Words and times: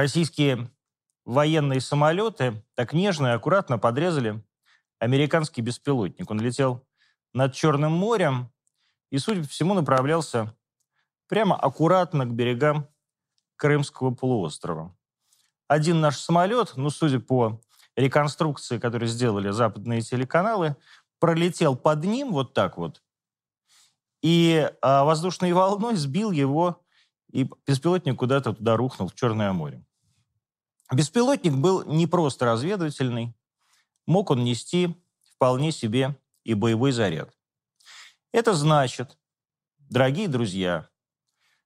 российские 0.00 0.70
военные 1.26 1.80
самолеты 1.82 2.64
так 2.74 2.94
нежно 2.94 3.28
и 3.28 3.30
аккуратно 3.30 3.78
подрезали 3.78 4.42
американский 4.98 5.60
беспилотник. 5.60 6.30
Он 6.30 6.40
летел 6.40 6.86
над 7.34 7.52
Черным 7.52 7.92
морем 7.92 8.50
и, 9.10 9.18
судя 9.18 9.42
по 9.42 9.48
всему, 9.48 9.74
направлялся 9.74 10.56
прямо 11.28 11.54
аккуратно 11.54 12.24
к 12.24 12.32
берегам 12.32 12.88
Крымского 13.56 14.14
полуострова. 14.14 14.96
Один 15.68 16.00
наш 16.00 16.16
самолет, 16.16 16.72
ну, 16.76 16.88
судя 16.88 17.20
по 17.20 17.60
реконструкции, 17.94 18.78
которую 18.78 19.08
сделали 19.08 19.50
западные 19.50 20.00
телеканалы, 20.00 20.76
пролетел 21.18 21.76
под 21.76 22.04
ним 22.04 22.32
вот 22.32 22.54
так 22.54 22.78
вот, 22.78 23.02
и 24.22 24.70
а, 24.80 25.04
воздушной 25.04 25.52
волной 25.52 25.96
сбил 25.96 26.30
его, 26.30 26.82
и 27.32 27.48
беспилотник 27.66 28.18
куда-то 28.18 28.54
туда 28.54 28.76
рухнул, 28.76 29.08
в 29.08 29.14
Черное 29.14 29.52
море. 29.52 29.84
Беспилотник 30.92 31.54
был 31.54 31.84
не 31.84 32.06
просто 32.06 32.46
разведывательный, 32.46 33.34
мог 34.06 34.30
он 34.30 34.42
нести 34.42 34.96
вполне 35.34 35.70
себе 35.70 36.16
и 36.42 36.54
боевой 36.54 36.90
заряд. 36.90 37.32
Это 38.32 38.54
значит, 38.54 39.16
дорогие 39.78 40.26
друзья, 40.26 40.88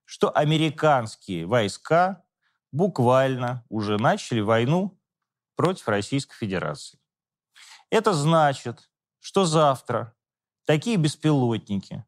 что 0.05 0.31
американские 0.31 1.47
войска 1.47 2.23
буквально 2.71 3.65
уже 3.71 3.97
начали 3.97 4.41
войну 4.41 5.01
против 5.57 5.89
Российской 5.89 6.37
Федерации. 6.37 6.99
Это 7.89 8.13
значит, 8.13 8.91
что 9.21 9.47
завтра 9.47 10.15
такие 10.67 10.97
беспилотники 10.97 12.05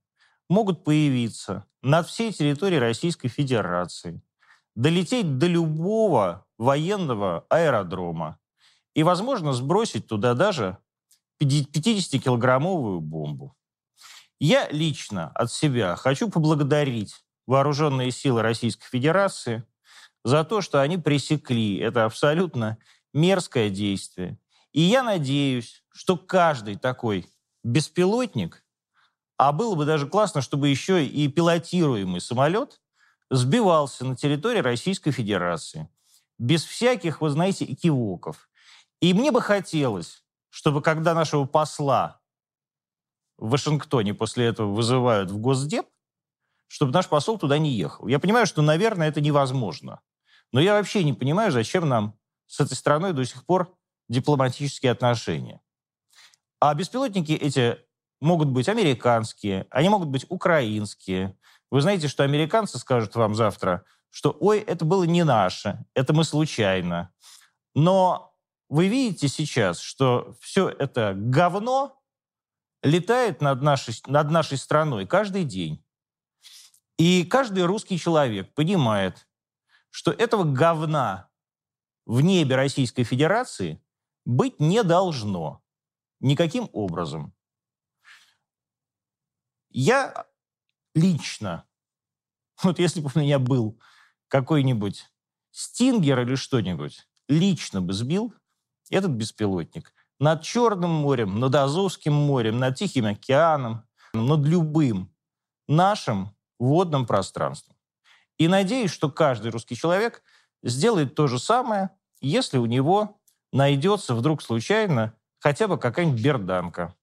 могут 0.49 0.85
появиться 0.85 1.65
над 1.81 2.09
всей 2.09 2.33
территорией 2.33 2.81
Российской 2.81 3.29
Федерации, 3.29 4.23
долететь 4.77 5.39
до 5.39 5.47
любого 5.47 6.47
военного 6.59 7.45
аэродрома 7.49 8.39
и, 8.95 9.03
возможно, 9.03 9.53
сбросить 9.53 10.07
туда 10.07 10.35
даже 10.35 10.79
50-килограммовую 11.43 13.01
бомбу. 13.01 13.57
Я 14.39 14.69
лично 14.69 15.31
от 15.35 15.51
себя 15.51 15.97
хочу 15.97 16.31
поблагодарить 16.31 17.25
вооруженные 17.47 18.11
силы 18.11 18.43
Российской 18.43 18.87
Федерации 18.89 19.65
за 20.25 20.45
то, 20.45 20.61
что 20.61 20.81
они 20.81 20.99
пресекли 20.99 21.79
это 21.79 22.05
абсолютно 22.05 22.79
мерзкое 23.15 23.71
действие. 23.71 24.39
И 24.73 24.83
я 24.83 25.03
надеюсь, 25.03 25.85
что 25.91 26.19
каждый 26.19 26.77
такой 26.77 27.27
беспилотник, 27.65 28.63
а 29.39 29.53
было 29.53 29.75
бы 29.75 29.87
даже 29.87 30.07
классно, 30.07 30.43
чтобы 30.43 30.69
еще 30.69 31.05
и 31.05 31.29
пилотируемый 31.29 32.21
самолет 32.21 32.81
сбивался 33.31 34.05
на 34.05 34.17
территории 34.17 34.61
Российской 34.61 35.11
Федерации. 35.11 35.89
Без 36.39 36.65
всяких, 36.65 37.21
вы 37.21 37.31
знаете, 37.31 37.65
экивоков. 37.65 38.49
И 39.01 39.15
мне 39.15 39.31
бы 39.31 39.41
хотелось, 39.41 40.25
чтобы 40.51 40.83
когда 40.83 41.15
нашего 41.15 41.45
посла 41.45 42.21
в 43.39 43.51
Вашингтоне 43.51 44.15
после 44.15 44.47
этого 44.47 44.73
вызывают 44.73 45.31
в 45.31 45.39
Госдеп, 45.39 45.87
чтобы 46.69 46.93
наш 46.93 47.09
посол 47.09 47.39
туда 47.39 47.59
не 47.59 47.73
ехал. 47.73 48.09
Я 48.09 48.19
понимаю, 48.19 48.47
что, 48.47 48.63
наверное, 48.63 49.09
это 49.09 49.21
невозможно. 49.21 50.01
Но 50.53 50.61
я 50.61 50.75
вообще 50.75 51.05
не 51.05 51.13
понимаю, 51.13 51.53
зачем 51.53 51.89
нам 51.89 52.19
с 52.47 52.61
этой 52.61 52.75
страной 52.75 53.13
до 53.13 53.25
сих 53.25 53.45
пор 53.45 53.75
дипломатические 54.09 54.93
отношения. 54.93 55.61
А 56.61 56.75
беспилотники 56.75 57.33
эти 57.33 57.79
могут 58.21 58.49
быть 58.49 58.69
американские, 58.69 59.67
они 59.71 59.89
могут 59.89 60.09
быть 60.09 60.27
украинские. 60.29 61.37
Вы 61.71 61.81
знаете, 61.81 62.09
что 62.09 62.23
американцы 62.23 62.79
скажут 62.79 63.15
вам 63.17 63.35
завтра, 63.35 63.85
что 64.11 64.37
«Ой, 64.41 64.61
это 64.61 64.85
было 64.85 65.05
не 65.05 65.25
наше, 65.25 65.85
это 65.95 66.13
мы 66.13 66.25
случайно». 66.25 67.13
Но 67.75 68.35
вы 68.69 68.89
видите 68.89 69.29
сейчас, 69.29 69.81
что 69.81 70.35
все 70.41 70.69
это 70.69 71.13
говно 71.15 72.03
летает 72.83 73.41
над 73.41 73.63
нашей, 73.63 73.95
над 74.07 74.31
нашей 74.31 74.59
страной 74.59 75.07
каждый 75.07 75.45
день. 75.45 75.85
И 76.99 77.25
каждый 77.25 77.65
русский 77.65 77.99
человек 77.99 78.55
понимает, 78.55 79.29
что 79.91 80.11
этого 80.13 80.45
говна 80.45 81.29
в 82.07 82.21
небе 82.21 82.57
Российской 82.57 83.05
Федерации 83.05 83.83
быть 84.25 84.61
не 84.61 84.83
должно 84.83 85.63
никаким 86.21 86.71
образом. 86.73 87.35
Я 89.71 90.27
лично, 90.97 91.65
вот 92.63 92.81
если 92.81 93.01
бы 93.01 93.11
у 93.15 93.19
меня 93.19 93.39
был 93.39 93.79
какой-нибудь 94.29 95.05
стингер 95.53 96.21
или 96.21 96.35
что-нибудь, 96.35 97.07
лично 97.29 97.81
бы 97.81 97.93
сбил 97.93 98.35
этот 98.91 99.13
беспилотник 99.13 99.93
над 100.19 100.43
Черным 100.43 100.91
морем, 100.91 101.39
над 101.39 101.55
Азовским 101.55 102.15
морем, 102.15 102.59
над 102.59 102.77
Тихим 102.77 103.05
океаном, 103.05 103.85
над 104.15 104.47
любым 104.47 105.15
нашим 105.69 106.35
водным 106.59 107.07
пространством. 107.07 107.77
И 108.39 108.49
надеюсь, 108.49 108.91
что 108.91 109.11
каждый 109.11 109.51
русский 109.51 109.77
человек 109.77 110.23
сделает 110.63 111.15
то 111.15 111.27
же 111.27 111.39
самое, 111.39 111.91
если 112.21 112.57
у 112.57 112.67
него 112.67 113.21
найдется 113.53 114.15
вдруг 114.15 114.43
случайно 114.43 115.15
хотя 115.39 115.69
бы 115.69 115.79
какая-нибудь 115.79 116.23
берданка. 116.23 116.95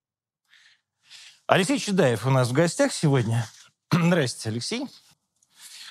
Алексей 1.45 1.77
Чедаев 1.77 2.25
у 2.25 2.31
нас 2.31 2.49
в 2.49 2.53
гостях 2.53 2.91
сегодня. 2.91 3.45
Здравствуйте, 4.01 4.49
Алексей. 4.49 4.87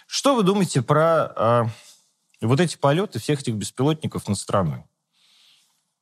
Что 0.07 0.35
вы 0.35 0.43
думаете 0.43 0.83
про 0.83 1.33
э, 1.37 1.65
вот 2.41 2.59
эти 2.59 2.77
полеты 2.77 3.19
всех 3.21 3.41
этих 3.41 3.55
беспилотников 3.55 4.27
над 4.29 4.39
страной? 4.39 4.85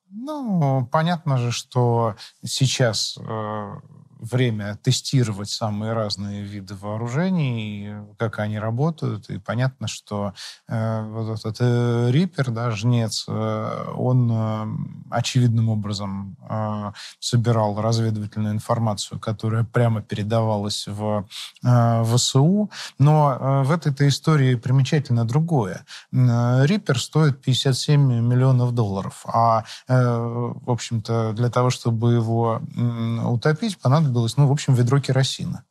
Ну, 0.08 0.88
понятно 0.90 1.36
же, 1.36 1.52
что 1.52 2.16
сейчас 2.44 3.18
э, 3.18 3.72
время 4.20 4.78
тестировать 4.82 5.50
самые 5.50 5.92
разные 5.92 6.42
виды 6.42 6.74
вооружений, 6.74 7.94
как 8.18 8.38
они 8.38 8.58
работают. 8.58 9.30
И 9.30 9.38
понятно, 9.38 9.88
что 9.88 10.34
э, 10.68 11.02
вот 11.10 11.38
этот 11.38 11.56
э, 11.60 12.10
Риппер, 12.10 12.50
да, 12.50 12.70
жнец, 12.70 13.24
э, 13.28 13.84
он 13.96 14.30
э, 14.30 14.66
очевидным 15.10 15.70
образом 15.70 16.36
э, 16.48 16.92
собирал 17.18 17.80
разведывательную 17.80 18.54
информацию, 18.54 19.18
которая 19.18 19.64
прямо 19.64 20.02
передавалась 20.02 20.86
в 20.86 21.26
э, 21.64 22.04
ВСУ. 22.04 22.70
Но 22.98 23.32
э, 23.32 23.62
в 23.64 23.70
этой-то 23.70 24.06
истории 24.06 24.54
примечательно 24.54 25.24
другое. 25.24 25.84
Э, 26.12 26.66
стоит 26.96 27.40
57 27.40 28.00
миллионов 28.00 28.74
долларов, 28.74 29.24
а, 29.26 29.64
э, 29.88 29.94
в 29.94 30.70
общем-то, 30.70 31.32
для 31.32 31.48
того, 31.50 31.70
чтобы 31.70 32.12
его 32.12 32.60
э, 32.76 33.24
утопить, 33.24 33.78
понадобилось 33.78 34.09
понадобилось, 34.10 34.36
ну, 34.36 34.46
в 34.46 34.52
общем, 34.52 34.74
ведро 34.74 35.00
керосина. 35.00 35.64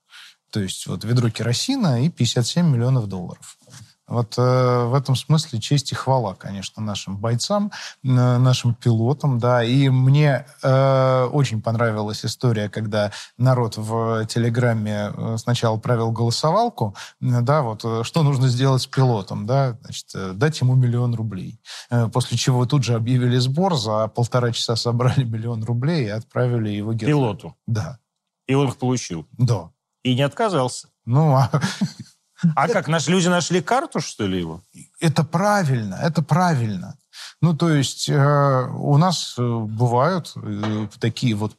То 0.51 0.61
есть 0.61 0.87
вот 0.87 1.03
ведро 1.03 1.29
керосина 1.29 2.03
и 2.03 2.09
57 2.09 2.65
миллионов 2.65 3.07
долларов. 3.07 3.57
Вот 4.07 4.33
э, 4.39 4.85
в 4.85 4.95
этом 4.95 5.15
смысле 5.15 5.59
честь 5.59 5.91
и 5.91 5.95
хвала, 5.95 6.33
конечно, 6.33 6.81
нашим 6.81 7.17
бойцам, 7.17 7.71
э, 8.03 8.07
нашим 8.07 8.73
пилотам, 8.73 9.37
да. 9.37 9.63
И 9.63 9.89
мне 9.89 10.47
э, 10.63 11.29
очень 11.31 11.61
понравилась 11.61 12.25
история, 12.25 12.69
когда 12.69 13.11
народ 13.37 13.77
в 13.77 14.25
Телеграме 14.25 15.11
э, 15.15 15.37
сначала 15.37 15.77
провел 15.77 16.11
голосовалку, 16.11 16.95
да, 17.19 17.61
вот 17.61 17.85
э, 17.85 18.03
что 18.03 18.23
нужно 18.23 18.47
сделать 18.47 18.81
с 18.81 18.87
пилотом, 18.87 19.45
да, 19.45 19.77
значит, 19.83 20.07
э, 20.15 20.31
дать 20.33 20.59
ему 20.59 20.73
миллион 20.73 21.13
рублей. 21.13 21.61
После 22.11 22.35
чего 22.35 22.65
тут 22.65 22.83
же 22.83 22.95
объявили 22.95 23.37
сбор, 23.37 23.75
за 23.75 24.07
полтора 24.07 24.51
часа 24.51 24.75
собрали 24.75 25.23
миллион 25.33 25.63
рублей 25.63 26.05
и 26.05 26.09
отправили 26.09 26.69
его 26.69 26.93
героям. 26.93 27.19
Пилоту? 27.19 27.55
Да. 27.67 27.99
И 28.49 28.55
он 28.55 28.67
их 28.67 28.77
получил. 28.77 29.27
Да. 29.37 29.69
И 30.01 30.15
не 30.15 30.23
отказался. 30.23 30.89
Ну, 31.05 31.35
а... 31.35 31.51
А 32.55 32.67
как, 32.69 32.87
наши 32.87 33.11
люди 33.11 33.27
нашли 33.27 33.61
карту, 33.61 33.99
что 33.99 34.25
ли, 34.25 34.39
его? 34.39 34.63
Это 35.01 35.23
правильно, 35.23 35.95
это 35.95 36.23
правильно. 36.23 36.97
Ну, 37.41 37.53
то 37.55 37.69
есть 37.69 38.07
э, 38.09 38.67
у 38.73 38.97
нас 38.97 39.35
э, 39.37 39.41
бывают 39.41 40.31
э, 40.37 40.87
такие 40.99 41.35
вот 41.35 41.57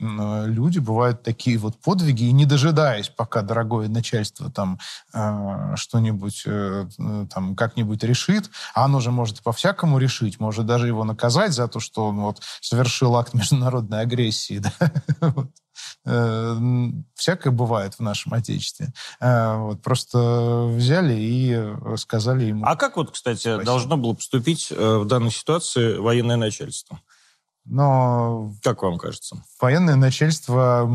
люди, 0.00 0.78
бывают 0.78 1.22
такие 1.22 1.58
вот 1.58 1.76
подвиги, 1.80 2.24
и 2.24 2.32
не 2.32 2.44
дожидаясь, 2.44 3.08
пока 3.08 3.42
дорогое 3.42 3.88
начальство 3.88 4.50
там 4.50 4.78
э, 5.12 5.74
что-нибудь 5.76 6.42
э, 6.46 6.88
э, 6.98 7.26
там 7.32 7.56
как-нибудь 7.56 8.02
решит, 8.04 8.50
а 8.74 8.84
оно 8.84 9.00
же 9.00 9.10
может 9.10 9.42
по-всякому 9.42 9.98
решить, 9.98 10.40
может 10.40 10.66
даже 10.66 10.86
его 10.86 11.04
наказать 11.04 11.52
за 11.52 11.68
то, 11.68 11.80
что 11.80 12.06
он 12.08 12.20
вот 12.20 12.42
совершил 12.60 13.16
акт 13.16 13.34
международной 13.34 14.00
агрессии, 14.00 14.58
да? 14.58 14.72
всякое 17.14 17.50
бывает 17.50 17.94
в 17.94 18.00
нашем 18.00 18.34
Отечестве. 18.34 18.92
Вот, 19.20 19.80
просто 19.82 20.66
взяли 20.74 21.14
и 21.14 21.96
сказали 21.96 22.46
ему... 22.46 22.64
А 22.64 22.74
как 22.76 22.96
вот, 22.96 23.12
кстати, 23.12 23.40
Спасибо. 23.40 23.64
должно 23.64 23.96
было 23.96 24.14
поступить 24.14 24.70
в 24.70 25.04
данной 25.04 25.30
ситуации 25.30 25.98
военное 25.98 26.36
начальство? 26.36 27.00
Но... 27.68 28.52
Как 28.62 28.82
вам 28.82 28.98
кажется? 28.98 29.42
Военное 29.60 29.96
начальство 29.96 30.88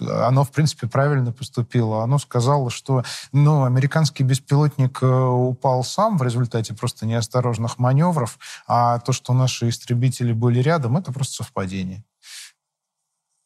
оно, 0.00 0.44
в 0.44 0.50
принципе, 0.50 0.86
правильно 0.86 1.32
поступило. 1.32 2.02
Оно 2.02 2.18
сказало, 2.18 2.70
что 2.70 3.04
ну, 3.32 3.64
американский 3.64 4.22
беспилотник 4.22 5.02
упал 5.02 5.84
сам 5.84 6.16
в 6.16 6.22
результате 6.22 6.74
просто 6.74 7.06
неосторожных 7.06 7.78
маневров, 7.78 8.38
а 8.66 8.98
то, 9.00 9.12
что 9.12 9.32
наши 9.32 9.68
истребители 9.68 10.32
были 10.32 10.60
рядом, 10.60 10.96
это 10.96 11.12
просто 11.12 11.44
совпадение. 11.44 12.04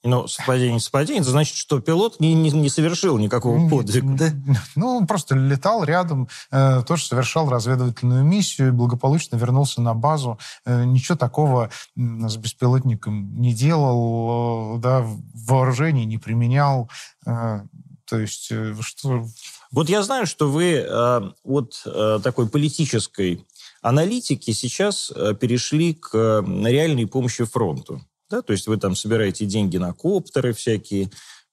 Ну, 0.06 0.28
совпадение, 0.28 0.80
совпадение, 0.80 1.22
это 1.22 1.30
значит, 1.30 1.56
что 1.56 1.80
пилот 1.80 2.20
не, 2.20 2.34
не, 2.34 2.50
не 2.50 2.68
совершил 2.68 3.16
никакого 3.16 3.70
подвига, 3.70 4.14
да? 4.14 4.30
Ну, 4.76 4.98
он 4.98 5.06
просто 5.06 5.34
летал 5.34 5.82
рядом, 5.82 6.28
э, 6.50 6.82
тоже 6.86 7.06
совершал 7.06 7.48
разведывательную 7.48 8.22
миссию 8.22 8.74
благополучно 8.74 9.36
вернулся 9.36 9.80
на 9.80 9.94
базу. 9.94 10.38
Э, 10.66 10.84
ничего 10.84 11.16
такого 11.16 11.70
с 11.96 12.36
беспилотником 12.36 13.40
не 13.40 13.54
делал, 13.54 14.76
э, 14.76 14.80
да, 14.80 15.06
вооружений 15.32 16.04
не 16.04 16.18
применял. 16.18 16.90
Э, 17.24 17.62
то 18.04 18.18
есть, 18.18 18.48
э, 18.50 18.74
что... 18.80 19.26
Вот 19.70 19.88
я 19.88 20.02
знаю, 20.02 20.26
что 20.26 20.50
вы 20.50 20.84
э, 20.86 21.20
от 21.44 21.82
э, 21.86 22.20
такой 22.22 22.46
политической 22.50 23.42
аналитики 23.80 24.50
сейчас 24.50 25.10
э, 25.10 25.34
перешли 25.34 25.94
к 25.94 26.44
реальной 26.46 27.06
помощи 27.06 27.44
фронту. 27.44 28.02
Да? 28.30 28.42
То 28.42 28.52
есть 28.52 28.66
вы 28.66 28.76
там 28.76 28.96
собираете 28.96 29.46
деньги 29.46 29.76
на 29.76 29.92
коптеры 29.92 30.52
всякие, 30.52 31.10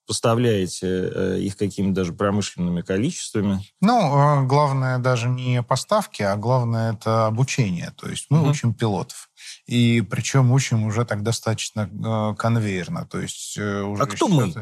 поставляете 0.07 0.87
э, 0.87 1.39
их 1.39 1.57
какими-то 1.57 2.01
даже 2.01 2.13
промышленными 2.13 2.81
количествами? 2.81 3.65
Ну, 3.81 4.41
э, 4.41 4.45
главное 4.45 4.97
даже 4.99 5.29
не 5.29 5.63
поставки, 5.63 6.21
а 6.21 6.35
главное 6.35 6.93
это 6.93 7.27
обучение. 7.27 7.93
То 7.97 8.09
есть 8.09 8.27
мы 8.29 8.41
угу. 8.41 8.49
учим 8.49 8.73
пилотов. 8.73 9.29
И 9.71 10.01
причем 10.01 10.51
учим 10.51 10.83
уже 10.83 11.05
так 11.05 11.23
достаточно 11.23 11.89
э, 11.89 12.35
конвейерно. 12.37 13.05
То 13.05 13.21
есть, 13.21 13.57
э, 13.57 13.81
уже 13.83 14.03
а 14.03 14.05
кто 14.05 14.27
мы? 14.27 14.53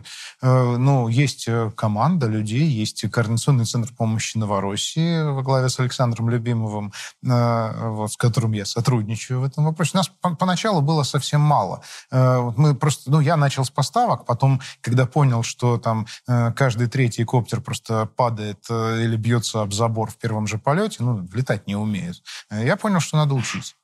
Э, 0.43 0.77
ну, 0.77 1.07
есть 1.07 1.49
команда 1.75 2.27
людей, 2.27 2.67
есть 2.67 3.09
Координационный 3.09 3.65
центр 3.65 3.91
помощи 3.97 4.37
Новороссии 4.37 5.23
во 5.23 5.41
главе 5.41 5.69
с 5.69 5.79
Александром 5.79 6.29
Любимовым, 6.29 6.93
вот, 7.23 8.11
с 8.11 8.17
которым 8.17 8.51
я 8.51 8.65
сотрудничаю 8.65 9.39
в 9.39 9.45
этом 9.45 9.65
вопросе. 9.65 9.91
У 9.95 9.97
нас 9.97 10.11
по 10.21 10.35
поначалу 10.35 10.81
было 10.81 11.01
совсем 11.01 11.41
мало. 11.41 11.81
Мы 12.11 12.75
просто, 12.75 13.09
ну, 13.09 13.19
я 13.19 13.35
начал 13.35 13.65
с 13.65 13.71
поставок, 13.71 14.27
потом, 14.27 14.61
когда 14.81 15.07
понял, 15.07 15.41
что 15.41 15.79
там 15.79 16.05
каждый 16.27 16.87
третий 16.87 17.23
коптер 17.23 17.61
просто 17.61 18.05
падает 18.15 18.69
или 18.69 19.15
бьется 19.15 19.61
об 19.61 19.73
забор 19.73 20.11
в 20.11 20.17
первом 20.17 20.45
же 20.45 20.59
полете, 20.59 20.97
ну, 20.99 21.27
летать 21.33 21.65
не 21.65 21.75
умеет, 21.75 22.21
я 22.51 22.75
понял, 22.77 22.99
что 22.99 23.17
надо 23.17 23.33
учить. 23.33 23.75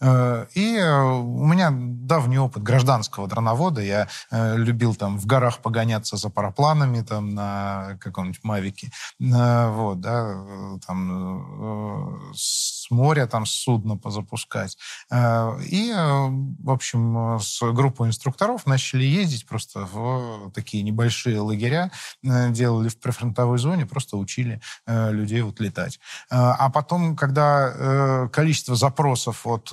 Э, 0.00 0.46
и 0.54 0.76
э, 0.76 1.02
у 1.02 1.46
меня 1.46 1.70
давний 1.72 2.38
опыт 2.38 2.62
гражданского 2.62 3.26
дроновода. 3.28 3.80
Я 3.80 4.08
э, 4.30 4.56
любил 4.56 4.94
там 4.94 5.18
в 5.18 5.26
горах 5.26 5.60
погоняться 5.60 6.16
за 6.16 6.30
парапланами 6.30 7.02
там 7.02 7.34
на 7.34 7.98
каком-нибудь 8.00 8.42
Мавике. 8.42 8.90
Вот, 9.18 10.00
да, 10.00 10.78
там 10.86 12.32
с 12.34 12.73
моря 12.90 13.26
там 13.26 13.46
судно 13.46 13.96
позапускать. 13.96 14.76
И, 15.12 15.92
в 15.92 16.70
общем, 16.70 17.38
с 17.40 17.60
группой 17.72 18.08
инструкторов 18.08 18.66
начали 18.66 19.04
ездить 19.04 19.46
просто 19.46 19.86
в 19.92 20.50
такие 20.52 20.82
небольшие 20.82 21.40
лагеря, 21.40 21.90
делали 22.22 22.88
в 22.88 22.98
прифронтовой 22.98 23.58
зоне, 23.58 23.86
просто 23.86 24.16
учили 24.16 24.60
людей 24.86 25.42
вот 25.42 25.60
летать. 25.60 25.98
А 26.30 26.70
потом, 26.70 27.16
когда 27.16 28.28
количество 28.32 28.76
запросов 28.76 29.46
от 29.46 29.72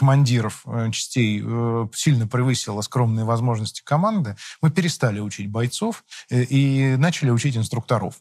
командиров 0.00 0.62
э, 0.66 0.90
частей 0.92 1.42
э, 1.44 1.86
сильно 1.94 2.26
превысила 2.26 2.80
скромные 2.80 3.26
возможности 3.26 3.82
команды, 3.84 4.34
мы 4.62 4.70
перестали 4.70 5.20
учить 5.20 5.50
бойцов 5.50 6.04
э, 6.30 6.42
и 6.44 6.96
начали 6.96 7.30
учить 7.30 7.56
инструкторов. 7.56 8.14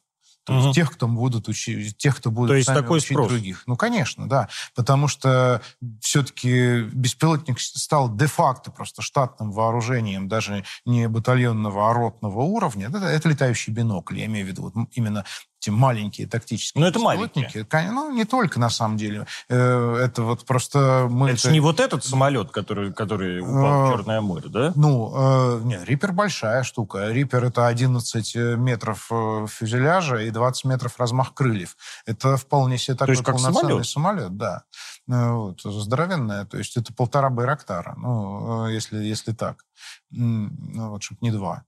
То 0.49 0.55
угу. 0.55 0.63
есть 0.63 0.75
тех, 0.75 0.91
кто 0.91 1.07
будут 1.07 1.47
учить, 1.47 1.95
тех, 1.97 2.17
кто 2.17 2.31
будет 2.31 2.49
То 2.49 2.55
есть 2.55 2.67
такой 2.67 2.97
учить 2.97 3.11
спрос. 3.11 3.29
других. 3.29 3.63
Ну, 3.67 3.75
конечно, 3.75 4.27
да. 4.27 4.49
Потому 4.73 5.07
что 5.07 5.61
все-таки 6.01 6.81
беспилотник 6.91 7.59
стал 7.59 8.15
де-факто 8.15 8.71
просто 8.71 9.03
штатным 9.03 9.51
вооружением, 9.51 10.27
даже 10.27 10.63
не 10.85 11.07
батальонного, 11.07 11.91
а 11.91 11.93
ротного 11.93 12.41
уровня. 12.41 12.87
Это, 12.87 12.97
это 12.97 13.29
летающий 13.29 13.71
бинокль, 13.71 14.17
я 14.17 14.25
имею 14.25 14.47
в 14.47 14.49
виду 14.49 14.63
вот 14.63 14.73
именно 14.93 15.23
эти 15.59 15.69
маленькие 15.69 16.27
тактические 16.27 16.81
Но 16.81 16.87
это 16.87 16.99
маленькие. 16.99 17.65
Ну, 17.91 18.11
не 18.11 18.25
только, 18.25 18.59
на 18.59 18.69
самом 18.69 18.97
деле. 18.97 19.27
Э, 19.49 19.95
это 19.95 20.23
вот 20.23 20.45
просто 20.45 21.07
мы... 21.09 21.31
Это, 21.31 21.39
это... 21.39 21.51
не 21.51 21.59
вот 21.59 21.79
этот 21.79 22.05
самолет, 22.05 22.51
который, 22.51 22.93
который 22.93 23.41
упал 23.41 23.87
в 23.87 23.89
э, 23.89 23.91
Черное 23.91 24.21
море, 24.21 24.47
да? 24.47 24.71
Ну, 24.75 25.13
э, 25.15 25.61
не, 25.63 25.83
Риппер 25.83 26.13
большая 26.13 26.63
штука. 26.63 27.09
Риппер 27.11 27.43
это 27.43 27.67
11 27.67 28.35
метров 28.57 29.09
фюзеляжа 29.49 30.17
и 30.17 30.31
20 30.31 30.65
метров 30.65 30.97
размах 30.97 31.33
крыльев. 31.33 31.75
Это 32.05 32.37
вполне 32.37 32.77
себе 32.77 32.95
такой 32.95 33.15
есть, 33.15 33.25
полноценный 33.25 33.83
самолет? 33.83 33.85
самолет, 33.85 34.37
да. 34.37 34.63
Вот, 35.07 35.61
здоровенная, 35.63 36.45
то 36.45 36.57
есть 36.57 36.77
это 36.77 36.93
полтора 36.93 37.31
байрактара, 37.31 37.95
ну, 37.97 38.67
если, 38.67 38.97
если 39.03 39.31
так. 39.31 39.65
Ну, 40.11 40.51
вот, 40.91 41.01
чтобы 41.01 41.19
не 41.21 41.31
два. 41.31 41.63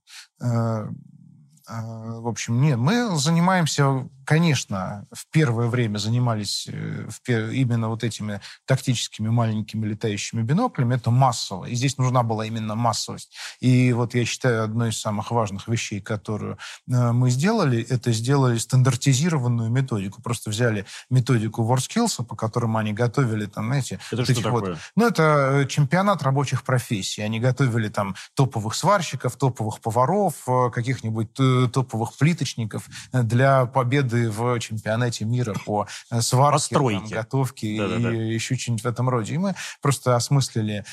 А, 1.72 2.20
в 2.20 2.28
общем, 2.28 2.60
нет, 2.60 2.76
мы 2.76 3.16
занимаемся, 3.16 4.06
конечно, 4.24 5.06
в 5.12 5.26
первое 5.30 5.68
время 5.68 5.98
занимались 5.98 6.68
э, 6.68 7.08
именно 7.52 7.88
вот 7.88 8.04
этими 8.04 8.40
тактическими 8.66 9.28
маленькими 9.28 9.86
летающими 9.86 10.42
биноклями. 10.42 10.94
Это 10.94 11.10
массово. 11.10 11.66
И 11.66 11.74
здесь 11.74 11.98
нужна 11.98 12.22
была 12.22 12.46
именно 12.46 12.74
массовость. 12.74 13.34
И 13.60 13.92
вот 13.92 14.14
я 14.14 14.24
считаю, 14.24 14.64
одной 14.64 14.90
из 14.90 15.00
самых 15.00 15.30
важных 15.30 15.68
вещей, 15.68 16.00
которую 16.00 16.58
э, 16.88 17.12
мы 17.12 17.30
сделали, 17.30 17.82
это 17.88 18.12
сделали 18.12 18.58
стандартизированную 18.58 19.70
методику. 19.70 20.22
Просто 20.22 20.50
взяли 20.50 20.86
методику 21.10 21.62
WorldSkills, 21.62 22.24
по 22.24 22.36
которым 22.36 22.76
они 22.76 22.92
готовили 22.92 23.46
там, 23.46 23.66
знаете... 23.66 23.98
Это 24.10 24.24
что 24.24 24.42
такое? 24.42 24.60
Вот, 24.60 24.78
ну, 24.96 25.06
это 25.06 25.62
э, 25.62 25.66
чемпионат 25.66 26.22
рабочих 26.22 26.64
профессий. 26.64 27.22
Они 27.22 27.40
готовили 27.40 27.88
там 27.88 28.14
топовых 28.34 28.74
сварщиков, 28.74 29.36
топовых 29.36 29.80
поваров, 29.80 30.34
каких-нибудь 30.72 31.32
топовых 31.72 32.16
плиточников 32.16 32.88
для 33.12 33.66
победы 33.66 34.11
в 34.12 34.58
чемпионате 34.60 35.24
мира 35.24 35.54
по 35.64 35.86
э, 36.10 36.20
сварке, 36.20 36.74
там, 36.74 37.06
готовке 37.06 37.78
да, 37.78 37.96
и 37.96 38.02
да, 38.02 38.10
да. 38.10 38.10
еще 38.10 38.56
что-нибудь 38.56 38.84
в 38.84 38.86
этом 38.86 39.08
роде. 39.08 39.34
И 39.34 39.38
мы 39.38 39.54
просто 39.80 40.16
осмыслили 40.16 40.84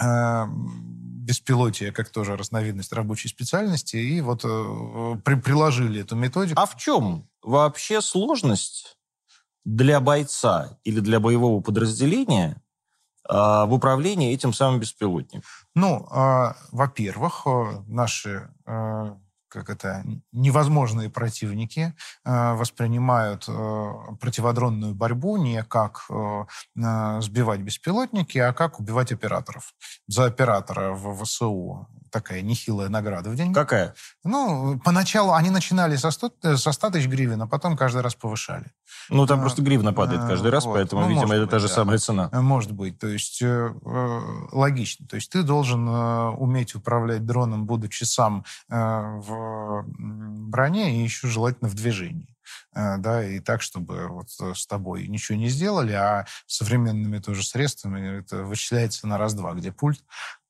э, 0.00 0.46
беспилотие 0.48 1.92
как 1.92 2.10
тоже 2.10 2.36
разновидность 2.36 2.92
рабочей 2.92 3.28
специальности, 3.28 3.96
и 3.96 4.20
вот 4.20 4.44
э, 4.44 5.16
при, 5.24 5.34
приложили 5.36 6.00
эту 6.00 6.16
методику. 6.16 6.60
А 6.60 6.66
в 6.66 6.76
чем 6.76 7.28
вообще 7.42 8.00
сложность 8.00 8.96
для 9.64 10.00
бойца 10.00 10.78
или 10.84 11.00
для 11.00 11.20
боевого 11.20 11.60
подразделения 11.60 12.60
в 13.26 13.68
управлении 13.70 14.34
этим 14.34 14.52
самым 14.52 14.80
беспилотником? 14.80 15.42
Ну, 15.74 16.06
э, 16.10 16.52
во-первых, 16.72 17.46
наши 17.86 18.50
как 19.54 19.70
это, 19.70 20.04
невозможные 20.32 21.08
противники 21.08 21.94
э, 22.24 22.54
воспринимают 22.54 23.44
э, 23.48 23.92
противодронную 24.20 24.94
борьбу 24.94 25.36
не 25.36 25.62
как 25.62 26.06
э, 26.10 26.44
сбивать 27.20 27.60
беспилотники, 27.60 28.38
а 28.38 28.52
как 28.52 28.80
убивать 28.80 29.12
операторов. 29.12 29.72
За 30.08 30.24
оператора 30.24 30.92
в 30.92 31.24
ВСУ 31.24 31.86
такая 32.14 32.42
нехилая 32.42 32.88
награда 32.88 33.28
в 33.28 33.34
день. 33.34 33.52
Какая? 33.52 33.92
Ну, 34.22 34.80
поначалу 34.84 35.32
они 35.32 35.50
начинали 35.50 35.96
со 35.96 36.12
100, 36.12 36.56
со 36.56 36.70
100 36.70 36.90
тысяч 36.90 37.08
гривен, 37.08 37.42
а 37.42 37.48
потом 37.48 37.76
каждый 37.76 38.02
раз 38.02 38.14
повышали. 38.14 38.66
Ну, 39.10 39.26
там 39.26 39.40
а, 39.40 39.42
просто 39.42 39.62
гривна 39.62 39.92
падает 39.92 40.22
каждый 40.22 40.52
раз, 40.52 40.64
вот. 40.64 40.74
поэтому, 40.74 41.02
ну, 41.02 41.08
видимо, 41.08 41.34
это 41.34 41.42
быть, 41.42 41.50
та 41.50 41.58
же 41.58 41.66
да. 41.66 41.74
самая 41.74 41.98
цена. 41.98 42.30
Может 42.32 42.70
быть. 42.70 43.00
То 43.00 43.08
есть, 43.08 43.42
э, 43.42 43.70
логично. 44.52 45.08
То 45.08 45.16
есть, 45.16 45.28
ты 45.30 45.42
должен 45.42 45.88
э, 45.88 46.28
уметь 46.36 46.76
управлять 46.76 47.26
дроном, 47.26 47.66
будучи 47.66 48.04
сам 48.04 48.44
э, 48.70 48.76
в 48.76 49.84
броне 49.88 51.00
и 51.00 51.02
еще 51.02 51.26
желательно 51.26 51.68
в 51.68 51.74
движении 51.74 52.28
да, 52.74 53.24
и 53.24 53.40
так, 53.40 53.62
чтобы 53.62 54.08
вот 54.08 54.28
с 54.30 54.66
тобой 54.66 55.06
ничего 55.06 55.38
не 55.38 55.48
сделали, 55.48 55.92
а 55.92 56.26
современными 56.46 57.18
тоже 57.18 57.42
средствами 57.42 58.18
это 58.20 58.42
вычисляется 58.42 59.06
на 59.06 59.16
раз-два, 59.16 59.54
где 59.54 59.72
пульт, 59.72 60.00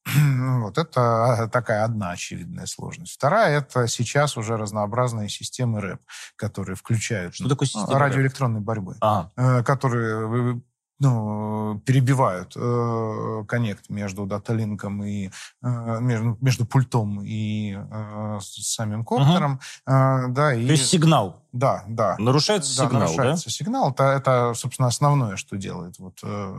Вот 0.07 0.79
это 0.79 1.49
такая 1.53 1.85
одна 1.85 2.11
очевидная 2.11 2.67
сложность. 2.67 3.15
Вторая– 3.15 3.59
это 3.61 3.89
сейчас 3.89 4.37
уже 4.37 4.57
разнообразные 4.57 5.29
системы 5.29 5.81
РЭП, 5.81 6.01
которые 6.37 6.77
включают 6.77 7.35
Что 7.35 7.49
такое 7.49 7.67
система 7.67 7.99
радиоэлектронной 7.99 8.61
борьбы, 8.61 8.97
а. 9.01 9.31
которые 9.63 10.61
ну, 11.01 11.81
перебивают 11.85 12.53
э, 12.57 13.45
коннект 13.49 13.91
между 13.91 14.27
даталинком 14.27 15.03
и 15.05 15.31
э, 15.63 15.99
между, 16.01 16.39
между 16.41 16.67
пультом 16.67 17.23
и 17.25 17.77
э, 17.77 18.39
самим 18.41 19.05
коптером. 19.05 19.61
Uh-huh. 19.87 20.27
Э, 20.27 20.29
да, 20.29 20.55
и, 20.55 20.67
То 20.67 20.73
есть 20.73 20.87
сигнал. 20.87 21.43
Да, 21.53 21.85
да. 21.87 22.17
Нарушается 22.19 22.77
да, 22.77 22.85
сигнал, 22.85 23.01
нарушается 23.03 23.45
да? 23.47 23.51
сигнал. 23.51 23.91
Это, 23.93 24.05
это, 24.05 24.55
собственно, 24.55 24.89
основное, 24.89 25.37
что 25.37 25.57
делает 25.57 25.99
вот, 25.99 26.19
э, 26.23 26.57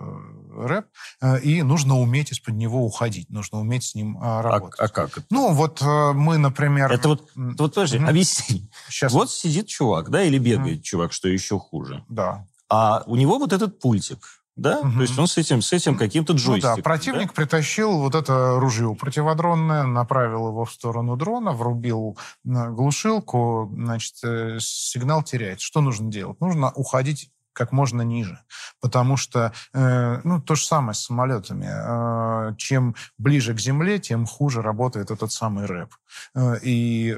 рэп. 0.57 0.85
Э, 1.21 1.39
и 1.39 1.61
нужно 1.63 1.99
уметь 1.99 2.31
из-под 2.31 2.55
него 2.55 2.85
уходить. 2.85 3.29
Нужно 3.29 3.59
уметь 3.59 3.83
с 3.83 3.95
ним 3.95 4.17
э, 4.17 4.41
работать. 4.41 4.79
А, 4.79 4.85
а 4.85 4.87
как 4.87 5.17
это? 5.17 5.27
Ну, 5.29 5.53
вот 5.53 5.81
э, 5.81 6.13
мы, 6.13 6.37
например... 6.37 6.91
Это 6.91 7.09
вот, 7.09 7.29
вот 7.35 7.73
подожди, 7.73 7.97
угу. 7.97 8.07
объясни. 8.07 8.69
Сейчас. 8.89 9.11
Вот 9.11 9.31
сидит 9.31 9.67
чувак, 9.67 10.09
да, 10.09 10.23
или 10.23 10.37
бегает 10.37 10.77
угу. 10.77 10.83
чувак, 10.83 11.13
что 11.13 11.27
еще 11.27 11.59
хуже. 11.59 12.03
Да. 12.07 12.45
А 12.75 13.03
у 13.05 13.15
него 13.15 13.39
вот 13.39 13.53
этот 13.53 13.79
пультик, 13.79 14.19
да? 14.57 14.79
Угу. 14.79 14.91
То 14.91 15.01
есть 15.01 15.17
он 15.17 15.27
с 15.27 15.37
этим, 15.37 15.61
с 15.61 15.71
этим 15.71 15.97
каким-то 15.97 16.33
джойстиком. 16.33 16.71
Ну, 16.71 16.77
да, 16.77 16.83
противник 16.83 17.27
да? 17.27 17.33
притащил 17.33 17.99
вот 17.99 18.15
это 18.15 18.59
ружье 18.59 18.93
противодронное, 18.95 19.83
направил 19.83 20.49
его 20.49 20.65
в 20.65 20.71
сторону 20.71 21.15
дрона, 21.15 21.53
врубил 21.53 22.17
глушилку, 22.43 23.71
значит, 23.73 24.15
э, 24.23 24.57
сигнал 24.59 25.23
теряет. 25.23 25.61
Что 25.61 25.79
нужно 25.79 26.11
делать? 26.11 26.39
Нужно 26.41 26.71
уходить 26.71 27.31
как 27.53 27.71
можно 27.71 28.01
ниже. 28.01 28.39
Потому 28.81 29.15
что, 29.17 29.53
э, 29.73 30.19
ну, 30.23 30.41
то 30.41 30.55
же 30.55 30.65
самое 30.65 30.93
с 30.93 30.99
самолетами. 30.99 31.67
Э, 31.69 32.55
чем 32.57 32.95
ближе 33.17 33.53
к 33.55 33.59
земле, 33.59 33.97
тем 33.97 34.25
хуже 34.25 34.61
работает 34.61 35.09
этот 35.09 35.31
самый 35.31 35.65
рэп. 35.65 35.95
Э, 36.35 36.59
и 36.61 37.11
э, 37.11 37.17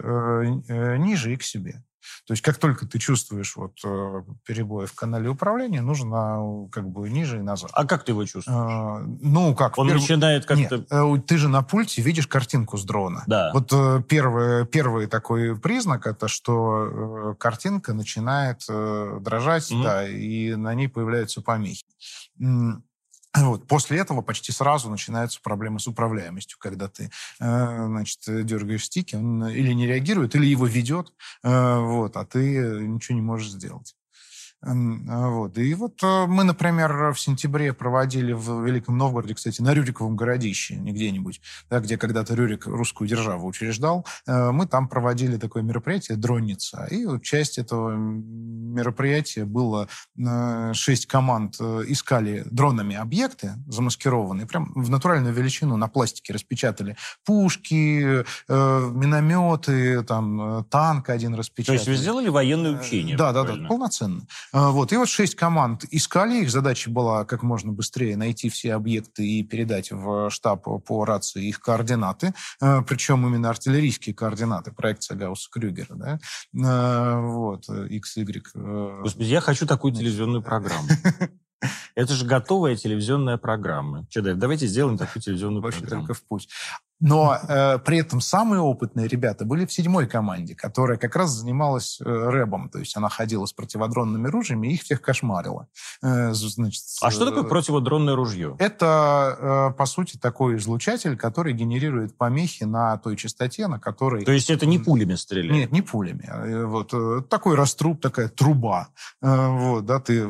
э, 0.67 0.97
ниже 0.97 1.33
и 1.33 1.37
к 1.37 1.43
себе. 1.43 1.83
То 2.25 2.33
есть 2.33 2.41
как 2.41 2.57
только 2.57 2.85
ты 2.85 2.99
чувствуешь 2.99 3.55
вот 3.55 3.79
э, 3.83 4.23
перебои 4.45 4.85
в 4.85 4.93
канале 4.93 5.29
управления, 5.29 5.81
нужно 5.81 6.67
как 6.71 6.87
бы 6.89 7.09
ниже 7.09 7.37
и 7.37 7.41
назад. 7.41 7.71
А 7.73 7.85
как 7.85 8.03
ты 8.03 8.11
его 8.11 8.25
чувствуешь? 8.25 8.57
А, 8.57 8.99
ну, 8.99 9.55
как? 9.55 9.77
Он 9.77 9.87
перв... 9.87 10.01
начинает 10.01 10.45
как-то... 10.45 10.77
Нет, 10.77 10.87
э, 10.89 11.21
ты 11.25 11.37
же 11.37 11.49
на 11.49 11.61
пульте 11.61 12.01
видишь 12.01 12.27
картинку 12.27 12.77
с 12.77 12.83
дрона. 12.83 13.23
Да. 13.27 13.51
Вот 13.53 13.71
э, 13.71 14.01
первый, 14.07 14.65
первый 14.65 15.07
такой 15.07 15.59
признак, 15.59 16.07
это 16.07 16.27
что 16.27 17.35
картинка 17.39 17.93
начинает 17.93 18.61
дрожать, 18.67 19.71
mm-hmm. 19.71 19.83
да, 19.83 20.07
и 20.07 20.55
на 20.55 20.73
ней 20.73 20.87
появляются 20.87 21.41
помехи. 21.41 21.85
Вот. 23.37 23.67
После 23.67 23.99
этого 23.99 24.21
почти 24.21 24.51
сразу 24.51 24.89
начинаются 24.89 25.41
проблемы 25.41 25.79
с 25.79 25.87
управляемостью, 25.87 26.57
когда 26.59 26.87
ты 26.87 27.11
э, 27.39 27.85
значит, 27.85 28.19
дергаешь 28.25 28.85
стики, 28.85 29.15
он 29.15 29.47
или 29.47 29.73
не 29.73 29.87
реагирует, 29.87 30.35
или 30.35 30.45
его 30.45 30.65
ведет, 30.65 31.13
э, 31.43 31.79
вот, 31.79 32.15
а 32.17 32.25
ты 32.25 32.39
ничего 32.87 33.15
не 33.15 33.21
можешь 33.21 33.49
сделать. 33.49 33.96
А, 34.67 35.29
вот. 35.29 35.57
И 35.57 35.73
вот 35.75 36.03
э, 36.03 36.25
мы, 36.27 36.43
например, 36.43 37.13
в 37.13 37.19
сентябре 37.19 37.73
проводили 37.73 38.33
в 38.33 38.65
Великом 38.65 38.97
Новгороде, 38.97 39.33
кстати, 39.33 39.61
на 39.61 39.73
Рюриковом 39.73 40.15
городище, 40.17 40.75
не 40.75 40.91
где-нибудь, 40.91 41.41
да, 41.69 41.79
где 41.79 41.97
когда-то 41.97 42.33
Рюрик 42.35 42.67
русскую 42.67 43.07
державу 43.07 43.47
учреждал, 43.47 44.05
э, 44.25 44.51
мы 44.51 44.67
там 44.67 44.89
проводили 44.89 45.37
такое 45.37 45.63
мероприятие 45.63 46.17
«Дронница». 46.17 46.85
И 46.91 47.05
вот 47.05 47.23
часть 47.23 47.57
этого 47.57 47.95
мероприятия 47.95 49.45
было 49.45 49.87
э, 50.17 50.73
шесть 50.73 51.05
команд 51.05 51.55
искали 51.59 52.43
дронами 52.49 52.95
объекты 52.95 53.53
замаскированные, 53.67 54.47
прям 54.47 54.73
в 54.75 54.89
натуральную 54.89 55.33
величину 55.33 55.77
на 55.77 55.87
пластике 55.87 56.33
распечатали 56.33 56.97
пушки, 57.25 58.25
минометы, 58.47 60.03
там 60.03 60.65
танк 60.69 61.09
один 61.09 61.35
распечатали. 61.35 61.77
То 61.77 61.81
есть 61.81 61.87
вы 61.87 61.95
сделали 61.95 62.29
военное 62.29 62.79
учение? 62.79 63.15
Да, 63.15 63.31
да, 63.31 63.43
да, 63.43 63.55
полноценно. 63.67 64.21
А, 64.57 64.71
вот. 64.71 64.91
И 64.91 64.97
вот 64.97 65.07
шесть 65.07 65.35
команд 65.35 65.85
искали, 65.91 66.41
их 66.41 66.49
задача 66.49 66.89
была 66.89 67.25
как 67.25 67.43
можно 67.43 67.71
быстрее 67.71 68.17
найти 68.17 68.49
все 68.49 68.73
объекты 68.73 69.23
и 69.23 69.43
передать 69.43 69.91
в 69.91 70.31
штаб 70.31 70.63
по 70.83 71.05
рации 71.05 71.45
их 71.45 71.59
координаты, 71.59 72.33
а, 72.59 72.81
причем 72.81 73.27
именно 73.27 73.51
артиллерийские 73.51 74.15
координаты, 74.15 74.71
проекция 74.71 75.15
Гаусса-Крюгера, 75.15 75.93
да? 75.93 76.19
А, 76.65 77.21
вот, 77.21 77.69
XY. 77.69 78.41
Э, 78.55 78.99
Господи, 79.03 79.27
я 79.27 79.41
хочу 79.41 79.67
такую 79.67 79.93
телевизионную 79.93 80.41
программу. 80.41 80.87
Это 81.95 82.13
же 82.13 82.25
готовая 82.25 82.75
телевизионная 82.75 83.37
программа. 83.37 84.07
Что, 84.09 84.33
давайте 84.33 84.65
сделаем 84.65 84.97
такую 84.97 85.21
телевизионную 85.21 85.61
Вообще 85.61 85.81
программу. 85.81 86.07
только 86.07 86.19
в 86.19 86.23
путь. 86.23 86.49
Но 86.99 87.37
э, 87.47 87.77
при 87.79 87.99
этом 87.99 88.21
самые 88.21 88.61
опытные 88.61 89.07
ребята 89.07 89.45
были 89.45 89.65
в 89.65 89.71
седьмой 89.71 90.07
команде, 90.07 90.55
которая 90.55 90.97
как 90.97 91.15
раз 91.15 91.31
занималась 91.31 91.99
э, 92.01 92.03
рэбом. 92.03 92.69
То 92.69 92.79
есть 92.79 92.97
она 92.97 93.09
ходила 93.09 93.45
с 93.45 93.53
противодронными 93.53 94.27
ружьями 94.27 94.67
и 94.67 94.73
их 94.73 94.81
всех 94.81 95.01
кошмарила. 95.01 95.67
Э, 96.01 96.33
значит, 96.33 96.83
а 97.01 97.11
что 97.11 97.25
такое 97.25 97.43
э, 97.43 97.47
противодронное 97.47 98.15
ружье? 98.15 98.55
Это, 98.57 99.71
э, 99.73 99.77
по 99.77 99.85
сути, 99.85 100.17
такой 100.17 100.57
излучатель, 100.57 101.15
который 101.15 101.53
генерирует 101.53 102.17
помехи 102.17 102.63
на 102.63 102.97
той 102.97 103.15
частоте, 103.15 103.67
на 103.67 103.79
которой... 103.79 104.25
То 104.25 104.31
есть 104.31 104.49
это 104.49 104.65
не 104.65 104.79
пулями 104.79 105.15
стреляет? 105.15 105.53
Нет, 105.53 105.71
не 105.71 105.83
пулями. 105.83 106.27
Э, 106.27 106.65
вот 106.65 106.93
э, 106.93 107.21
такой 107.29 107.55
раструб, 107.55 108.01
такая 108.01 108.27
труба. 108.27 108.89
Э, 109.21 109.47
вот, 109.49 109.85
да, 109.85 109.99
ты 109.99 110.27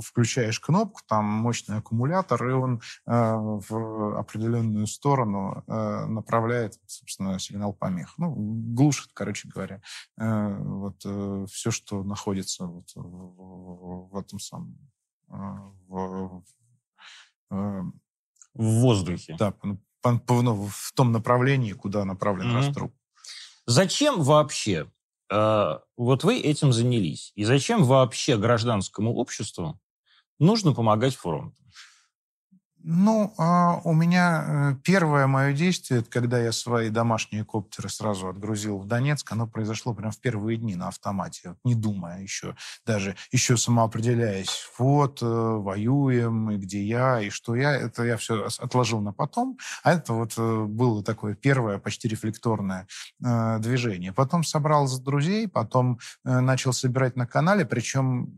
включаешь 0.00 0.60
кнопку, 0.60 1.00
там 1.08 1.24
мощный 1.24 1.78
аккумулятор, 1.78 2.48
и 2.48 2.52
он 2.52 2.80
э, 3.06 3.34
в 3.34 4.18
определенную 4.18 4.86
сторону 4.86 5.64
э, 5.66 6.03
направляет, 6.06 6.78
собственно, 6.86 7.38
сигнал 7.38 7.72
помех. 7.72 8.14
Ну, 8.18 8.34
глушит, 8.34 9.10
короче 9.14 9.48
говоря, 9.48 9.82
э, 10.18 10.58
вот 10.58 11.02
э, 11.04 11.46
все, 11.50 11.70
что 11.70 12.02
находится 12.02 12.66
вот 12.66 12.90
в, 12.94 14.08
в 14.10 14.16
этом 14.16 14.38
самом... 14.38 14.78
Э, 15.28 15.34
в, 15.88 16.44
в 18.54 18.80
воздухе. 18.80 19.36
Да, 19.38 19.52
по, 20.00 20.18
по, 20.18 20.42
ну, 20.42 20.68
в 20.70 20.92
том 20.94 21.12
направлении, 21.12 21.72
куда 21.72 22.04
направлен 22.04 22.50
mm-hmm. 22.50 22.66
раструб. 22.66 22.94
Зачем 23.66 24.22
вообще 24.22 24.90
э, 25.30 25.78
вот 25.96 26.24
вы 26.24 26.40
этим 26.40 26.72
занялись? 26.72 27.32
И 27.34 27.44
зачем 27.44 27.84
вообще 27.84 28.36
гражданскому 28.36 29.14
обществу 29.14 29.80
нужно 30.38 30.72
помогать 30.72 31.14
фронту? 31.14 31.63
Ну, 32.86 33.32
а 33.38 33.80
у 33.84 33.94
меня 33.94 34.44
э, 34.46 34.74
первое 34.82 35.26
мое 35.26 35.54
действие, 35.54 36.00
это 36.00 36.10
когда 36.10 36.38
я 36.38 36.52
свои 36.52 36.90
домашние 36.90 37.42
коптеры 37.42 37.88
сразу 37.88 38.28
отгрузил 38.28 38.76
в 38.76 38.86
Донецк, 38.86 39.32
оно 39.32 39.46
произошло 39.46 39.94
прямо 39.94 40.12
в 40.12 40.18
первые 40.18 40.58
дни 40.58 40.76
на 40.76 40.88
автомате, 40.88 41.56
не 41.64 41.74
думая 41.74 42.20
еще, 42.20 42.56
даже 42.84 43.16
еще 43.32 43.56
самоопределяясь, 43.56 44.68
вот, 44.78 45.22
э, 45.22 45.24
воюем, 45.24 46.50
и 46.50 46.58
где 46.58 46.82
я, 46.84 47.22
и 47.22 47.30
что 47.30 47.56
я, 47.56 47.74
это 47.74 48.04
я 48.04 48.18
все 48.18 48.48
отложил 48.58 49.00
на 49.00 49.14
потом, 49.14 49.56
а 49.82 49.94
это 49.94 50.12
вот 50.12 50.34
э, 50.36 50.64
было 50.64 51.02
такое 51.02 51.34
первое, 51.34 51.78
почти 51.78 52.06
рефлекторное 52.06 52.86
движение. 53.18 54.12
Потом 54.12 54.44
собрал 54.44 54.86
за 54.86 55.02
друзей, 55.02 55.48
потом 55.48 55.98
начал 56.24 56.72
собирать 56.72 57.16
на 57.16 57.26
канале, 57.26 57.64
причем, 57.64 58.34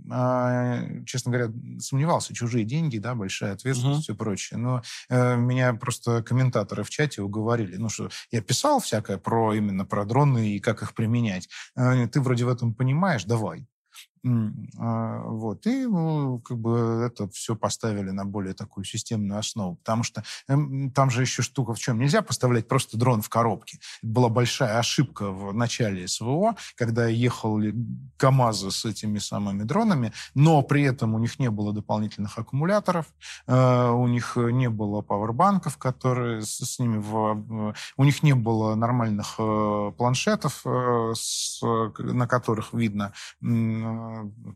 честно 1.05 1.33
говоря, 1.33 1.53
сомневался, 1.81 2.35
чужие 2.35 2.65
деньги, 2.65 2.99
да, 2.99 3.15
большая 3.15 3.55
ответственность, 3.55 4.01
uh-huh. 4.01 4.03
все 4.03 4.15
прочее 4.15 4.36
прочее. 4.37 4.59
Но 4.59 4.83
э, 5.09 5.37
меня 5.37 5.73
просто 5.75 6.23
комментаторы 6.23 6.83
в 6.83 6.91
чате 6.91 7.23
уговорили. 7.23 7.77
Ну 7.77 7.89
что, 7.89 8.11
я 8.31 8.43
писал 8.43 8.81
всякое 8.81 9.19
про 9.19 9.55
именно 9.55 9.85
про 9.85 10.05
дроны 10.05 10.51
и 10.51 10.61
как 10.61 10.83
их 10.83 10.95
применять. 10.95 11.49
Э, 11.77 12.07
ты 12.07 12.21
вроде 12.21 12.45
в 12.45 12.49
этом 12.49 12.75
понимаешь, 12.75 13.25
давай. 13.25 13.67
А, 14.79 15.23
вот. 15.25 15.67
И 15.67 15.87
ну, 15.87 16.41
как 16.41 16.59
бы 16.59 17.05
это 17.07 17.29
все 17.29 17.55
поставили 17.55 18.11
на 18.11 18.25
более 18.25 18.55
такую 18.55 18.85
системную 18.85 19.39
основу. 19.39 19.77
Потому 19.77 20.03
что 20.03 20.25
эм, 20.49 20.91
там 20.91 21.11
же 21.11 21.23
еще 21.23 21.43
штука 21.43 21.75
в 21.75 21.79
чем? 21.79 21.99
Нельзя 21.99 22.23
поставлять 22.23 22.67
просто 22.67 22.97
дрон 22.97 23.23
в 23.23 23.29
коробке. 23.29 23.79
Была 24.03 24.29
большая 24.29 24.79
ошибка 24.79 25.31
в 25.31 25.55
начале 25.55 26.09
СВО, 26.09 26.57
когда 26.75 27.07
ехали 27.07 27.75
КАМАЗы 28.17 28.71
с 28.71 28.85
этими 28.85 29.19
самыми 29.19 29.63
дронами, 29.63 30.13
но 30.35 30.63
при 30.63 30.83
этом 30.83 31.15
у 31.15 31.19
них 31.19 31.39
не 31.39 31.51
было 31.51 31.73
дополнительных 31.73 32.39
аккумуляторов, 32.39 33.07
э, 33.47 33.91
у 33.91 34.07
них 34.09 34.37
не 34.37 34.69
было 34.69 35.03
пауэрбанков, 35.03 35.79
которые 35.79 36.43
с, 36.43 36.79
ними 36.79 36.99
в, 36.99 37.75
у 37.97 38.05
них 38.05 38.23
не 38.23 38.35
было 38.35 38.75
нормальных 38.75 39.37
э, 39.39 39.93
планшетов, 39.97 40.63
э, 40.65 41.13
на 41.99 42.27
которых 42.27 42.73
видно 42.73 43.13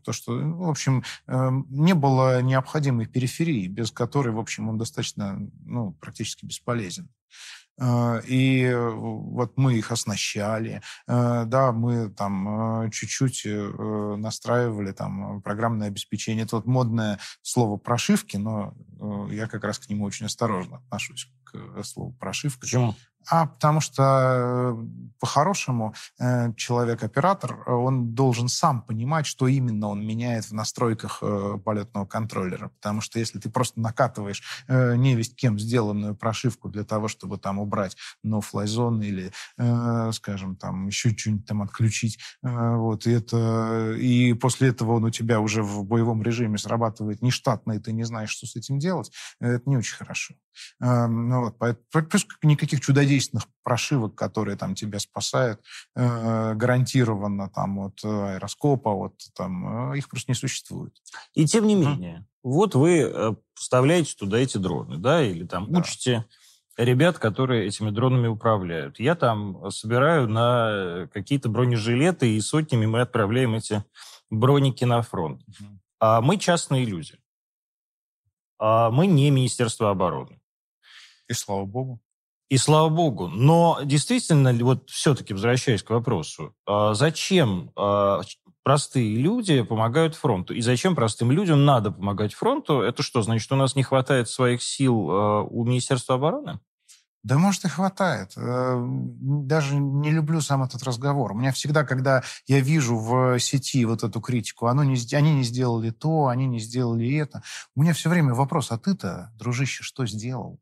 то, 0.03 0.13
что, 0.13 0.33
в 0.33 0.69
общем, 0.69 1.03
эм, 1.27 1.65
не 1.69 1.93
было 1.93 2.41
необходимой 2.41 3.05
периферии, 3.05 3.67
без 3.67 3.91
которой, 3.91 4.29
в 4.29 4.39
общем, 4.39 4.69
он 4.69 4.77
достаточно, 4.77 5.39
ну, 5.65 5.93
практически 5.93 6.45
бесполезен. 6.45 7.09
Э, 7.81 8.21
и 8.27 8.63
э, 8.63 8.89
вот 8.89 9.57
мы 9.57 9.75
их 9.75 9.91
оснащали, 9.91 10.81
э, 11.07 11.43
да, 11.45 11.71
мы 11.71 12.09
там 12.09 12.89
чуть-чуть 12.91 13.45
настраивали 13.45 14.91
там 14.91 15.41
программное 15.41 15.87
обеспечение. 15.87 16.45
Это 16.45 16.57
вот 16.57 16.65
модное 16.65 17.19
слово 17.41 17.77
прошивки, 17.77 18.37
но 18.37 18.75
я 19.31 19.47
как 19.47 19.63
раз 19.63 19.79
к 19.79 19.89
нему 19.89 20.05
очень 20.05 20.25
осторожно 20.25 20.77
отношусь 20.77 21.31
к 21.43 21.83
слову 21.83 22.13
прошивка. 22.13 22.61
Почему? 22.61 22.95
А 23.29 23.45
потому 23.45 23.81
что 23.81 24.03
э, 24.03 24.85
по-хорошему 25.19 25.93
э, 26.19 26.53
человек-оператор, 26.55 27.69
он 27.69 28.13
должен 28.13 28.47
сам 28.47 28.81
понимать, 28.81 29.25
что 29.25 29.47
именно 29.47 29.87
он 29.87 30.05
меняет 30.05 30.45
в 30.45 30.53
настройках 30.53 31.19
э, 31.21 31.57
полетного 31.63 32.05
контроллера. 32.05 32.69
Потому 32.69 33.01
что 33.01 33.19
если 33.19 33.39
ты 33.39 33.49
просто 33.49 33.79
накатываешь 33.79 34.41
невесть 34.67 35.35
кем 35.35 35.59
сделанную 35.59 36.15
прошивку 36.15 36.69
для 36.69 36.83
того, 36.83 37.07
чтобы 37.07 37.37
там 37.37 37.59
убрать 37.59 37.95
no-fly 38.25 38.65
zone 38.65 39.03
или, 39.03 39.31
скажем, 40.11 40.55
там 40.55 40.87
еще 40.87 41.15
что-нибудь 41.15 41.45
там 41.45 41.61
отключить, 41.61 42.19
вот, 42.41 43.05
и, 43.07 43.11
это, 43.11 43.93
и 43.97 44.33
после 44.33 44.69
этого 44.69 44.93
он 44.93 45.05
у 45.05 45.09
тебя 45.09 45.39
уже 45.39 45.63
в 45.63 45.83
боевом 45.83 46.23
режиме 46.23 46.57
срабатывает 46.57 47.21
нештатно, 47.21 47.73
и 47.73 47.79
ты 47.79 47.91
не 47.93 48.03
знаешь, 48.03 48.29
что 48.29 48.47
с 48.47 48.55
этим 48.55 48.79
делать, 48.79 49.11
это 49.39 49.69
не 49.69 49.77
очень 49.77 49.95
хорошо. 49.95 50.35
Ну, 50.79 51.51
вот, 51.59 51.77
плюс 52.09 52.27
никаких 52.43 52.81
чудодейственных 52.81 53.45
прошивок, 53.63 54.15
которые 54.15 54.57
там 54.57 54.75
тебя 54.75 54.99
спасают, 54.99 55.61
э, 55.95 56.53
гарантированно 56.55 57.49
там 57.49 57.79
от 57.79 58.03
аэроскопа, 58.03 58.89
от 58.89 59.13
там, 59.35 59.91
э, 59.93 59.97
их 59.97 60.09
просто 60.09 60.31
не 60.31 60.35
существует. 60.35 60.93
И 61.33 61.45
тем 61.45 61.67
не 61.67 61.75
менее, 61.75 62.19
mm. 62.19 62.23
вот 62.43 62.75
вы 62.75 62.99
э, 63.01 63.35
поставляете 63.55 64.15
туда 64.17 64.37
эти 64.37 64.57
дроны, 64.57 64.97
да, 64.97 65.23
или 65.23 65.45
там 65.45 65.71
да. 65.71 65.79
учите 65.79 66.25
ребят, 66.77 67.19
которые 67.19 67.67
этими 67.67 67.91
дронами 67.91 68.27
управляют. 68.27 68.99
Я 68.99 69.15
там 69.15 69.69
собираю 69.71 70.27
на 70.27 71.07
какие-то 71.13 71.49
бронежилеты, 71.49 72.35
и 72.35 72.41
сотнями 72.41 72.85
мы 72.85 73.01
отправляем 73.01 73.53
эти 73.55 73.83
броники 74.29 74.83
на 74.83 75.01
фронт. 75.01 75.41
Mm. 75.47 75.77
А 75.99 76.21
мы 76.21 76.37
частные 76.37 76.85
люди. 76.85 77.19
А 78.57 78.89
мы 78.89 79.07
не 79.07 79.29
Министерство 79.29 79.91
обороны. 79.91 80.40
И 81.31 81.33
слава 81.33 81.65
богу. 81.65 82.01
И 82.49 82.57
слава 82.57 82.89
богу. 82.89 83.29
Но 83.29 83.79
действительно, 83.85 84.53
вот 84.65 84.89
все-таки 84.89 85.33
возвращаясь 85.33 85.81
к 85.81 85.89
вопросу, 85.89 86.53
а 86.65 86.93
зачем 86.93 87.71
а, 87.77 88.19
простые 88.63 89.15
люди 89.15 89.61
помогают 89.61 90.15
фронту? 90.15 90.53
И 90.53 90.59
зачем 90.59 90.93
простым 90.93 91.31
людям 91.31 91.63
надо 91.63 91.91
помогать 91.91 92.33
фронту? 92.33 92.81
Это 92.81 93.01
что, 93.01 93.21
значит, 93.21 93.49
у 93.53 93.55
нас 93.55 93.77
не 93.77 93.83
хватает 93.83 94.27
своих 94.27 94.61
сил 94.61 95.09
а, 95.09 95.43
у 95.43 95.63
Министерства 95.63 96.15
обороны? 96.15 96.59
Да, 97.23 97.37
может, 97.37 97.63
и 97.63 97.69
хватает. 97.69 98.33
Э, 98.35 98.83
даже 98.83 99.77
не 99.77 100.11
люблю 100.11 100.41
сам 100.41 100.63
этот 100.63 100.83
разговор. 100.83 101.31
У 101.31 101.35
меня 101.35 101.53
всегда, 101.53 101.85
когда 101.85 102.23
я 102.47 102.59
вижу 102.59 102.97
в 102.97 103.39
сети 103.39 103.85
вот 103.85 104.03
эту 104.03 104.19
критику, 104.19 104.65
оно 104.65 104.83
не, 104.83 104.97
они 105.15 105.33
не 105.35 105.43
сделали 105.43 105.91
то, 105.91 106.27
они 106.27 106.47
не 106.47 106.59
сделали 106.59 107.15
это, 107.15 107.41
у 107.75 107.83
меня 107.83 107.93
все 107.93 108.09
время 108.09 108.33
вопрос, 108.33 108.71
а 108.71 108.77
ты-то, 108.77 109.31
дружище, 109.37 109.83
что 109.83 110.05
сделал? 110.05 110.59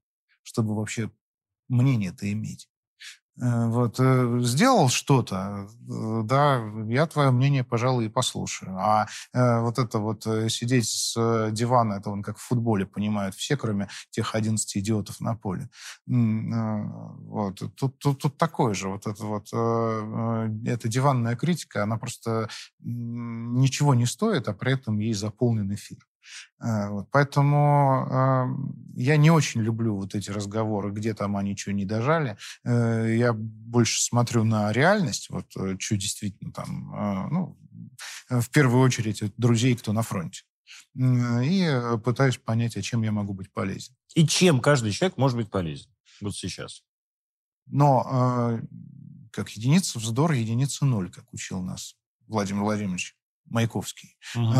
Чтобы 0.49 0.75
вообще 0.75 1.11
мнение-то 1.67 2.31
иметь. 2.31 2.67
Э, 3.41 3.67
вот, 3.67 3.95
э, 3.99 4.39
сделал 4.41 4.89
что-то, 4.89 5.69
э, 5.89 6.21
да, 6.25 6.61
я 6.87 7.05
твое 7.07 7.31
мнение, 7.31 7.63
пожалуй, 7.63 8.05
и 8.05 8.09
послушаю. 8.09 8.75
А 8.77 9.07
вот 9.33 9.79
это 9.79 9.99
вот 9.99 10.23
сидеть 10.23 10.89
с 10.89 11.49
дивана, 11.51 11.93
это 11.93 12.09
он 12.09 12.21
как 12.21 12.37
в 12.37 12.41
футболе 12.41 12.85
понимают 12.85 13.35
все, 13.35 13.55
кроме 13.55 13.87
тех 14.09 14.35
11 14.35 14.77
идиотов 14.77 15.21
на 15.21 15.35
поле. 15.35 15.69
Вот, 16.05 17.61
тут, 17.75 17.99
тут, 17.99 18.19
тут 18.19 18.37
такое 18.37 18.73
же, 18.73 18.89
вот 18.89 19.07
это 19.07 19.23
вот, 19.23 19.47
эта 20.67 20.87
диванная 20.87 21.35
критика, 21.35 21.83
она 21.83 21.97
просто 21.97 22.49
ничего 22.79 23.93
не 23.95 24.05
стоит, 24.05 24.47
а 24.47 24.53
при 24.53 24.73
этом 24.73 24.99
ей 24.99 25.13
заполнен 25.13 25.73
эфир. 25.73 25.99
Э, 26.61 26.89
вот, 26.89 27.09
поэтому 27.11 28.07
э, 28.09 29.01
я 29.01 29.17
не 29.17 29.31
очень 29.31 29.61
люблю 29.61 29.95
вот 29.95 30.15
эти 30.15 30.29
разговоры, 30.29 30.91
где 30.91 31.13
там 31.13 31.37
они 31.37 31.55
что 31.55 31.73
не 31.73 31.85
дожали. 31.85 32.37
Э, 32.63 33.15
я 33.15 33.33
больше 33.33 34.01
смотрю 34.01 34.43
на 34.43 34.71
реальность, 34.71 35.29
вот 35.29 35.45
э, 35.57 35.77
что 35.79 35.97
действительно 35.97 36.51
там, 36.51 36.93
э, 36.93 37.27
ну, 37.31 37.57
в 38.29 38.49
первую 38.51 38.81
очередь 38.81 39.23
друзей, 39.37 39.75
кто 39.75 39.93
на 39.93 40.01
фронте. 40.01 40.43
И 40.95 41.81
пытаюсь 42.03 42.37
понять, 42.37 42.77
а 42.77 42.81
чем 42.81 43.03
я 43.03 43.11
могу 43.11 43.33
быть 43.33 43.51
полезен. 43.51 43.95
И 44.15 44.27
чем 44.27 44.59
каждый 44.59 44.91
человек 44.91 45.17
может 45.17 45.37
быть 45.37 45.49
полезен 45.49 45.89
вот 46.21 46.35
сейчас? 46.35 46.83
Но 47.67 48.05
э, 48.11 48.61
как 49.31 49.49
единица 49.51 49.99
вздор, 49.99 50.31
единица 50.31 50.85
ноль, 50.85 51.11
как 51.11 51.31
учил 51.33 51.61
нас 51.61 51.95
Владимир 52.27 52.63
Владимирович. 52.63 53.15
Маяковский. 53.49 54.15
Угу. 54.35 54.53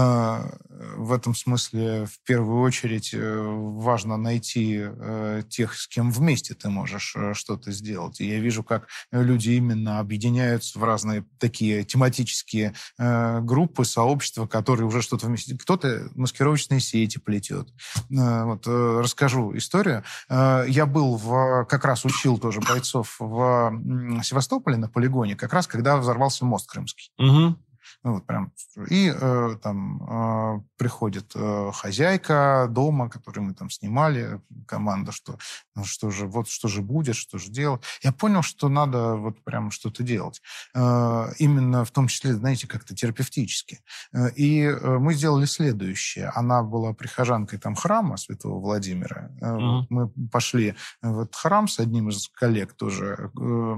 В 0.97 1.13
этом 1.13 1.35
смысле 1.35 2.05
в 2.05 2.19
первую 2.25 2.61
очередь 2.61 3.13
э, 3.13 3.41
важно 3.41 4.17
найти 4.17 4.79
э, 4.81 5.43
тех, 5.49 5.75
с 5.75 5.87
кем 5.87 6.11
вместе 6.11 6.55
ты 6.55 6.69
можешь 6.69 7.15
э, 7.15 7.33
что-то 7.33 7.71
сделать. 7.71 8.21
И 8.21 8.27
я 8.27 8.39
вижу, 8.39 8.63
как 8.63 8.87
люди 9.11 9.51
именно 9.51 9.99
объединяются 9.99 10.79
в 10.79 10.83
разные 10.83 11.25
такие 11.39 11.83
тематические 11.83 12.73
группы, 12.97 13.85
сообщества, 13.85 14.47
которые 14.47 14.87
уже 14.87 15.01
что-то 15.01 15.27
вместе... 15.27 15.57
Кто-то 15.57 16.09
маскировочные 16.15 16.79
сети 16.79 17.19
плетет. 17.19 17.69
Вот, 18.09 18.67
расскажу 18.67 19.55
историю. 19.57 20.03
Я 20.29 20.85
был 20.85 21.17
в... 21.17 21.65
Как 21.65 21.85
раз 21.85 22.05
учил 22.05 22.37
тоже 22.37 22.61
бойцов 22.61 23.17
в 23.19 23.81
Севастополе 24.23 24.77
на 24.77 24.89
полигоне, 24.89 25.35
как 25.35 25.53
раз 25.53 25.67
когда 25.67 25.97
взорвался 25.97 26.45
мост 26.45 26.69
Крымский. 26.69 27.11
Угу. 27.17 27.55
Ну, 28.03 28.13
вот 28.13 28.25
прям. 28.25 28.53
И 28.89 29.13
э, 29.13 29.55
там 29.61 30.03
э, 30.03 30.61
приходит 30.77 31.31
э, 31.35 31.71
хозяйка 31.73 32.67
дома, 32.69 33.09
который 33.09 33.39
мы 33.39 33.53
там 33.53 33.69
снимали, 33.69 34.41
команда, 34.67 35.11
что, 35.11 35.37
ну, 35.75 35.83
что 35.83 36.09
же, 36.09 36.27
вот 36.27 36.47
что 36.47 36.67
же 36.67 36.81
будет, 36.81 37.15
что 37.15 37.37
же 37.37 37.49
делать. 37.49 37.81
Я 38.01 38.11
понял, 38.11 38.41
что 38.41 38.69
надо 38.69 39.15
вот 39.15 39.43
прям 39.43 39.71
что-то 39.71 40.03
делать. 40.03 40.41
Э, 40.73 41.27
именно 41.39 41.83
в 41.83 41.91
том 41.91 42.07
числе, 42.07 42.33
знаете, 42.33 42.67
как-то 42.67 42.95
терапевтически. 42.95 43.81
Э, 44.13 44.29
и 44.31 44.63
э, 44.63 44.97
мы 44.97 45.13
сделали 45.13 45.45
следующее. 45.45 46.29
Она 46.35 46.63
была 46.63 46.93
прихожанкой 46.93 47.59
там 47.59 47.75
храма 47.75 48.17
Святого 48.17 48.59
Владимира. 48.59 49.31
Э, 49.41 49.45
mm-hmm. 49.45 49.77
вот 49.79 49.89
мы 49.89 50.09
пошли 50.29 50.75
в 51.01 51.21
этот 51.21 51.35
храм 51.35 51.67
с 51.67 51.79
одним 51.79 52.09
из 52.09 52.29
коллег 52.29 52.73
тоже, 52.73 53.29
Э, 53.39 53.77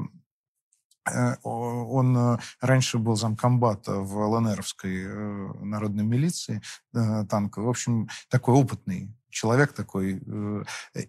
он 1.43 2.17
э, 2.17 2.37
раньше 2.61 2.97
был 2.97 3.15
замкомбата 3.15 3.93
в 3.95 4.17
ЛНРовской 4.17 5.03
э, 5.03 5.53
народной 5.61 6.03
милиции 6.03 6.61
танковой. 6.91 7.67
В 7.67 7.69
общем, 7.69 8.09
такой 8.29 8.55
опытный 8.55 9.15
человек 9.31 9.73
такой. 9.73 10.21
Э, 10.25 10.63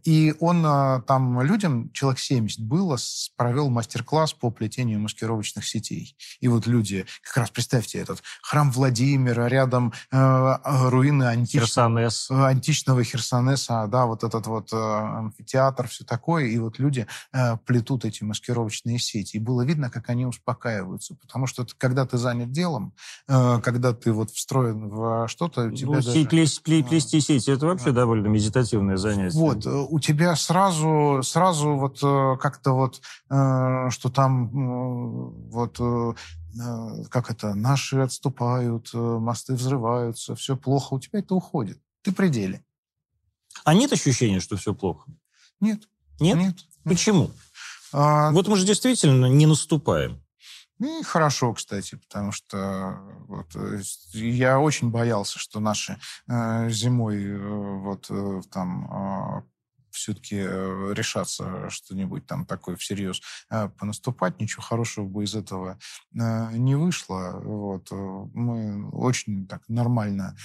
и 0.05 0.35
он 0.41 0.65
а, 0.65 1.03
там 1.03 1.43
людям, 1.43 1.91
человек 1.93 2.19
70 2.19 2.61
было, 2.61 2.97
провел 3.37 3.69
мастер-класс 3.69 4.33
по 4.35 4.51
плетению 4.51 5.01
маскировочных 5.01 5.67
сетей. 5.67 6.17
И 6.41 6.49
вот 6.49 6.67
люди, 6.67 7.07
как 7.23 7.37
раз 7.37 7.51
представьте, 7.51 7.99
этот 7.99 8.23
храм 8.43 8.71
Владимира, 8.71 9.49
рядом 9.49 9.93
э, 10.11 10.17
а, 10.17 10.91
руины 10.91 11.25
антич... 11.25 11.61
Херсонес. 11.61 12.31
античного 12.31 13.05
Херсонеса, 13.05 13.87
да, 13.89 14.07
вот 14.07 14.25
этот 14.25 14.47
вот 14.47 14.73
э, 14.73 14.77
амфитеатр, 14.77 15.89
все 15.89 16.05
такое. 16.05 16.47
И 16.47 16.59
вот 16.59 16.79
люди 16.79 17.07
э, 17.33 17.57
плетут 17.59 18.05
эти 18.05 18.25
маскировочные 18.25 18.99
сети. 18.99 19.37
И 19.37 19.41
было 19.41 19.63
видно, 19.63 19.91
как 19.91 20.09
они 20.11 20.27
успокаиваются. 20.27 21.15
Потому 21.17 21.47
что 21.47 21.67
когда 21.79 22.07
ты 22.07 22.19
занят 22.19 22.53
делом, 22.53 22.95
э, 23.29 23.61
когда 23.63 23.93
ты 23.93 24.13
вот 24.13 24.31
встроен 24.31 24.89
в 24.89 25.29
что-то... 25.29 25.65
Ну, 25.65 25.77
тебя 25.77 25.95
даже... 25.95 26.25
плести, 26.27 26.83
плести 26.83 27.21
сети, 27.21 27.51
это 27.51 27.67
вообще 27.67 27.93
да 27.93 28.07
довольно 28.13 28.29
медитативное 28.29 28.97
занятие. 28.97 29.39
Вот, 29.39 29.67
э, 29.67 29.71
у 29.71 29.99
тебя 29.99 30.37
сразу, 30.37 31.21
сразу 31.23 31.77
вот 31.77 31.99
э, 32.03 32.37
как-то 32.41 32.73
вот, 32.73 33.01
э, 33.31 33.91
что 33.91 34.11
там 34.11 35.31
вот 35.51 35.81
как 37.09 37.31
это, 37.31 37.55
наши 37.55 37.97
отступают, 38.01 38.93
мосты 38.93 39.55
взрываются, 39.55 40.35
все 40.35 40.55
плохо, 40.55 40.93
у 40.93 41.01
тебя 41.01 41.21
это 41.21 41.35
уходит. 41.35 41.81
Ты 42.03 42.13
пределе. 42.13 42.63
А 43.65 43.73
нет 43.73 43.91
ощущения, 43.91 44.39
что 44.39 44.59
все 44.59 44.75
плохо? 44.75 45.11
Нет. 45.61 45.89
Нет? 46.21 46.37
Нет. 46.37 46.57
Почему? 46.85 47.31
А... 47.95 48.33
Вот 48.33 48.49
мы 48.49 48.59
же 48.59 48.67
действительно 48.67 49.27
не 49.27 49.47
наступаем. 49.47 50.22
И 50.83 51.03
хорошо, 51.05 51.53
кстати, 51.55 51.95
потому 51.95 52.33
что 52.33 52.99
вот, 53.29 53.47
я 54.13 54.59
очень 54.59 54.91
боялся, 54.91 55.39
что 55.39 55.61
наши 55.61 55.97
э, 56.29 56.69
зимой 56.71 57.23
э, 57.25 57.39
вот 57.39 58.07
э, 58.11 58.41
там 58.51 58.89
э, 58.91 59.43
все-таки 59.93 60.37
э, 60.37 60.93
решаться 60.95 61.69
что-нибудь 61.71 62.27
там 62.27 62.47
такое 62.47 62.77
всерьез 62.77 63.21
э, 63.51 63.69
понаступать, 63.69 64.41
ничего 64.41 64.63
хорошего 64.63 65.07
бы 65.07 65.25
из 65.25 65.35
этого 65.35 65.79
э, 66.15 66.57
не 66.57 66.75
вышло. 66.75 67.41
Вот. 67.43 67.91
Мы 67.91 68.89
очень 68.91 69.47
так 69.47 69.63
нормально 69.69 70.37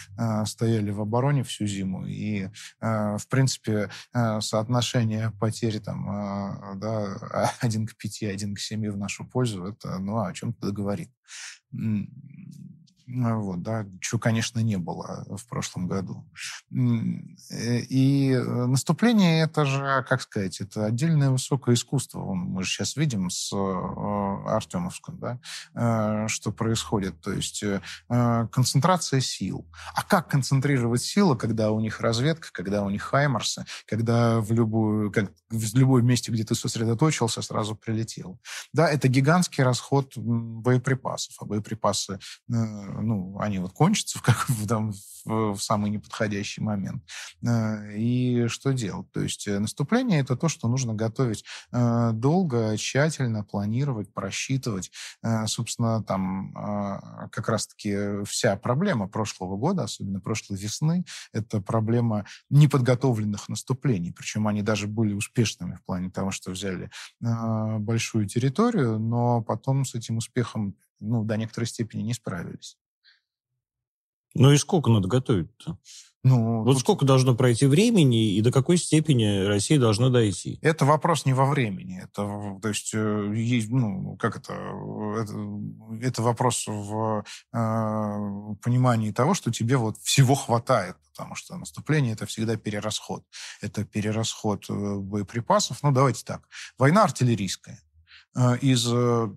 стояли 0.45 0.91
в 0.91 1.01
обороне 1.01 1.43
всю 1.43 1.65
зиму, 1.65 2.05
и, 2.05 2.49
в 2.79 3.23
принципе, 3.29 3.89
соотношение 4.13 5.31
потерь 5.39 5.79
там, 5.79 6.79
да, 6.79 7.53
один 7.59 7.87
к 7.87 7.95
пяти, 7.95 8.25
один 8.25 8.55
к 8.55 8.59
семи 8.59 8.89
в 8.89 8.97
нашу 8.97 9.25
пользу, 9.25 9.65
это 9.65 9.99
ну, 9.99 10.19
о 10.19 10.33
чем-то 10.33 10.71
говорит. 10.71 11.11
Вот, 13.07 13.61
да, 13.61 13.85
чего, 14.01 14.19
конечно, 14.19 14.59
не 14.59 14.77
было 14.77 15.25
в 15.29 15.47
прошлом 15.47 15.87
году. 15.87 16.25
И 16.69 18.37
наступление 18.45 19.43
это 19.43 19.65
же, 19.65 20.05
как 20.09 20.21
сказать, 20.21 20.59
это 20.59 20.85
отдельное 20.85 21.29
высокое 21.29 21.75
искусство. 21.75 22.33
Мы 22.33 22.63
же 22.63 22.69
сейчас 22.69 22.97
видим 22.97 23.29
с 23.29 23.53
Артемовском, 23.53 25.19
да, 25.19 26.27
что 26.27 26.51
происходит. 26.51 27.21
То 27.21 27.31
есть 27.31 27.63
концентрация 28.07 29.21
сил. 29.21 29.65
А 29.95 30.03
как 30.03 30.29
концентрировать 30.29 31.01
силы, 31.01 31.37
когда 31.37 31.71
у 31.71 31.79
них 31.79 32.01
разведка, 32.01 32.49
когда 32.51 32.83
у 32.83 32.89
них 32.89 33.03
хаймарсы, 33.03 33.65
когда 33.85 34.41
в, 34.41 34.51
любую, 34.51 35.11
как, 35.11 35.31
в 35.49 35.77
любое 35.77 36.01
месте, 36.03 36.31
где 36.31 36.43
ты 36.43 36.55
сосредоточился, 36.55 37.41
сразу 37.41 37.75
прилетел? 37.75 38.39
Да, 38.73 38.89
это 38.89 39.07
гигантский 39.07 39.63
расход 39.63 40.17
боеприпасов. 40.17 41.35
А 41.39 41.45
боеприпасы, 41.45 42.19
э, 42.49 42.53
ну, 43.01 43.37
они 43.39 43.59
вот 43.59 43.73
кончатся 43.73 44.19
в, 44.19 44.21
как, 44.21 44.45
в, 44.49 44.67
там, 44.67 44.91
в, 45.25 45.53
в 45.53 45.59
самый 45.59 45.89
неподходящий 45.91 46.61
момент. 46.61 47.03
Э, 47.45 47.95
и 47.95 48.47
что 48.47 48.73
делать? 48.73 49.11
То 49.11 49.21
есть 49.21 49.47
э, 49.47 49.59
наступление– 49.59 50.19
это 50.21 50.35
то, 50.35 50.49
что 50.49 50.67
нужно 50.67 50.93
готовить 50.93 51.43
долго, 51.71 52.75
тщательно, 52.77 53.43
планировать, 53.43 54.13
просчитывать. 54.13 54.91
Собственно, 55.45 56.03
там 56.03 56.53
как 57.31 57.49
раз-таки 57.49 58.23
вся 58.25 58.55
проблема 58.55 59.07
прошлого 59.07 59.57
года, 59.57 59.83
особенно 59.83 60.19
прошлой 60.19 60.57
весны, 60.57 61.05
это 61.33 61.61
проблема 61.61 62.25
неподготовленных 62.49 63.49
наступлений. 63.49 64.11
Причем 64.11 64.47
они 64.47 64.61
даже 64.61 64.87
были 64.87 65.13
успешными 65.13 65.75
в 65.75 65.83
плане 65.83 66.09
того, 66.09 66.31
что 66.31 66.51
взяли 66.51 66.89
большую 67.19 68.27
территорию, 68.27 68.99
но 68.99 69.41
потом 69.41 69.85
с 69.85 69.95
этим 69.95 70.17
успехом 70.17 70.75
ну, 70.99 71.23
до 71.23 71.37
некоторой 71.37 71.67
степени 71.67 72.01
не 72.01 72.13
справились. 72.13 72.77
Ну 74.39 74.51
и 74.51 74.57
сколько 74.57 74.89
надо 74.89 75.07
готовить-то? 75.07 75.77
Ну, 76.23 76.63
вот 76.63 76.73
тут... 76.73 76.81
сколько 76.81 77.05
должно 77.05 77.35
пройти 77.35 77.65
времени 77.65 78.33
и 78.33 78.41
до 78.41 78.51
какой 78.51 78.77
степени 78.77 79.45
Россия 79.45 79.79
должна 79.79 80.09
дойти? 80.09 80.59
Это 80.61 80.85
вопрос 80.85 81.25
не 81.25 81.33
во 81.33 81.45
времени. 81.45 82.01
Это, 82.03 82.59
то 82.61 82.67
есть, 82.67 82.91
э, 82.93 83.67
ну, 83.69 84.17
как 84.17 84.37
это, 84.37 84.53
это, 84.53 85.33
это 86.01 86.21
вопрос 86.21 86.65
в 86.67 87.23
э, 87.53 87.55
понимании 88.61 89.11
того, 89.11 89.33
что 89.33 89.51
тебе 89.51 89.77
вот 89.77 89.97
всего 89.99 90.35
хватает, 90.35 90.97
потому 91.13 91.35
что 91.35 91.55
наступление 91.55 92.13
это 92.13 92.25
всегда 92.25 92.57
перерасход. 92.57 93.23
Это 93.61 93.85
перерасход 93.85 94.65
э, 94.69 94.95
боеприпасов. 94.97 95.81
Ну, 95.83 95.91
давайте 95.91 96.25
так. 96.25 96.47
Война 96.77 97.03
артиллерийская. 97.03 97.79
Э, 98.35 98.57
из 98.57 98.85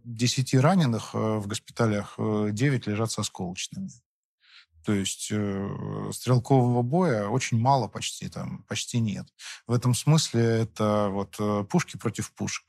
10 0.04 0.54
раненых 0.54 1.14
в 1.14 1.46
госпиталях 1.46 2.14
9 2.18 2.86
лежат 2.86 3.12
со 3.12 3.20
осколочными. 3.20 3.90
То 4.84 4.92
есть 4.92 5.28
э, 5.30 6.10
стрелкового 6.12 6.82
боя 6.82 7.28
очень 7.28 7.58
мало 7.58 7.88
почти, 7.88 8.28
там 8.28 8.64
почти 8.64 9.00
нет. 9.00 9.26
В 9.66 9.72
этом 9.72 9.94
смысле 9.94 10.42
это 10.42 11.08
вот 11.10 11.36
э, 11.38 11.64
пушки 11.64 11.96
против 11.96 12.32
пушек. 12.32 12.64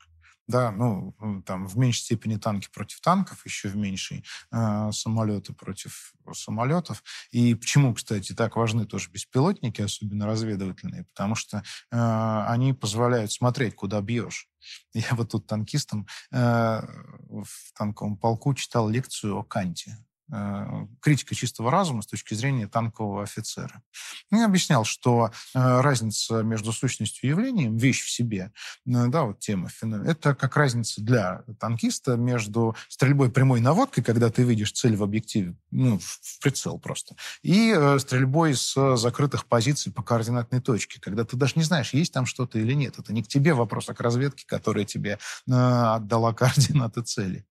Да, 0.48 0.72
ну, 0.72 1.14
там 1.46 1.66
в 1.66 1.78
меньшей 1.78 2.00
степени 2.00 2.36
танки 2.36 2.68
против 2.72 3.00
танков, 3.00 3.46
еще 3.46 3.68
в 3.68 3.76
меньшей 3.76 4.24
э, 4.50 4.90
самолеты 4.92 5.52
против 5.52 6.12
самолетов. 6.32 7.02
И 7.30 7.54
почему, 7.54 7.94
кстати, 7.94 8.32
так 8.34 8.56
важны 8.56 8.84
тоже 8.84 9.08
беспилотники, 9.10 9.82
особенно 9.82 10.26
разведывательные? 10.26 11.04
Потому 11.14 11.36
что 11.36 11.58
э, 11.90 12.44
они 12.48 12.72
позволяют 12.72 13.30
смотреть, 13.30 13.76
куда 13.76 14.00
бьешь. 14.00 14.48
Я 14.92 15.08
вот 15.12 15.30
тут 15.30 15.46
танкистом 15.46 16.08
э, 16.32 16.36
в 16.36 17.72
танковом 17.74 18.16
полку 18.16 18.52
читал 18.54 18.88
лекцию 18.88 19.38
о 19.38 19.44
Канте. 19.44 19.96
Э, 20.34 20.86
критика 21.00 21.34
чистого 21.34 21.70
разума 21.70 22.00
с 22.00 22.06
точки 22.06 22.32
зрения 22.32 22.66
танкового 22.66 23.22
офицера. 23.22 23.82
И 24.30 24.36
объяснял, 24.36 24.82
что 24.82 25.30
э, 25.54 25.80
разница 25.80 26.42
между 26.42 26.72
сущностью 26.72 27.28
и 27.28 27.32
явлением, 27.32 27.76
вещь 27.76 28.02
в 28.02 28.10
себе, 28.10 28.50
э, 28.86 29.06
да, 29.08 29.24
вот 29.24 29.40
тема, 29.40 29.68
это 30.06 30.34
как 30.34 30.56
разница 30.56 31.02
для 31.02 31.42
танкиста 31.60 32.16
между 32.16 32.74
стрельбой 32.88 33.30
прямой 33.30 33.60
наводкой, 33.60 34.02
когда 34.02 34.30
ты 34.30 34.42
видишь 34.42 34.72
цель 34.72 34.96
в 34.96 35.02
объективе, 35.02 35.54
ну, 35.70 35.98
в 35.98 36.40
прицел 36.40 36.78
просто, 36.78 37.14
и 37.42 37.96
стрельбой 37.98 38.54
с 38.54 38.96
закрытых 38.96 39.44
позиций 39.44 39.92
по 39.92 40.02
координатной 40.02 40.62
точке, 40.62 40.98
когда 40.98 41.26
ты 41.26 41.36
даже 41.36 41.54
не 41.56 41.62
знаешь, 41.62 41.92
есть 41.92 42.14
там 42.14 42.24
что-то 42.24 42.58
или 42.58 42.72
нет. 42.72 42.98
Это 42.98 43.12
не 43.12 43.22
к 43.22 43.28
тебе 43.28 43.52
вопрос, 43.52 43.90
а 43.90 43.94
к 43.94 44.00
разведке, 44.00 44.44
которая 44.46 44.86
тебе 44.86 45.18
отдала 45.46 46.32
координаты 46.34 47.02
цели. 47.02 47.44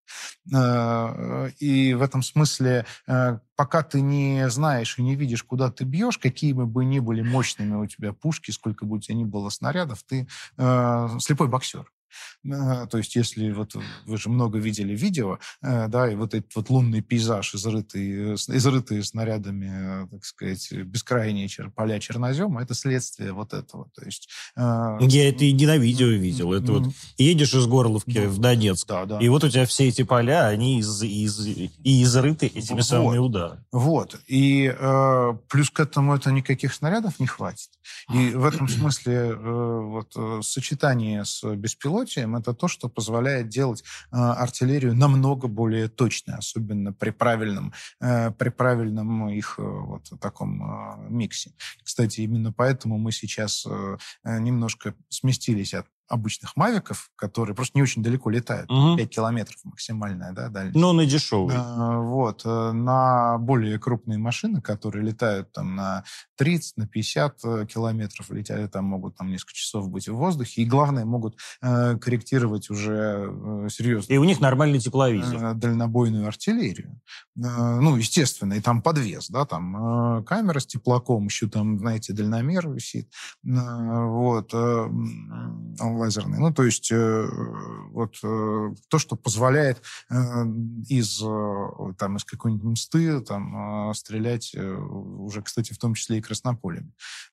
И 1.60 1.94
в 1.94 2.02
этом 2.02 2.24
смысле 2.24 2.71
смысле, 2.72 2.86
э, 3.08 3.40
пока 3.56 3.84
ты 3.84 4.02
не 4.02 4.50
знаешь 4.50 4.98
и 4.98 5.04
не 5.04 5.16
видишь, 5.16 5.44
куда 5.44 5.72
ты 5.72 5.84
бьешь, 5.84 6.18
какие 6.18 6.54
бы 6.54 6.86
ни 6.86 7.00
были 7.00 7.22
мощными 7.22 7.76
у 7.76 7.86
тебя 7.86 8.14
пушки, 8.14 8.52
сколько 8.52 8.86
бы 8.86 8.96
у 8.96 9.00
тебя 9.00 9.16
ни 9.16 9.26
было 9.26 9.50
снарядов, 9.50 10.04
ты 10.04 10.28
э, 10.58 11.08
слепой 11.20 11.48
боксер. 11.48 11.92
То 12.44 12.98
есть, 12.98 13.16
если 13.16 13.52
вот 13.52 13.76
вы 14.06 14.18
же 14.18 14.30
много 14.30 14.60
видели 14.60 14.96
видео, 14.96 15.40
э, 15.62 15.88
да, 15.88 16.12
и 16.12 16.16
вот 16.16 16.34
этот 16.34 16.54
вот 16.56 16.70
лунный 16.70 17.02
пейзаж, 17.02 17.54
изрытый, 17.56 18.36
изрытый 18.36 19.04
снарядами, 19.04 20.08
так 20.10 20.26
сказать, 20.26 20.72
бескрайние 20.72 21.50
поля 21.76 22.00
чернозема, 22.00 22.62
это 22.62 22.74
следствие 22.74 23.34
вот 23.34 23.54
этого. 23.54 23.90
То 23.96 24.06
есть, 24.06 24.30
э, 24.56 24.98
Я 25.02 25.30
это 25.30 25.46
и 25.46 25.52
не 25.52 25.66
на 25.66 25.78
видео 25.78 26.08
видел. 26.08 26.54
Это 26.54 26.74
вот 26.74 26.94
едешь 27.18 27.54
из 27.54 27.66
Горловки 27.68 28.14
да. 28.14 28.30
в 28.30 28.38
Донецк, 28.40 28.88
да, 28.88 29.06
да. 29.06 29.20
и 29.20 29.30
вот 29.30 29.44
у 29.44 29.50
тебя 29.50 29.66
все 29.66 29.88
эти 29.88 30.04
поля, 30.04 30.48
они 30.48 30.80
из, 30.80 31.02
из, 31.04 31.46
и 31.46 32.04
изрыты 32.04 32.48
этими 32.48 32.78
вот. 32.78 32.86
самыми 32.86 33.18
ударами. 33.18 33.64
Вот. 33.72 34.20
И 34.28 34.74
э, 34.78 35.34
плюс 35.50 35.70
к 35.70 35.80
этому 35.80 36.16
это 36.16 36.32
никаких 36.32 36.74
снарядов 36.74 37.20
не 37.20 37.28
хватит. 37.28 37.70
И 38.14 38.32
в 38.32 38.46
этом 38.46 38.68
смысле 38.68 39.14
э, 39.14 39.80
вот 39.82 40.14
э, 40.16 40.40
сочетание 40.44 41.26
с 41.26 41.44
беспилотием 42.02 42.36
это 42.36 42.54
то, 42.54 42.68
что 42.68 42.90
позволяет 42.90 43.50
делать 43.50 43.84
э, 44.12 44.16
артиллерию 44.16 44.96
намного 44.96 45.48
более 45.48 45.88
точной, 45.88 46.36
особенно 46.36 46.94
при 46.94 47.12
правильном, 47.12 47.74
э, 48.00 48.32
при 48.32 48.50
правильном 48.50 49.30
их 49.30 49.56
э, 49.58 49.62
вот 49.64 50.12
таком 50.20 50.62
э, 50.64 51.10
миксе. 51.10 51.54
Кстати, 51.84 52.22
именно 52.22 52.52
поэтому 52.52 52.98
мы 52.98 53.12
сейчас 53.12 53.66
э, 53.66 53.98
немножко 54.24 54.94
сместились 55.10 55.74
от 55.74 55.88
обычных 56.08 56.56
мавиков, 56.56 57.10
которые 57.16 57.56
просто 57.56 57.78
не 57.78 57.82
очень 57.82 58.04
далеко 58.04 58.30
летают. 58.30 58.70
Угу. 58.70 58.98
5 58.98 59.10
километров 59.10 59.58
максимальная 59.64 60.34
да, 60.34 60.50
дальность. 60.50 60.78
Но 60.78 60.94
на 60.94 61.06
дешевый. 61.06 61.56
А, 61.58 62.00
вот. 62.00 62.42
Э, 62.46 62.72
на 62.72 63.38
более 63.38 63.80
крупные 63.80 64.18
машины, 64.18 64.62
которые 64.62 65.06
летают 65.06 65.52
там 65.52 65.76
на 65.76 66.04
30, 66.38 66.78
на 66.78 66.88
50 66.88 67.38
э, 67.44 67.66
километров, 67.66 68.30
летят, 68.32 68.72
там 68.72 68.86
могут 68.86 69.16
там 69.16 69.30
несколько 69.30 69.54
часов 69.54 69.90
быть 69.90 70.08
в 70.08 70.16
воздухе. 70.16 70.62
И 70.62 70.66
главное, 70.66 71.06
могут 71.06 71.38
э, 71.62 71.98
корректировать 71.98 72.70
уже 72.70 73.30
э, 73.32 73.68
серьезно. 73.70 74.14
И 74.14 74.18
у 74.18 74.24
них 74.24 74.40
нормальный 74.40 74.80
тепловизор. 74.80 75.44
Э, 75.44 75.54
дальнобойную 75.54 76.28
артиллерию. 76.28 77.00
Э, 77.38 77.80
ну, 77.80 77.96
естественно, 77.96 78.54
и 78.54 78.62
там 78.62 78.82
подвес, 78.82 79.30
да, 79.30 79.46
там 79.46 80.20
э, 80.20 80.24
камера 80.24 80.60
с 80.60 80.66
теплаком, 80.66 81.26
еще 81.26 81.48
там, 81.48 81.80
знаете, 81.80 82.14
дальномер 82.14 82.70
висит. 82.70 83.10
Э, 83.46 84.06
вот. 84.06 84.52
Э, 84.54 84.90
лазерный. 86.02 86.40
Ну, 86.40 86.52
то 86.54 86.64
есть 86.64 86.92
э, 86.92 87.28
вот 87.92 88.18
э, 88.24 88.74
то, 88.90 89.00
что 89.00 89.16
позволяет 89.16 89.82
э, 90.10 90.16
из, 90.90 91.20
там, 91.98 92.18
из 92.18 92.26
какой-нибудь 92.26 92.72
мсты 92.72 93.22
там, 93.22 93.94
стрелять 93.94 94.56
уже, 94.56 95.42
кстати, 95.42 95.74
в 95.74 95.78
том 95.78 95.94
числе 95.94 96.18
и 96.18 96.22
краснополями. 96.22 96.92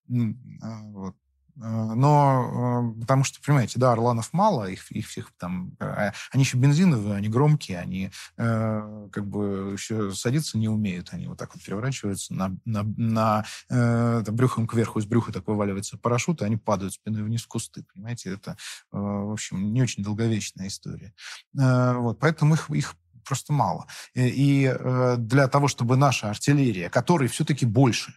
Вот. 0.09 1.17
Э, 1.61 1.93
но 1.95 2.93
э, 2.97 3.01
потому 3.01 3.25
что, 3.25 3.41
понимаете, 3.45 3.79
да, 3.79 3.93
орланов 3.93 4.33
мало, 4.33 4.71
их, 4.71 4.91
их 4.91 5.09
всех 5.09 5.33
там... 5.39 5.73
Э, 5.81 6.13
они 6.31 6.45
еще 6.45 6.57
бензиновые, 6.57 7.17
они 7.17 7.29
громкие, 7.29 7.79
они 7.79 8.11
как 8.37 9.27
бы 9.27 9.73
еще 9.73 10.13
садиться 10.13 10.59
не 10.59 10.69
умеют. 10.69 11.09
Они 11.13 11.27
вот 11.27 11.39
так 11.39 11.55
вот 11.55 11.63
переворачиваются 11.63 12.35
на, 12.35 12.57
на, 12.65 12.83
на 12.97 13.45
там, 13.69 14.37
брюхом 14.37 14.67
кверху, 14.67 14.99
из 14.99 15.07
брюха 15.07 15.33
так 15.33 15.47
вываливается 15.47 15.99
парашют, 15.99 16.43
и 16.43 16.45
они 16.45 16.57
падают 16.57 16.95
спиной 16.95 17.23
вниз 17.23 17.43
в 17.43 17.49
кусты, 17.49 17.85
понимаете? 17.93 18.35
Это, 18.35 18.57
в 18.91 19.33
общем, 19.33 19.73
не 19.73 19.83
очень 19.83 20.03
долговечная 20.03 20.69
история. 20.69 21.15
Вот, 21.53 22.19
поэтому 22.19 22.55
их, 22.55 22.71
их 22.71 22.95
просто 23.25 23.53
мало. 23.53 23.87
И 24.15 24.73
для 25.19 25.49
того, 25.49 25.69
чтобы 25.69 25.97
наша 25.97 26.31
артиллерия, 26.31 26.91
которой 26.91 27.29
все-таки 27.29 27.67
больше, 27.67 28.15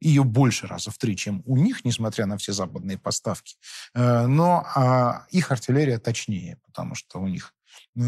ее 0.00 0.24
больше 0.24 0.66
раза 0.66 0.90
в 0.90 0.98
три, 0.98 1.16
чем 1.16 1.42
у 1.46 1.56
них, 1.56 1.84
несмотря 1.84 2.26
на 2.26 2.38
все 2.38 2.52
западные 2.52 2.98
поставки. 2.98 3.56
Э, 3.94 4.26
но 4.26 4.64
а, 4.74 5.26
их 5.30 5.52
артиллерия 5.52 5.98
точнее, 5.98 6.58
потому 6.64 6.94
что 6.94 7.18
у 7.18 7.28
них 7.28 7.54
э, 7.96 8.00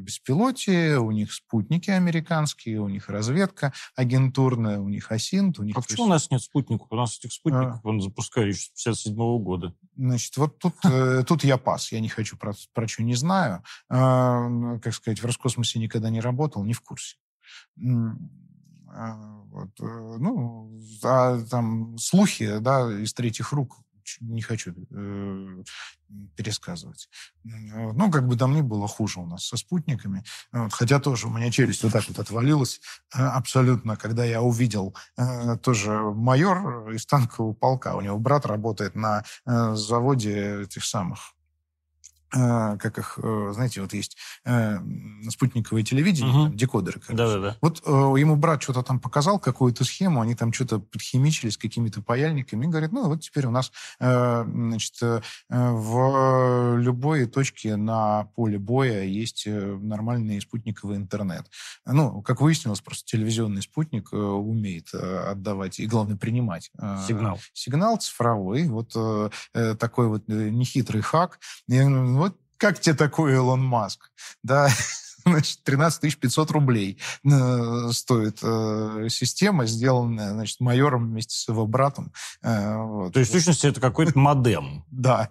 беспилотие, 0.00 0.98
у 0.98 1.10
них 1.10 1.32
спутники 1.32 1.90
американские, 1.90 2.80
у 2.80 2.88
них 2.88 3.10
разведка 3.10 3.74
агентурная, 3.94 4.78
у 4.78 4.88
них 4.88 5.12
АСИНТ. 5.12 5.58
У 5.58 5.62
них 5.62 5.76
а 5.76 5.82
почему 5.82 6.04
у 6.04 6.08
нас 6.08 6.30
нет 6.30 6.40
спутников? 6.40 6.88
У 6.90 6.96
нас 6.96 7.18
этих 7.18 7.32
спутников 7.32 7.80
а... 7.84 7.88
он 7.88 8.00
запускали 8.00 8.48
еще 8.48 8.70
с 8.74 8.84
57 8.84 9.14
-го 9.14 9.38
года. 9.38 9.74
Значит, 9.96 10.36
вот 10.38 10.58
тут, 10.58 10.74
э, 10.84 11.22
тут 11.26 11.44
я 11.44 11.58
пас. 11.58 11.92
Я 11.92 12.00
не 12.00 12.08
хочу 12.08 12.38
про, 12.38 12.54
про 12.72 12.88
что 12.88 13.02
не 13.02 13.14
знаю. 13.14 13.62
Как 13.88 14.94
сказать, 14.94 15.20
в 15.20 15.26
Роскосмосе 15.26 15.78
никогда 15.78 16.08
не 16.08 16.20
работал, 16.20 16.64
не 16.64 16.72
в 16.72 16.80
курсе. 16.80 17.16
Вот, 18.96 19.70
ну, 19.78 20.70
а 21.04 21.40
там 21.50 21.98
слухи, 21.98 22.58
да, 22.58 22.90
из 23.02 23.12
третьих 23.14 23.52
рук 23.52 23.78
не 24.20 24.42
хочу 24.42 24.72
э, 24.72 25.62
пересказывать. 26.36 27.08
Ну, 27.44 28.10
как 28.10 28.26
бы 28.26 28.36
там 28.36 28.54
ни 28.54 28.60
было 28.60 28.86
хуже 28.88 29.20
у 29.20 29.26
нас 29.26 29.46
со 29.46 29.56
спутниками. 29.56 30.22
Вот, 30.52 30.72
хотя 30.72 31.00
тоже 31.00 31.26
у 31.26 31.30
меня 31.30 31.50
челюсть 31.50 31.82
вот 31.82 31.92
так 31.92 32.06
вот 32.08 32.18
отвалилась 32.18 32.80
э, 33.14 33.22
абсолютно, 33.22 33.96
когда 33.96 34.24
я 34.24 34.42
увидел 34.42 34.94
э, 35.16 35.56
тоже 35.58 35.92
майор 35.92 36.90
из 36.92 37.06
танкового 37.06 37.54
полка. 37.54 37.96
У 37.96 38.00
него 38.00 38.18
брат 38.18 38.46
работает 38.46 38.94
на 38.94 39.24
э, 39.46 39.74
заводе 39.74 40.62
этих 40.62 40.84
самых 40.84 41.35
Э, 41.35 41.35
как 42.30 42.98
их, 42.98 43.18
э, 43.22 43.52
знаете, 43.54 43.80
вот 43.80 43.92
есть 43.94 44.16
э, 44.44 44.78
спутниковое 45.28 45.82
телевидение, 45.82 46.32
угу. 46.32 46.44
там, 46.46 46.56
декодеры. 46.56 47.00
Да-да-да. 47.08 47.56
Вот 47.60 47.86
ему 47.86 48.36
брат 48.36 48.62
что-то 48.62 48.82
там 48.82 48.98
показал, 48.98 49.38
какую-то 49.38 49.84
схему, 49.84 50.20
они 50.20 50.34
там 50.34 50.52
что-то 50.52 50.80
подхимичились 50.80 51.56
какими-то 51.56 52.02
паяльниками, 52.02 52.66
и 52.66 52.68
говорит, 52.68 52.92
ну 52.92 53.06
вот 53.08 53.22
теперь 53.22 53.46
у 53.46 53.50
нас, 53.50 53.70
значит, 53.98 54.94
в 55.48 56.76
любой 56.78 57.26
точке 57.26 57.76
на 57.76 58.24
поле 58.34 58.58
боя 58.58 59.04
есть 59.04 59.46
нормальный 59.46 60.40
спутниковый 60.40 60.96
интернет. 60.96 61.46
Ну, 61.84 62.22
как 62.22 62.40
выяснилось, 62.40 62.80
просто 62.80 63.04
телевизионный 63.06 63.62
спутник 63.62 64.12
умеет 64.12 64.92
отдавать 64.94 65.78
и, 65.78 65.86
главное, 65.86 66.16
принимать 66.16 66.70
сигнал. 67.06 67.38
Сигнал 67.52 67.98
цифровой, 67.98 68.66
вот 68.68 68.92
такой 69.52 70.08
вот 70.08 70.26
нехитрый 70.26 71.02
хак. 71.02 71.38
И 71.68 71.80
вот 71.80 72.25
как 72.58 72.80
тебе 72.80 72.94
такой 72.94 73.34
Илон 73.34 73.62
Маск? 73.62 74.10
Да, 74.42 74.68
значит, 75.24 75.62
13 75.64 76.18
500 76.18 76.50
рублей 76.50 76.98
э, 77.24 77.88
стоит 77.92 78.38
э, 78.42 79.08
система, 79.10 79.66
сделанная, 79.66 80.32
значит, 80.32 80.60
майором 80.60 81.10
вместе 81.10 81.36
с 81.36 81.48
его 81.48 81.66
братом. 81.66 82.12
Э, 82.42 82.76
вот. 82.76 83.12
То 83.12 83.20
есть, 83.20 83.32
в 83.32 83.34
сущности, 83.34 83.66
это 83.66 83.80
какой-то 83.80 84.18
модем? 84.18 84.84
Да. 84.90 85.30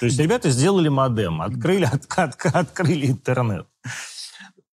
То 0.00 0.06
есть 0.06 0.18
ребята 0.18 0.50
сделали 0.50 0.88
модем, 0.88 1.40
открыли, 1.40 1.84
от, 1.84 2.06
от, 2.18 2.46
открыли 2.46 3.06
интернет. 3.06 3.68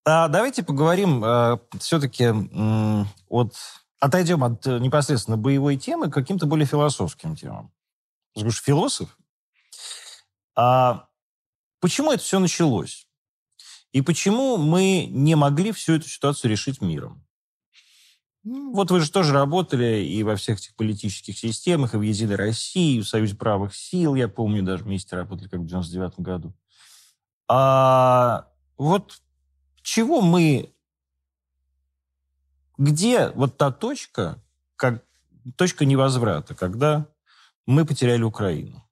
А 0.03 0.27
давайте 0.27 0.63
поговорим 0.63 1.23
э, 1.23 1.57
все-таки 1.79 2.25
от... 3.29 3.55
Отойдем 4.01 4.45
от 4.45 4.65
непосредственно 4.65 5.35
боевой 5.35 5.75
темы 5.75 6.09
к 6.09 6.13
каким-то 6.13 6.45
более 6.45 6.65
философским 6.65 7.35
темам. 7.35 7.69
Потому 8.33 8.51
что 8.51 8.63
философ 8.63 9.09
а 10.59 11.05
почему 11.79 12.11
это 12.11 12.23
все 12.23 12.39
началось? 12.39 13.07
И 13.91 14.01
почему 14.01 14.57
мы 14.57 15.07
не 15.09 15.35
могли 15.35 15.71
всю 15.71 15.93
эту 15.93 16.07
ситуацию 16.07 16.51
решить 16.51 16.81
миром? 16.81 17.25
Ну, 18.43 18.73
вот 18.73 18.89
вы 18.89 19.01
же 19.01 19.11
тоже 19.11 19.33
работали 19.33 20.03
и 20.03 20.23
во 20.23 20.35
всех 20.35 20.59
этих 20.59 20.75
политических 20.75 21.37
системах, 21.37 21.93
и 21.93 21.97
в 21.97 22.01
Единой 22.01 22.35
России, 22.35 22.97
и 22.97 23.01
в 23.01 23.07
Союзе 23.07 23.35
правых 23.35 23.75
сил, 23.75 24.15
я 24.15 24.27
помню, 24.27 24.63
даже 24.63 24.83
вместе 24.83 25.15
работали, 25.15 25.49
как 25.49 25.59
в 25.59 25.65
99 25.65 26.19
году. 26.19 26.53
А 27.47 28.47
вот 28.77 29.21
чего 29.81 30.21
мы... 30.21 30.73
Где 32.77 33.29
вот 33.31 33.57
та 33.57 33.71
точка, 33.71 34.41
как 34.77 35.03
точка 35.57 35.83
невозврата, 35.83 36.55
когда 36.55 37.07
мы 37.65 37.85
потеряли 37.85 38.23
Украину? 38.23 38.88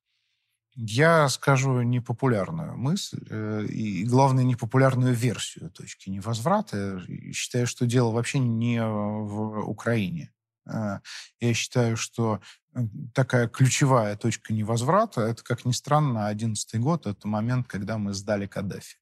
Я 0.80 1.28
скажу 1.30 1.82
непопулярную 1.82 2.78
мысль 2.78 3.26
э, 3.32 3.66
и, 3.66 4.06
главное, 4.06 4.44
непопулярную 4.44 5.12
версию 5.12 5.72
точки 5.72 6.12
невозврата. 6.12 7.02
Я 7.08 7.34
считаю, 7.34 7.66
что 7.66 7.88
дело 7.88 8.12
вообще 8.12 8.38
не 8.38 8.80
в 8.80 9.68
Украине. 9.68 10.32
Э, 10.68 11.00
я 11.40 11.54
считаю, 11.56 11.98
что 11.98 12.42
э, 12.76 12.82
такая 13.16 13.48
ключевая 13.48 14.16
точка 14.18 14.54
невозврата, 14.54 15.22
это, 15.22 15.44
как 15.44 15.66
ни 15.66 15.72
странно, 15.72 16.26
2011 16.26 16.80
год, 16.80 17.08
это 17.08 17.28
момент, 17.28 17.68
когда 17.68 17.98
мы 17.98 18.14
сдали 18.14 18.46
Каддафи. 18.46 18.98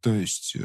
То 0.00 0.12
есть 0.12 0.56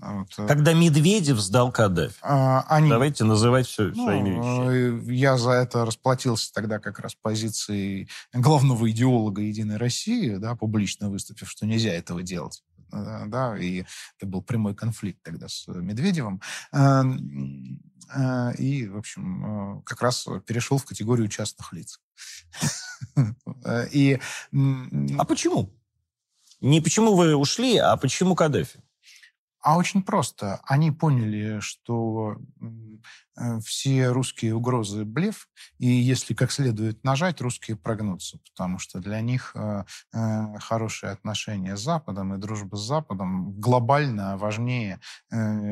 вот. 0.00 0.28
Э, 0.38 0.46
Когда 0.46 0.72
Медведев 0.72 1.38
сдал 1.38 1.70
Каддафи. 1.70 2.16
А, 2.22 2.64
они... 2.68 2.88
Давайте 2.88 3.24
называть 3.24 3.66
все 3.66 3.92
ну, 3.94 4.04
своими 4.04 4.30
вещами. 4.30 5.10
Э, 5.10 5.12
я 5.12 5.36
за 5.36 5.50
это 5.50 5.84
расплатился 5.84 6.52
тогда 6.52 6.78
как 6.78 6.98
раз 6.98 7.14
позицией 7.14 8.08
главного 8.32 8.90
идеолога 8.90 9.42
«Единой 9.42 9.76
России», 9.76 10.36
да, 10.36 10.54
публично 10.56 11.10
выступив, 11.10 11.50
что 11.50 11.66
нельзя 11.66 11.92
этого 11.92 12.22
делать. 12.22 12.62
Э, 12.92 13.24
да, 13.26 13.56
и 13.58 13.84
это 14.18 14.26
был 14.26 14.42
прямой 14.42 14.74
конфликт 14.74 15.22
тогда 15.22 15.48
с 15.48 15.66
Медведевым. 15.68 16.40
И, 18.58 18.88
в 18.88 18.96
общем, 18.96 19.82
как 19.86 20.02
раз 20.02 20.26
перешел 20.44 20.78
в 20.78 20.84
категорию 20.84 21.28
частных 21.28 21.72
лиц. 21.72 22.00
И... 23.92 24.18
А 25.16 25.24
почему? 25.24 25.72
Не 26.60 26.80
почему 26.80 27.14
вы 27.14 27.36
ушли, 27.36 27.76
а 27.76 27.96
почему 27.96 28.34
Каддафи? 28.34 28.80
А 29.62 29.76
очень 29.76 30.02
просто. 30.02 30.60
Они 30.64 30.90
поняли, 30.90 31.60
что 31.60 32.38
э, 33.36 33.60
все 33.60 34.08
русские 34.08 34.54
угрозы 34.54 35.04
блеф, 35.04 35.48
и 35.78 35.86
если 35.86 36.32
как 36.32 36.50
следует 36.50 37.04
нажать, 37.04 37.42
русские 37.42 37.76
прогнутся, 37.76 38.38
потому 38.38 38.78
что 38.78 39.00
для 39.00 39.20
них 39.20 39.52
э, 39.54 39.84
э, 40.14 40.58
хорошие 40.60 41.12
отношения 41.12 41.76
с 41.76 41.82
Западом 41.82 42.34
и 42.34 42.38
дружба 42.38 42.76
с 42.76 42.80
Западом 42.80 43.52
глобально 43.60 44.38
важнее, 44.38 45.00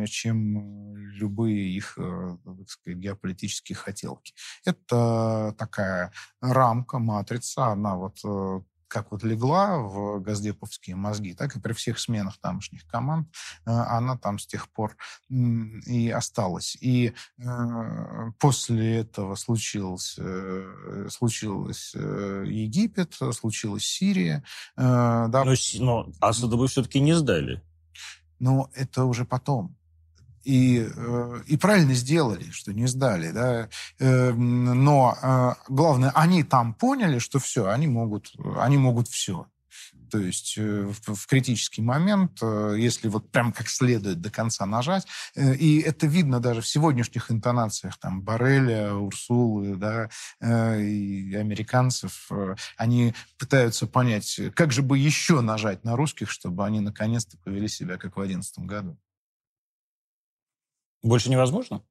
чем 0.07 0.97
любые 0.97 1.71
их 1.71 1.95
так 1.97 2.69
сказать, 2.69 2.99
геополитические 2.99 3.77
хотелки. 3.77 4.35
Это 4.65 5.55
такая 5.59 6.13
рамка, 6.41 6.99
матрица, 6.99 7.69
она 7.69 7.97
вот 7.97 8.19
как 8.89 9.13
вот 9.13 9.23
легла 9.23 9.79
в 9.79 10.21
газдеповские 10.21 10.97
мозги, 10.97 11.35
так 11.35 11.57
и 11.57 11.61
при 11.61 11.73
всех 11.73 11.99
сменах 11.99 12.39
тамошних 12.39 12.87
команд 12.87 13.29
э, 13.67 13.71
она 13.71 14.17
там 14.17 14.39
с 14.39 14.47
тех 14.47 14.69
пор 14.71 14.97
и 15.29 16.11
осталась. 16.11 16.77
И 16.81 17.13
э, 17.39 17.43
после 18.39 18.99
этого 19.01 19.35
случилось, 19.37 20.17
э, 20.19 21.07
случилось 21.11 21.95
Египет, 21.95 23.15
случилась 23.33 23.85
Сирия. 23.85 24.45
Да. 24.77 25.29
Но, 25.29 25.55
но 25.79 26.13
Асада 26.21 26.57
вы 26.57 26.69
все-таки 26.69 27.01
не 27.01 27.15
сдали. 27.15 27.63
Но 28.39 28.71
это 28.75 29.05
уже 29.05 29.25
потом. 29.25 29.78
И, 30.45 30.89
и 31.47 31.57
правильно 31.57 31.95
сделали, 31.95 32.51
что 32.51 32.73
не 32.73 32.87
сдали. 32.87 33.31
Да? 33.31 33.69
Но 33.99 35.57
главное, 35.69 36.11
они 36.15 36.43
там 36.43 36.75
поняли, 36.75 37.19
что 37.19 37.39
все, 37.39 37.69
они 37.69 37.87
могут, 37.87 38.33
они 38.57 38.79
могут 38.79 39.09
все. 39.09 39.47
То 40.11 40.19
есть 40.19 40.55
э, 40.57 40.93
в, 41.07 41.27
критический 41.27 41.83
момент, 41.83 42.39
э, 42.43 42.77
если 42.79 43.09
вот 43.09 43.31
прям 43.31 43.53
как 43.53 43.69
следует 43.69 44.21
до 44.21 44.31
конца 44.31 44.67
нажать, 44.67 45.07
э, 45.35 45.55
и 45.55 45.81
это 45.81 46.07
видно 46.07 46.41
даже 46.41 46.61
в 46.61 46.69
сегодняшних 46.69 47.31
интонациях 47.31 47.99
там 47.99 48.23
Барреля, 48.23 48.95
Урсулы, 48.95 49.77
да, 49.77 50.09
и 50.41 51.35
американцев, 51.35 52.31
они 52.77 53.15
пытаются 53.39 53.87
понять, 53.87 54.41
как 54.55 54.73
же 54.73 54.83
бы 54.83 54.99
еще 54.99 55.41
нажать 55.41 55.85
на 55.85 55.97
русских, 55.97 56.31
чтобы 56.31 56.65
они 56.65 56.81
наконец-то 56.81 57.37
повели 57.39 57.69
себя 57.69 57.97
как 57.97 58.13
в 58.13 58.21
2011 58.21 58.59
году. 58.61 58.99
Больше 61.03 61.31
невозможно? 61.31 61.83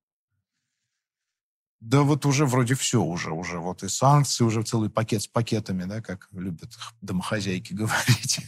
Да 1.79 2.01
вот 2.01 2.25
уже 2.25 2.47
вроде 2.47 2.73
все 2.73 3.03
уже, 3.03 3.31
уже 3.31 3.59
вот 3.59 3.83
и 3.83 3.87
санкции, 3.87 4.43
уже 4.43 4.63
целый 4.63 4.89
пакет 4.89 5.21
с 5.21 5.27
пакетами, 5.27 5.83
да, 5.83 6.01
как 6.01 6.27
любят 6.31 6.71
домохозяйки 7.01 7.73
говорить. 7.73 8.39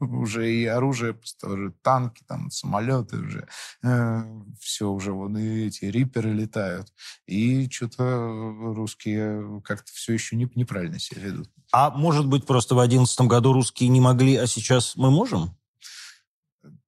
уже 0.00 0.52
и 0.52 0.64
оружие, 0.66 1.18
уже 1.42 1.72
танки, 1.82 2.22
там, 2.28 2.50
самолеты 2.50 3.18
уже, 3.18 3.48
э, 3.82 4.22
все 4.60 4.88
уже, 4.88 5.12
вот 5.12 5.36
и 5.36 5.66
эти 5.66 5.86
риперы 5.86 6.32
летают. 6.32 6.92
И 7.26 7.68
что-то 7.68 8.04
русские 8.74 9.60
как-то 9.62 9.90
все 9.92 10.12
еще 10.12 10.36
не, 10.36 10.48
неправильно 10.54 11.00
себя 11.00 11.22
ведут. 11.22 11.50
А 11.72 11.90
может 11.90 12.26
быть, 12.28 12.46
просто 12.46 12.76
в 12.76 12.78
одиннадцатом 12.78 13.26
году 13.26 13.52
русские 13.52 13.88
не 13.88 14.00
могли, 14.00 14.36
а 14.36 14.46
сейчас 14.46 14.94
мы 14.94 15.10
можем? 15.10 15.56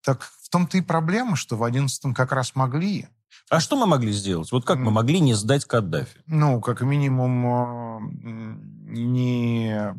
Так 0.03 0.23
в 0.23 0.49
том-то 0.49 0.79
и 0.79 0.81
проблема, 0.81 1.35
что 1.35 1.57
в 1.57 1.65
одиннадцатом 1.65 2.15
как 2.15 2.31
раз 2.31 2.55
могли. 2.55 3.09
А 3.51 3.61
что 3.61 3.77
мы 3.77 3.87
могли 3.87 4.13
сделать? 4.13 4.53
Вот 4.53 4.65
как 4.65 4.79
мы 4.79 4.91
могли 4.91 5.21
не 5.21 5.35
сдать 5.35 5.65
Каддафи? 5.65 6.21
Ну, 6.27 6.61
как 6.61 6.83
минимум, 6.83 8.13
не 8.93 9.95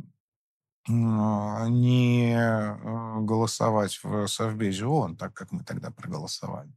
не 0.90 2.34
э, 2.34 3.20
голосовать 3.22 4.00
в 4.04 4.28
Совбезе 4.28 4.86
ООН, 4.86 5.18
так 5.18 5.34
как 5.34 5.52
мы 5.52 5.64
тогда 5.64 5.92
проголосовали. 5.92 6.72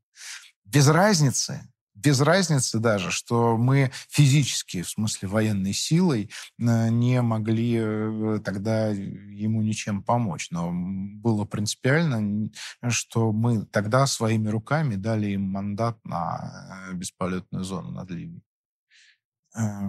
Без 0.64 0.88
разницы, 0.88 1.66
без 2.02 2.20
разницы 2.20 2.78
даже, 2.78 3.10
что 3.10 3.56
мы 3.56 3.92
физически, 4.08 4.82
в 4.82 4.90
смысле 4.90 5.28
военной 5.28 5.72
силой, 5.72 6.30
э, 6.58 6.88
не 6.90 7.22
могли 7.22 7.76
э, 7.78 8.40
тогда 8.44 8.88
ему 8.88 9.62
ничем 9.62 10.02
помочь. 10.02 10.50
Но 10.50 10.70
было 10.72 11.44
принципиально, 11.44 12.50
что 12.88 13.32
мы 13.32 13.64
тогда 13.66 14.06
своими 14.06 14.48
руками 14.48 14.96
дали 14.96 15.28
им 15.28 15.42
мандат 15.42 15.98
на 16.04 16.88
э, 16.90 16.94
бесполетную 16.94 17.64
зону 17.64 17.92
над 17.92 18.10
Ливией. 18.10 18.42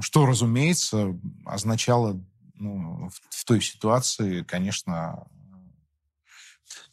Что, 0.01 0.25
разумеется, 0.25 1.17
означало 1.45 2.21
ну, 2.55 3.09
в, 3.29 3.45
той 3.45 3.61
ситуации, 3.61 4.43
конечно... 4.43 5.25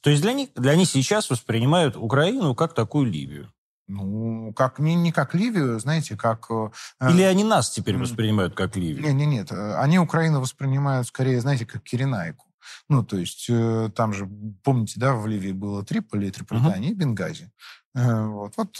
То 0.00 0.10
есть 0.10 0.22
для 0.22 0.32
них, 0.34 0.50
для 0.54 0.76
них 0.76 0.88
сейчас 0.88 1.30
воспринимают 1.30 1.96
Украину 1.96 2.54
как 2.54 2.74
такую 2.74 3.10
Ливию? 3.10 3.52
Ну, 3.90 4.52
как, 4.54 4.78
не, 4.78 4.94
не 4.94 5.10
как 5.10 5.34
Ливию, 5.34 5.80
знаете, 5.80 6.16
как... 6.16 6.46
Э, 6.50 7.10
Или 7.10 7.22
они 7.22 7.44
нас 7.44 7.70
теперь 7.70 7.96
воспринимают 7.96 8.54
как 8.54 8.76
Ливию? 8.76 9.02
Нет, 9.02 9.14
нет, 9.14 9.28
нет. 9.28 9.52
Они 9.52 9.98
Украину 9.98 10.40
воспринимают 10.40 11.08
скорее, 11.08 11.40
знаете, 11.40 11.66
как 11.66 11.82
Киренайку. 11.82 12.46
Ну, 12.88 13.02
то 13.02 13.16
есть 13.16 13.46
э, 13.48 13.90
там 13.94 14.12
же, 14.12 14.28
помните, 14.62 14.94
да, 14.96 15.14
в 15.14 15.26
Ливии 15.26 15.52
было 15.52 15.84
Триполи, 15.84 16.30
Триполитания 16.30 16.90
uh-huh. 16.90 16.92
и 16.92 16.94
Бенгази. 16.94 17.52
Э, 17.94 18.26
вот, 18.26 18.54
вот 18.56 18.76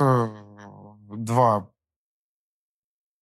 два 1.11 1.69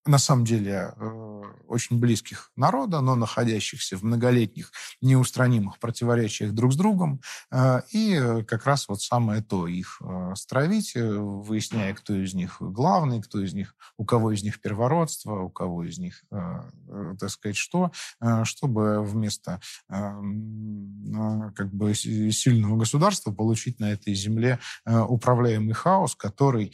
на 0.08 0.18
самом 0.18 0.44
деле 0.44 0.94
э, 0.96 1.42
очень 1.66 2.00
близких 2.00 2.50
народа, 2.56 3.02
но 3.02 3.14
находящихся 3.14 3.98
в 3.98 4.02
многолетних 4.02 4.72
неустранимых 5.02 5.78
противоречиях 5.78 6.52
друг 6.52 6.72
с 6.72 6.76
другом. 6.76 7.20
Э, 7.50 7.82
и 7.92 8.42
как 8.46 8.64
раз 8.64 8.88
вот 8.88 9.02
самое 9.02 9.42
то 9.42 9.66
их 9.66 10.00
э, 10.00 10.32
стравить, 10.34 10.94
выясняя, 10.94 11.92
кто 11.94 12.14
из 12.14 12.32
них 12.32 12.56
главный, 12.60 13.20
кто 13.20 13.44
из 13.44 13.52
них, 13.52 13.74
у 13.98 14.06
кого 14.06 14.32
из 14.32 14.42
них 14.42 14.62
первородство, 14.62 15.42
у 15.42 15.50
кого 15.50 15.84
из 15.84 15.98
них, 15.98 16.24
так 16.30 17.30
сказать, 17.30 17.56
что, 17.56 17.92
чтобы 18.44 19.02
вместо 19.02 19.60
как 19.88 21.72
бы 21.72 21.94
сильного 21.94 22.76
государства 22.76 23.32
получить 23.32 23.78
на 23.80 23.92
этой 23.92 24.14
земле 24.14 24.58
управляемый 24.86 25.74
хаос, 25.74 26.14
который 26.14 26.72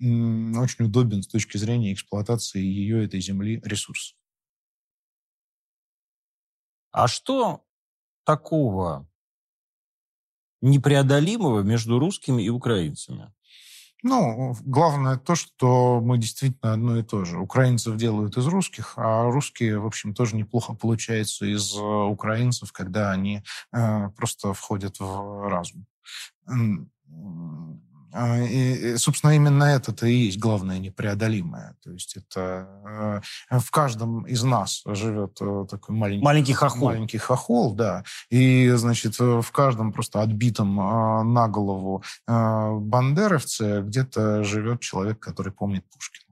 очень 0.00 0.86
удобен 0.86 1.22
с 1.22 1.28
точки 1.28 1.56
зрения 1.58 1.92
эксплуатации 1.92 2.60
ее, 2.60 3.04
этой 3.04 3.20
земли, 3.20 3.60
ресурсов. 3.64 4.16
А 6.92 7.06
что 7.06 7.64
такого 8.24 9.08
непреодолимого 10.60 11.60
между 11.62 11.98
русскими 11.98 12.42
и 12.42 12.48
украинцами? 12.48 13.32
Ну, 14.02 14.56
главное 14.64 15.18
то, 15.18 15.34
что 15.34 16.00
мы 16.00 16.16
действительно 16.16 16.72
одно 16.72 16.98
и 16.98 17.02
то 17.02 17.24
же. 17.26 17.38
Украинцев 17.38 17.96
делают 17.96 18.38
из 18.38 18.46
русских, 18.46 18.94
а 18.96 19.30
русские, 19.30 19.78
в 19.78 19.86
общем, 19.86 20.14
тоже 20.14 20.36
неплохо 20.36 20.72
получаются 20.72 21.44
из 21.44 21.74
э, 21.76 21.80
украинцев, 21.82 22.72
когда 22.72 23.10
они 23.10 23.42
э, 23.72 24.08
просто 24.16 24.54
входят 24.54 24.98
в 25.00 25.48
разум. 25.48 25.86
А, 28.12 28.38
и, 28.38 28.96
собственно, 28.96 29.32
именно 29.32 29.64
это-то 29.64 30.06
и 30.06 30.14
есть 30.14 30.38
главное 30.38 30.78
непреодолимое. 30.78 31.76
То 31.82 31.92
есть 31.92 32.16
это 32.16 33.22
э, 33.50 33.58
в 33.58 33.70
каждом 33.70 34.26
из 34.26 34.42
нас 34.42 34.82
живет 34.86 35.36
э, 35.40 35.66
такой 35.70 35.94
маленький... 35.94 36.24
Маленький 36.24 36.52
хохол. 36.52 36.88
Маленький 36.88 37.18
хохол, 37.18 37.74
да. 37.74 38.04
И, 38.30 38.70
значит, 38.70 39.18
в 39.18 39.50
каждом 39.52 39.92
просто 39.92 40.22
отбитом 40.22 40.80
а, 40.80 41.22
на 41.24 41.48
голову 41.48 42.02
а, 42.26 42.72
бандеровце 42.74 43.82
где-то 43.82 44.42
живет 44.44 44.80
человек, 44.80 45.20
который 45.20 45.52
помнит 45.52 45.84
Пушкина. 45.90 46.30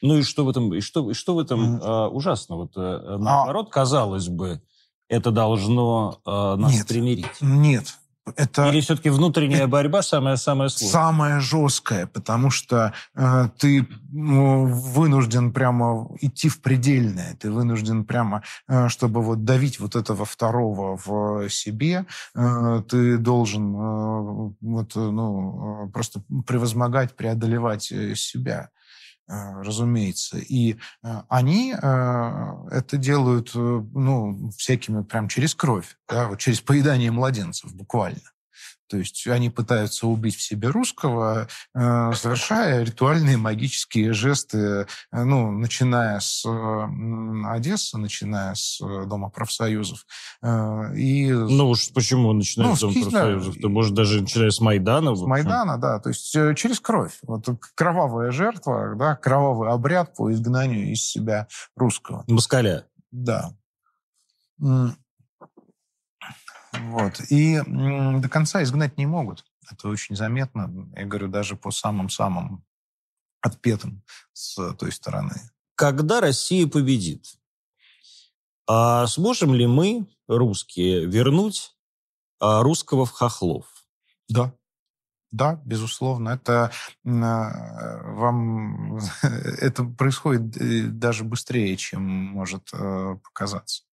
Ну 0.00 0.16
и 0.16 0.22
что 0.22 0.44
в 0.44 0.48
этом, 0.48 0.72
и 0.74 0.80
что, 0.80 1.10
и 1.10 1.14
что 1.14 1.34
в 1.34 1.38
этом 1.38 1.76
mm. 1.76 1.80
э, 1.80 2.08
ужасно? 2.08 2.56
Вот, 2.56 2.72
э, 2.76 3.16
наоборот, 3.18 3.68
а... 3.70 3.72
казалось 3.72 4.28
бы, 4.28 4.62
это 5.08 5.30
должно 5.30 6.20
э, 6.24 6.54
нас 6.56 6.72
нет, 6.72 6.86
примирить. 6.86 7.26
Нет, 7.40 7.94
это... 8.36 8.68
Или 8.68 8.80
все-таки 8.80 9.10
внутренняя 9.10 9.66
борьба 9.66 10.02
самая-самая 10.02 10.68
сложная? 10.68 10.92
Самая 10.92 11.40
жесткая, 11.40 12.06
потому 12.06 12.50
что 12.50 12.92
э, 13.14 13.48
ты 13.58 13.86
ну, 14.10 14.66
вынужден 14.66 15.52
прямо 15.52 16.08
идти 16.20 16.48
в 16.48 16.60
предельное. 16.60 17.34
Ты 17.36 17.50
вынужден 17.50 18.04
прямо, 18.04 18.42
э, 18.68 18.88
чтобы 18.88 19.22
вот 19.22 19.44
давить 19.44 19.80
вот 19.80 19.96
этого 19.96 20.24
второго 20.24 20.96
в 21.04 21.48
себе, 21.48 22.06
э, 22.34 22.82
ты 22.88 23.18
должен 23.18 23.74
э, 23.74 24.52
вот, 24.60 24.94
ну, 24.94 25.86
э, 25.86 25.90
просто 25.90 26.22
превозмогать, 26.46 27.16
преодолевать 27.16 27.92
э, 27.92 28.14
себя 28.14 28.70
разумеется. 29.28 30.38
И 30.38 30.76
они 31.02 31.72
это 31.72 32.96
делают 32.96 33.54
ну, 33.54 34.50
всякими 34.56 35.02
прям 35.02 35.28
через 35.28 35.54
кровь, 35.54 35.96
да, 36.08 36.28
вот 36.28 36.38
через 36.38 36.60
поедание 36.60 37.10
младенцев 37.10 37.74
буквально. 37.74 38.20
То 38.88 38.96
есть 38.96 39.26
они 39.26 39.50
пытаются 39.50 40.06
убить 40.06 40.36
в 40.36 40.42
себе 40.42 40.68
русского, 40.68 41.48
э, 41.74 42.12
совершая 42.14 42.84
ритуальные 42.84 43.36
магические 43.36 44.12
жесты, 44.12 44.58
э, 44.58 44.86
ну, 45.12 45.50
начиная 45.50 46.20
с 46.20 46.44
Одессы, 47.46 47.98
начиная 47.98 48.54
с 48.54 48.80
э, 48.80 49.04
Дома 49.06 49.30
профсоюзов. 49.30 50.06
И... 50.42 51.30
Ну 51.30 51.68
уж 51.68 51.92
почему 51.92 52.32
начиная 52.32 52.68
ну, 52.68 52.76
с 52.76 52.80
Дома 52.80 52.94
профсоюзов? 52.94 53.54
Ты, 53.56 53.68
может, 53.68 53.94
даже 53.94 54.22
начиная 54.22 54.50
с 54.50 54.60
Майдана? 54.60 55.14
С 55.14 55.22
Майдана, 55.22 55.78
да. 55.78 56.00
То 56.00 56.08
есть 56.08 56.30
через 56.56 56.80
кровь. 56.80 57.18
Вот 57.22 57.46
кровавая 57.74 58.30
жертва, 58.30 58.94
да, 58.96 59.16
кровавый 59.16 59.70
обряд 59.70 60.14
по 60.14 60.32
изгнанию 60.32 60.92
из 60.92 61.04
себя 61.04 61.48
русского. 61.76 62.24
Москаля. 62.26 62.86
Да. 63.10 63.52
Вот. 66.80 67.20
И 67.30 67.60
до 67.66 68.28
конца 68.28 68.62
изгнать 68.62 68.96
не 68.98 69.06
могут. 69.06 69.44
Это 69.70 69.88
очень 69.88 70.16
заметно. 70.16 70.70
Я 70.96 71.04
говорю, 71.04 71.28
даже 71.28 71.56
по 71.56 71.70
самым-самым 71.70 72.64
отпетым 73.40 74.02
с 74.32 74.74
той 74.74 74.92
стороны. 74.92 75.34
Когда 75.74 76.20
Россия 76.20 76.66
победит, 76.66 77.26
а 78.66 79.06
сможем 79.06 79.54
ли 79.54 79.66
мы, 79.66 80.06
русские, 80.26 81.06
вернуть 81.06 81.76
а, 82.40 82.62
русского 82.62 83.06
в 83.06 83.12
хохлов? 83.12 83.66
Да. 84.28 84.52
Да, 85.30 85.60
безусловно. 85.64 86.30
Это 86.30 86.70
а, 87.04 88.12
вам 88.14 88.98
это 89.22 89.84
происходит 89.84 90.56
э, 90.56 90.82
даже 90.88 91.24
быстрее, 91.24 91.76
чем 91.76 92.02
может 92.02 92.68
э, 92.72 93.16
показаться 93.22 93.87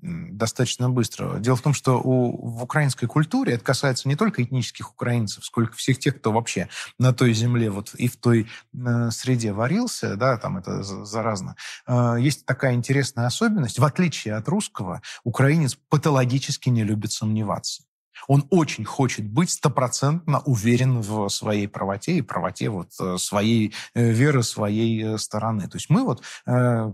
достаточно 0.00 0.88
быстро. 0.88 1.38
Дело 1.38 1.56
в 1.56 1.62
том, 1.62 1.74
что 1.74 2.00
у, 2.00 2.50
в 2.50 2.62
украинской 2.62 3.06
культуре 3.06 3.54
это 3.54 3.64
касается 3.64 4.08
не 4.08 4.16
только 4.16 4.42
этнических 4.42 4.92
украинцев, 4.92 5.44
сколько 5.44 5.74
всех 5.76 5.98
тех, 5.98 6.18
кто 6.18 6.32
вообще 6.32 6.68
на 6.98 7.12
той 7.12 7.32
земле 7.32 7.70
вот 7.70 7.94
и 7.94 8.08
в 8.08 8.16
той 8.16 8.48
э, 8.74 9.10
среде 9.10 9.52
варился, 9.52 10.16
да, 10.16 10.36
там 10.36 10.58
это 10.58 10.82
заразно. 10.82 11.56
Э, 11.86 12.16
есть 12.18 12.46
такая 12.46 12.74
интересная 12.74 13.26
особенность. 13.26 13.78
В 13.78 13.84
отличие 13.84 14.34
от 14.34 14.48
русского, 14.48 15.02
украинец 15.24 15.76
патологически 15.88 16.68
не 16.68 16.84
любит 16.84 17.12
сомневаться. 17.12 17.82
Он 18.26 18.46
очень 18.50 18.84
хочет 18.84 19.26
быть 19.26 19.50
стопроцентно 19.50 20.40
уверен 20.40 21.00
в 21.00 21.28
своей 21.28 21.68
правоте 21.68 22.18
и 22.18 22.22
правоте 22.22 22.68
вот 22.68 22.90
э, 23.00 23.16
своей 23.18 23.74
э, 23.94 24.10
веры, 24.10 24.42
своей 24.42 25.04
э, 25.04 25.18
стороны. 25.18 25.68
То 25.68 25.76
есть 25.76 25.88
мы 25.90 26.04
вот 26.04 26.22
э, 26.46 26.90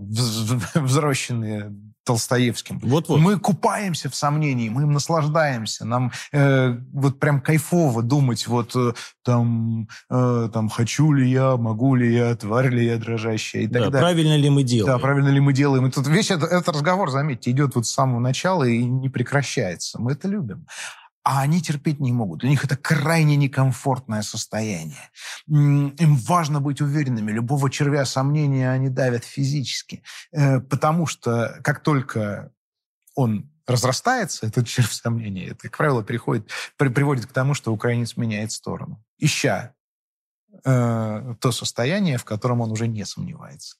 взращенные 0.74 1.74
Толстоевским. 2.04 2.78
Вот-вот. 2.80 3.18
Мы 3.18 3.38
купаемся 3.38 4.10
в 4.10 4.14
сомнении, 4.14 4.68
мы 4.68 4.82
им 4.82 4.92
наслаждаемся. 4.92 5.84
Нам 5.84 6.12
э, 6.32 6.76
вот 6.92 7.18
прям 7.18 7.40
кайфово 7.40 8.02
думать, 8.02 8.46
вот 8.46 8.76
э, 8.76 8.92
там, 9.24 9.88
э, 10.10 10.48
там, 10.52 10.68
хочу 10.68 11.12
ли 11.12 11.30
я, 11.30 11.56
могу 11.56 11.94
ли 11.94 12.14
я, 12.14 12.34
тварь 12.36 12.68
ли 12.68 12.86
я 12.86 12.98
дрожащая 12.98 13.62
и 13.62 13.66
так 13.66 13.84
да, 13.84 13.90
далее. 13.90 14.00
правильно 14.00 14.36
ли 14.36 14.50
мы 14.50 14.62
делаем. 14.62 14.96
Да, 14.96 14.98
правильно 14.98 15.28
ли 15.28 15.40
мы 15.40 15.52
делаем. 15.52 15.86
И 15.86 15.90
тут 15.90 16.06
весь 16.06 16.30
этот, 16.30 16.52
этот 16.52 16.68
разговор, 16.68 17.10
заметьте, 17.10 17.50
идет 17.50 17.74
вот 17.74 17.86
с 17.86 17.92
самого 17.92 18.20
начала 18.20 18.64
и 18.64 18.84
не 18.84 19.08
прекращается. 19.08 20.00
Мы 20.00 20.12
это 20.12 20.28
любим 20.28 20.66
а 21.24 21.40
они 21.40 21.62
терпеть 21.62 22.00
не 22.00 22.12
могут. 22.12 22.40
Для 22.40 22.50
них 22.50 22.64
это 22.64 22.76
крайне 22.76 23.36
некомфортное 23.36 24.20
состояние. 24.20 25.10
Им 25.48 26.16
важно 26.16 26.60
быть 26.60 26.82
уверенными. 26.82 27.32
Любого 27.32 27.70
червя 27.70 28.04
сомнения 28.04 28.70
они 28.70 28.90
давят 28.90 29.24
физически. 29.24 30.02
Э, 30.32 30.60
потому 30.60 31.06
что 31.06 31.58
как 31.64 31.82
только 31.82 32.52
он 33.14 33.50
разрастается, 33.66 34.46
этот 34.46 34.66
червь 34.68 34.92
сомнения, 34.92 35.46
это, 35.46 35.62
как 35.62 35.78
правило, 35.78 36.02
приходит, 36.02 36.50
при, 36.76 36.88
приводит 36.88 37.24
к 37.24 37.32
тому, 37.32 37.54
что 37.54 37.72
украинец 37.72 38.18
меняет 38.18 38.52
сторону, 38.52 39.02
ища 39.16 39.74
э, 40.62 41.34
то 41.40 41.52
состояние, 41.52 42.18
в 42.18 42.24
котором 42.24 42.60
он 42.60 42.70
уже 42.70 42.86
не 42.86 43.06
сомневается. 43.06 43.76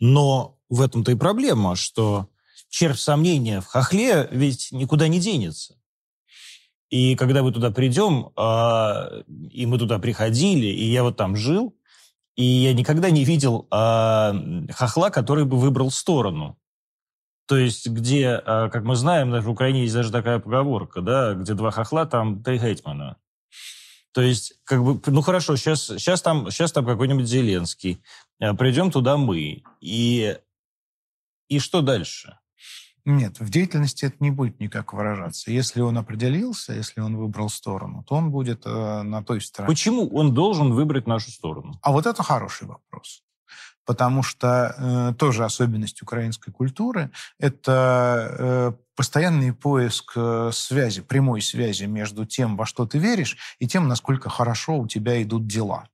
Но 0.00 0.58
в 0.68 0.80
этом-то 0.80 1.12
и 1.12 1.14
проблема, 1.14 1.76
что 1.76 2.28
червь 2.68 2.98
сомнения 2.98 3.60
в 3.60 3.66
хохле 3.66 4.28
ведь 4.32 4.72
никуда 4.72 5.06
не 5.06 5.20
денется. 5.20 5.77
И 6.90 7.16
когда 7.16 7.42
мы 7.42 7.52
туда 7.52 7.70
придем, 7.70 8.30
а, 8.36 9.10
и 9.50 9.66
мы 9.66 9.78
туда 9.78 9.98
приходили, 9.98 10.66
и 10.66 10.84
я 10.84 11.02
вот 11.02 11.16
там 11.16 11.36
жил, 11.36 11.74
И 12.38 12.44
я 12.44 12.72
никогда 12.72 13.10
не 13.10 13.24
видел 13.24 13.66
э, 13.72 14.66
хохла, 14.72 15.10
который 15.10 15.44
бы 15.44 15.58
выбрал 15.58 15.90
сторону. 15.90 16.56
То 17.46 17.56
есть, 17.56 17.88
где, 17.88 18.40
э, 18.46 18.68
как 18.70 18.84
мы 18.84 18.94
знаем, 18.94 19.32
в 19.42 19.50
Украине 19.50 19.82
есть 19.82 19.94
даже 19.94 20.12
такая 20.12 20.38
поговорка, 20.38 21.00
да, 21.00 21.34
где 21.34 21.54
два 21.54 21.72
хохла, 21.72 22.06
там 22.06 22.42
три 22.44 22.58
гетмана. 22.58 23.16
То 24.12 24.22
есть, 24.22 24.54
как 24.62 24.84
бы, 24.84 25.00
ну 25.06 25.20
хорошо, 25.20 25.56
сейчас, 25.56 25.86
сейчас 25.86 26.22
там, 26.22 26.50
сейчас 26.52 26.70
там 26.70 26.86
какой-нибудь 26.86 27.26
Зеленский. 27.26 28.00
Э, 28.38 28.54
Придем 28.54 28.92
туда 28.92 29.16
мы. 29.16 29.64
И, 29.80 30.38
и 31.48 31.58
что 31.58 31.80
дальше? 31.80 32.38
Нет, 33.04 33.40
в 33.40 33.50
деятельности 33.50 34.06
это 34.06 34.16
не 34.20 34.30
будет 34.30 34.60
никак 34.60 34.92
выражаться. 34.92 35.50
Если 35.50 35.80
он 35.80 35.96
определился, 35.98 36.72
если 36.72 37.00
он 37.00 37.16
выбрал 37.16 37.48
сторону, 37.48 38.04
то 38.06 38.14
он 38.14 38.30
будет 38.30 38.62
э, 38.66 39.02
на 39.02 39.22
той 39.22 39.40
стороне. 39.40 39.72
Почему 39.72 40.08
он 40.08 40.34
должен 40.34 40.72
выбрать 40.72 41.06
нашу 41.06 41.30
сторону? 41.30 41.78
А 41.82 41.92
вот 41.92 42.06
это 42.06 42.22
хороший 42.22 42.66
вопрос. 42.66 43.22
Потому 43.84 44.22
что 44.22 44.74
э, 44.76 45.14
тоже 45.18 45.44
особенность 45.44 46.02
украинской 46.02 46.50
культуры– 46.50 47.10
это 47.38 48.36
э, 48.38 48.72
постоянный 48.94 49.54
поиск 49.54 50.12
э, 50.14 50.50
связи, 50.52 51.00
прямой 51.00 51.40
связи 51.40 51.84
между 51.84 52.26
тем, 52.26 52.56
во 52.56 52.66
что 52.66 52.84
ты 52.84 52.98
веришь, 52.98 53.38
и 53.58 53.66
тем, 53.66 53.88
насколько 53.88 54.28
хорошо 54.28 54.78
у 54.78 54.86
тебя 54.86 55.22
идут 55.22 55.46
дела 55.46 55.88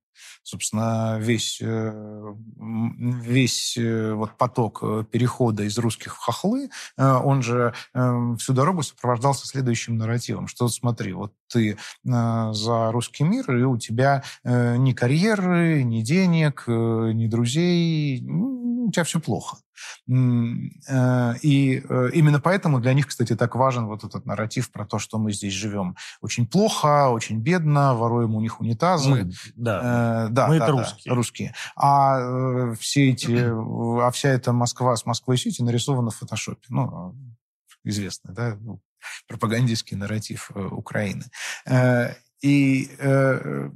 собственно, 0.45 1.19
весь, 1.19 1.59
э, 1.61 2.35
весь 2.57 3.77
э, 3.79 4.13
вот 4.13 4.37
поток 4.37 4.81
э, 4.83 5.05
перехода 5.11 5.65
из 5.65 5.77
русских 5.79 6.15
в 6.15 6.19
хохлы, 6.19 6.69
он 6.97 7.43
же 7.43 7.73
всю 7.95 8.53
дорогу 8.53 8.83
сопровождался 8.83 9.47
следующим 9.47 9.97
нарративом, 9.97 10.47
что 10.47 10.69
смотри, 10.69 11.13
вот 11.13 11.33
ты 11.51 11.79
за 12.05 12.93
русский 12.93 13.25
мир, 13.25 13.57
и 13.57 13.63
у 13.63 13.79
тебя 13.79 14.23
ни 14.45 14.93
карьеры, 14.93 15.83
ни 15.83 16.03
денег, 16.03 16.65
ни 16.67 17.27
друзей, 17.27 18.21
тебя 18.95 19.05
все 19.05 19.21
плохо. 19.21 19.59
Э, 20.09 21.35
и 21.43 21.83
э, 21.89 22.11
именно 22.13 22.41
поэтому 22.41 22.81
для 22.81 22.95
них, 22.95 23.09
кстати, 23.09 23.35
так 23.37 23.55
важен 23.55 23.87
вот 23.87 24.05
этот 24.05 24.27
нарратив 24.27 24.71
про 24.71 24.87
то, 24.87 24.99
что 24.99 25.19
мы 25.19 25.33
здесь 25.33 25.53
живем 25.53 25.97
очень 26.21 26.47
плохо, 26.47 27.09
очень 27.09 27.41
бедно, 27.41 27.95
воруем 27.95 28.35
у 28.35 28.41
них 28.41 28.61
унитазы. 28.61 29.11
Мы, 29.11 29.33
да, 29.55 30.27
э, 30.27 30.29
да, 30.31 30.49
мы 30.49 30.59
да, 30.59 30.65
это 30.65 30.75
да, 30.75 30.81
русские. 30.81 31.15
русские. 31.15 31.55
А 31.77 32.19
э, 32.19 32.75
все 32.79 33.11
эти, 33.11 33.51
а 34.01 34.11
вся 34.11 34.31
эта 34.31 34.53
Москва 34.53 34.97
с 34.97 35.07
Москвой-Сити 35.07 35.63
нарисована 35.63 36.11
в 36.11 36.17
фотошопе. 36.17 36.67
Ну, 36.69 37.15
известный, 37.85 38.33
да, 38.35 38.57
ну, 38.61 38.81
пропагандистский 39.29 39.97
нарратив 39.97 40.51
Украины. 40.55 41.25
И, 42.45 42.91
э, 42.99 43.71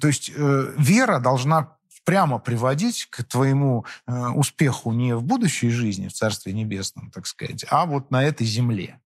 то 0.00 0.06
есть, 0.06 0.30
э, 0.32 0.74
вера 0.78 1.18
должна 1.18 1.76
прямо 2.04 2.38
приводить 2.38 3.06
к 3.10 3.24
твоему 3.24 3.84
э, 4.06 4.28
успеху 4.28 4.92
не 4.92 5.14
в 5.14 5.22
будущей 5.22 5.70
жизни, 5.70 6.08
в 6.08 6.12
Царстве 6.12 6.52
Небесном, 6.52 7.10
так 7.10 7.26
сказать, 7.26 7.64
а 7.70 7.86
вот 7.86 8.10
на 8.10 8.22
этой 8.22 8.46
земле. 8.46 9.00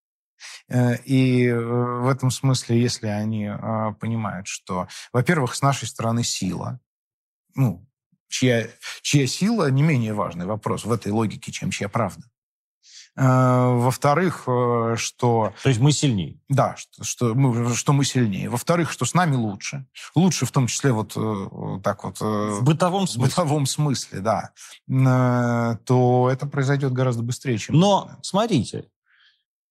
Э, 0.68 0.96
и 1.04 1.46
э, 1.46 1.58
в 1.58 2.08
этом 2.08 2.30
смысле, 2.30 2.80
если 2.80 3.06
они 3.06 3.46
э, 3.46 3.94
понимают, 4.00 4.46
что, 4.46 4.88
во-первых, 5.12 5.54
с 5.54 5.62
нашей 5.62 5.88
стороны 5.88 6.22
сила, 6.22 6.80
ну, 7.54 7.86
чья, 8.28 8.68
чья 9.02 9.26
сила 9.26 9.70
не 9.70 9.82
менее 9.82 10.14
важный 10.14 10.46
вопрос 10.46 10.84
в 10.84 10.92
этой 10.92 11.12
логике, 11.12 11.52
чем 11.52 11.70
чья 11.70 11.88
правда. 11.88 12.24
Э, 13.20 13.74
во-вторых, 13.74 14.44
э, 14.46 14.94
что... 14.96 15.52
То 15.64 15.68
есть 15.68 15.80
мы 15.80 15.90
сильнее. 15.90 16.38
Да, 16.48 16.76
что, 16.76 17.02
что, 17.02 17.34
мы, 17.34 17.74
что 17.74 17.92
мы 17.92 18.04
сильнее. 18.04 18.48
Во-вторых, 18.48 18.92
что 18.92 19.04
с 19.04 19.12
нами 19.12 19.34
лучше. 19.34 19.86
Лучше 20.14 20.46
в 20.46 20.52
том 20.52 20.68
числе 20.68 20.92
вот 20.92 21.14
э, 21.16 21.80
так 21.82 22.04
вот... 22.04 22.20
В 22.20 22.62
бытовом 22.62 23.08
смысле. 23.08 23.26
В 23.26 23.28
бытовом 23.28 23.66
смысле, 23.66 24.20
да. 24.20 24.52
То 25.84 26.28
это 26.30 26.46
произойдет 26.46 26.92
гораздо 26.92 27.24
быстрее, 27.24 27.58
чем... 27.58 27.76
Но, 27.76 28.08
смотрите, 28.22 28.84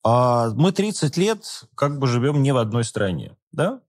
а, 0.03 0.49
мы 0.49 0.73
30 0.73 1.15
лет 1.15 1.63
как 1.75 1.99
бы 1.99 2.07
живем 2.07 2.43
не 2.43 2.51
в 2.51 2.57
одной 2.57 2.83
стране, 2.83 3.37
да? 3.53 3.79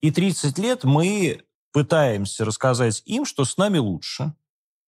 И 0.00 0.10
30 0.10 0.58
лет 0.58 0.82
мы 0.82 1.42
пытаемся 1.72 2.44
рассказать 2.44 3.02
им, 3.04 3.24
что 3.24 3.44
с 3.44 3.56
нами 3.56 3.78
лучше, 3.78 4.34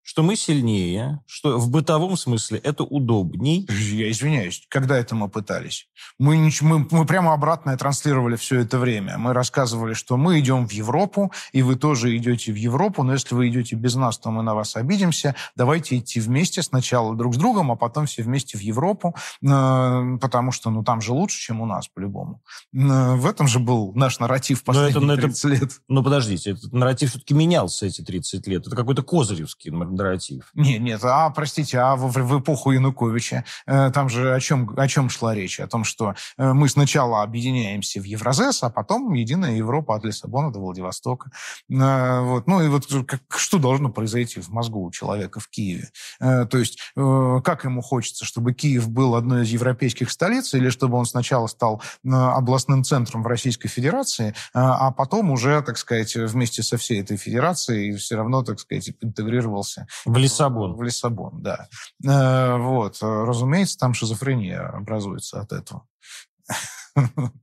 что 0.02 0.22
мы 0.22 0.36
сильнее, 0.36 1.20
что 1.26 1.58
в 1.58 1.70
бытовом 1.70 2.16
смысле 2.16 2.58
это 2.58 2.84
удобней. 2.84 3.68
Я 3.70 4.10
извиняюсь, 4.10 4.64
когда 4.68 4.98
это 4.98 5.14
мы 5.14 5.28
пытались? 5.28 5.88
Мы, 6.18 6.50
мы, 6.60 6.86
мы 6.90 7.06
прямо 7.06 7.32
обратное 7.32 7.76
транслировали 7.76 8.36
все 8.36 8.60
это 8.60 8.78
время. 8.78 9.16
Мы 9.18 9.32
рассказывали, 9.32 9.94
что 9.94 10.16
мы 10.16 10.40
идем 10.40 10.66
в 10.66 10.72
Европу, 10.72 11.32
и 11.52 11.62
вы 11.62 11.76
тоже 11.76 12.16
идете 12.16 12.52
в 12.52 12.56
Европу, 12.56 13.02
но 13.02 13.12
если 13.12 13.34
вы 13.34 13.48
идете 13.48 13.76
без 13.76 13.94
нас, 13.94 14.18
то 14.18 14.30
мы 14.30 14.42
на 14.42 14.54
вас 14.54 14.76
обидимся. 14.76 15.36
Давайте 15.56 15.98
идти 15.98 16.20
вместе 16.20 16.62
сначала 16.62 17.14
друг 17.14 17.34
с 17.34 17.38
другом, 17.38 17.70
а 17.70 17.76
потом 17.76 18.06
все 18.06 18.22
вместе 18.22 18.58
в 18.58 18.60
Европу, 18.60 19.14
э, 19.42 20.18
потому 20.20 20.52
что 20.52 20.70
ну, 20.70 20.82
там 20.82 21.00
же 21.00 21.12
лучше, 21.12 21.38
чем 21.40 21.60
у 21.60 21.66
нас, 21.66 21.88
по-любому. 21.88 22.42
Э, 22.74 23.14
в 23.14 23.26
этом 23.26 23.46
же 23.46 23.60
был 23.60 23.92
наш 23.94 24.18
нарратив 24.18 24.64
последних 24.64 25.00
но 25.00 25.14
это, 25.14 25.22
30 25.22 25.44
это, 25.44 25.54
лет. 25.54 25.72
Ну, 25.88 26.02
подождите, 26.02 26.50
этот 26.50 26.72
нарратив 26.72 27.10
все-таки 27.10 27.34
менялся 27.34 27.86
эти 27.86 28.02
30 28.02 28.46
лет. 28.46 28.66
Это 28.66 28.74
какой-то 28.76 29.02
козыревский 29.02 29.70
нарратив. 29.92 30.50
Нет, 30.54 30.80
нет, 30.80 31.00
а, 31.04 31.30
простите, 31.30 31.78
а 31.78 31.96
в, 31.96 32.10
в 32.10 32.40
эпоху 32.40 32.72
Януковича 32.72 33.44
э, 33.66 33.90
там 33.90 34.08
же 34.08 34.34
о 34.34 34.40
чем, 34.40 34.72
о 34.76 34.88
чем 34.88 35.10
шла 35.10 35.34
речь? 35.34 35.60
О 35.60 35.66
том, 35.66 35.84
что 35.84 36.14
э, 36.38 36.52
мы 36.52 36.68
сначала 36.68 37.22
объединяемся 37.22 38.00
в 38.00 38.04
Евразес, 38.04 38.62
а 38.62 38.70
потом 38.70 39.12
Единая 39.12 39.56
Европа 39.56 39.96
от 39.96 40.04
Лиссабона 40.04 40.52
до 40.52 40.60
Владивостока. 40.60 41.30
Э, 41.70 42.20
вот. 42.20 42.46
Ну 42.46 42.62
и 42.62 42.68
вот 42.68 42.86
как, 43.06 43.22
что 43.36 43.58
должно 43.58 43.90
произойти 43.90 44.40
в 44.40 44.48
мозгу 44.48 44.84
у 44.84 44.90
человека 44.90 45.40
в 45.40 45.48
Киеве? 45.48 45.90
Э, 46.20 46.46
то 46.46 46.58
есть 46.58 46.78
э, 46.96 47.40
как 47.44 47.64
ему 47.64 47.82
хочется, 47.82 48.24
чтобы 48.24 48.52
Киев 48.52 48.88
был 48.88 49.14
одной 49.14 49.42
из 49.42 49.50
европейских 49.50 50.10
столиц, 50.10 50.54
или 50.54 50.68
чтобы 50.68 50.98
он 50.98 51.06
сначала 51.06 51.46
стал 51.46 51.82
э, 52.04 52.10
областным 52.10 52.84
центром 52.84 53.22
в 53.22 53.26
Российской 53.26 53.68
Федерации, 53.68 54.30
э, 54.30 54.32
а 54.54 54.90
потом 54.90 55.30
уже, 55.30 55.62
так 55.62 55.78
сказать, 55.78 56.14
вместе 56.14 56.62
со 56.62 56.76
всей 56.76 57.00
этой 57.00 57.16
федерацией 57.16 57.96
все 57.96 58.16
равно, 58.16 58.42
так 58.42 58.60
сказать, 58.60 58.92
интегрировался 59.00 59.81
в 60.04 60.16
Лиссабон. 60.16 60.74
В 60.74 60.82
Лиссабон, 60.82 61.42
да. 61.42 61.68
Э, 62.04 62.56
вот. 62.58 62.98
Разумеется, 63.00 63.78
там 63.78 63.94
шизофрения 63.94 64.60
образуется 64.60 65.40
от 65.40 65.52
этого. 65.52 65.86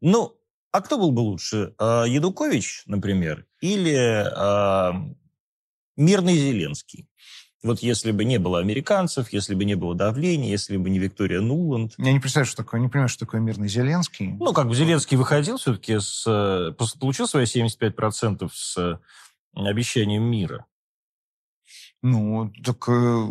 Ну, 0.01 0.35
а 0.71 0.81
кто 0.81 0.97
был 0.99 1.11
бы 1.11 1.21
лучше? 1.21 1.73
Э, 1.79 2.03
Ядукович, 2.07 2.83
например, 2.85 3.45
или 3.61 3.91
э, 3.91 5.13
мирный 5.97 6.35
Зеленский? 6.35 7.09
Вот 7.61 7.79
если 7.79 8.11
бы 8.11 8.23
не 8.23 8.37
было 8.37 8.59
американцев, 8.59 9.33
если 9.33 9.53
бы 9.53 9.65
не 9.65 9.75
было 9.75 9.93
давления, 9.93 10.49
если 10.49 10.77
бы 10.77 10.89
не 10.89 10.97
Виктория 10.97 11.41
Нуланд. 11.41 11.93
Я 11.97 12.13
не 12.13 12.19
представляю, 12.19 12.47
что 12.47 12.63
такое, 12.63 12.79
не 12.79 12.87
понимаю, 12.87 13.09
что 13.09 13.25
такое 13.25 13.41
мирный 13.41 13.67
Зеленский. 13.67 14.27
Ну, 14.39 14.53
как 14.53 14.67
бы 14.67 14.75
Зеленский 14.75 15.17
выходил 15.17 15.57
все-таки 15.57 15.99
с... 15.99 16.23
Получил 16.99 17.27
свои 17.27 17.43
75% 17.43 18.49
с 18.53 19.01
обещанием 19.53 20.23
мира. 20.23 20.65
Ну, 22.01 22.51
так 22.63 22.87
э, 22.87 23.27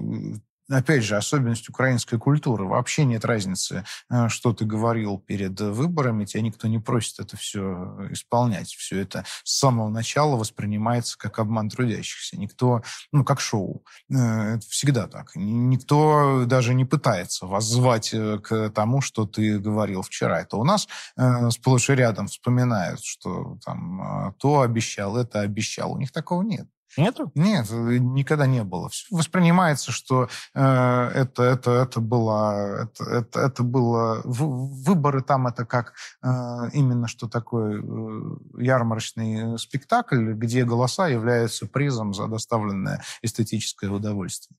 опять 0.69 1.03
же, 1.03 1.17
особенность 1.17 1.69
украинской 1.71 2.19
культуры. 2.19 2.67
Вообще 2.67 3.05
нет 3.05 3.25
разницы, 3.25 3.85
э, 4.11 4.29
что 4.29 4.53
ты 4.53 4.67
говорил 4.67 5.19
перед 5.19 5.59
выборами. 5.59 6.27
Тебя 6.27 6.43
никто 6.43 6.69
не 6.69 6.79
просит 6.79 7.19
это 7.21 7.39
все 7.39 8.09
исполнять. 8.11 8.69
Все 8.69 9.01
это 9.01 9.25
с 9.43 9.59
самого 9.59 9.89
начала 9.89 10.37
воспринимается 10.37 11.17
как 11.17 11.39
обман 11.39 11.71
трудящихся. 11.71 12.39
Никто, 12.39 12.83
ну, 13.11 13.25
как 13.25 13.41
шоу. 13.41 13.85
Э, 14.11 14.57
это 14.57 14.67
всегда 14.69 15.07
так. 15.07 15.31
Никто 15.35 16.45
даже 16.45 16.75
не 16.75 16.85
пытается 16.85 17.47
вас 17.47 17.65
звать 17.65 18.11
к 18.11 18.71
тому, 18.71 19.01
что 19.01 19.25
ты 19.25 19.59
говорил 19.59 20.03
вчера. 20.03 20.41
Это 20.41 20.59
у 20.59 20.65
нас 20.65 20.89
сплошь 21.51 21.89
и 21.89 21.95
рядом 21.95 22.27
вспоминают, 22.27 23.03
что 23.03 23.59
там 23.65 24.35
то 24.39 24.61
обещал, 24.61 25.17
это 25.17 25.41
обещал. 25.41 25.93
У 25.93 25.99
них 25.99 26.13
такого 26.13 26.43
нет. 26.43 26.69
Нету? 26.99 27.31
Нет, 27.35 27.67
э, 27.71 27.99
никогда 27.99 28.47
не 28.47 28.65
было. 28.65 28.91
Воспринимается, 29.11 29.93
что 29.93 30.29
э, 30.55 30.61
это, 30.61 31.43
это, 31.45 31.71
это 31.71 32.01
было, 32.01 32.83
это, 32.83 33.05
это, 33.05 33.41
это 33.41 33.63
было 33.63 34.21
выборы 34.25 35.23
там 35.23 35.47
это 35.47 35.65
как 35.65 35.95
э, 36.23 36.29
именно 36.73 37.07
что 37.07 37.29
такое 37.29 37.81
э, 37.81 38.63
ярмарочный 38.63 39.59
спектакль, 39.59 40.33
где 40.33 40.65
голоса 40.65 41.09
являются 41.09 41.67
призом 41.67 42.15
за 42.15 42.27
доставленное 42.27 43.03
эстетическое 43.23 43.91
удовольствие. 43.91 44.57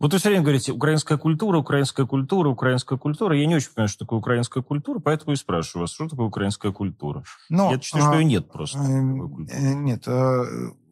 Вот 0.00 0.14
вы 0.14 0.18
все 0.18 0.30
время 0.30 0.42
говорите, 0.42 0.72
украинская 0.72 1.18
культура, 1.18 1.58
украинская 1.58 2.06
культура, 2.06 2.48
украинская 2.48 2.98
культура. 2.98 3.36
Я 3.36 3.46
не 3.46 3.54
очень 3.54 3.68
понимаю, 3.74 3.88
что 3.90 4.06
такое 4.06 4.18
украинская 4.18 4.62
культура, 4.62 4.98
поэтому 4.98 5.32
и 5.32 5.36
спрашиваю 5.36 5.82
вас, 5.82 5.92
что 5.92 6.08
такое 6.08 6.26
украинская 6.26 6.72
культура? 6.72 7.22
Но, 7.50 7.70
Я 7.70 7.78
считаю, 7.80 8.04
а, 8.04 8.06
что 8.08 8.18
ее 8.18 8.24
нет 8.24 8.50
просто. 8.50 8.78
Э, 8.78 9.74
нет. 9.74 10.08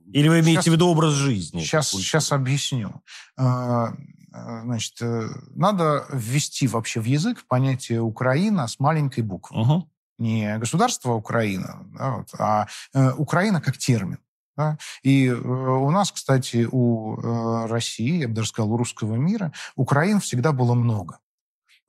А, 0.08 0.16
Или 0.16 0.28
вы 0.28 0.40
имеете 0.40 0.62
сейчас, 0.62 0.66
в 0.66 0.72
виду 0.72 0.88
образ 0.88 1.12
жизни? 1.12 1.60
Сейчас, 1.60 1.90
сейчас 1.90 2.32
объясню. 2.32 3.02
А, 3.36 3.92
значит, 4.32 4.94
э, 5.00 5.28
надо 5.54 6.06
ввести 6.12 6.66
вообще 6.66 7.00
в 7.00 7.04
язык 7.04 7.44
понятие 7.48 8.00
«Украина» 8.00 8.66
с 8.66 8.78
маленькой 8.78 9.22
буквы. 9.22 9.60
Угу. 9.60 9.90
Не 10.18 10.58
государство 10.58 11.12
Украина, 11.12 11.86
да, 11.96 12.16
вот, 12.16 12.28
а 12.38 12.66
Украина 13.16 13.60
как 13.60 13.78
термин. 13.78 14.18
Да? 14.56 14.76
И 15.04 15.28
э, 15.28 15.34
у 15.34 15.90
нас, 15.90 16.10
кстати, 16.10 16.68
у 16.70 17.16
э, 17.16 17.66
России, 17.68 18.18
я 18.18 18.28
бы 18.28 18.34
даже 18.34 18.48
сказал, 18.48 18.72
у 18.72 18.76
русского 18.76 19.14
мира, 19.14 19.52
Украин 19.76 20.18
всегда 20.18 20.50
было 20.52 20.74
много 20.74 21.20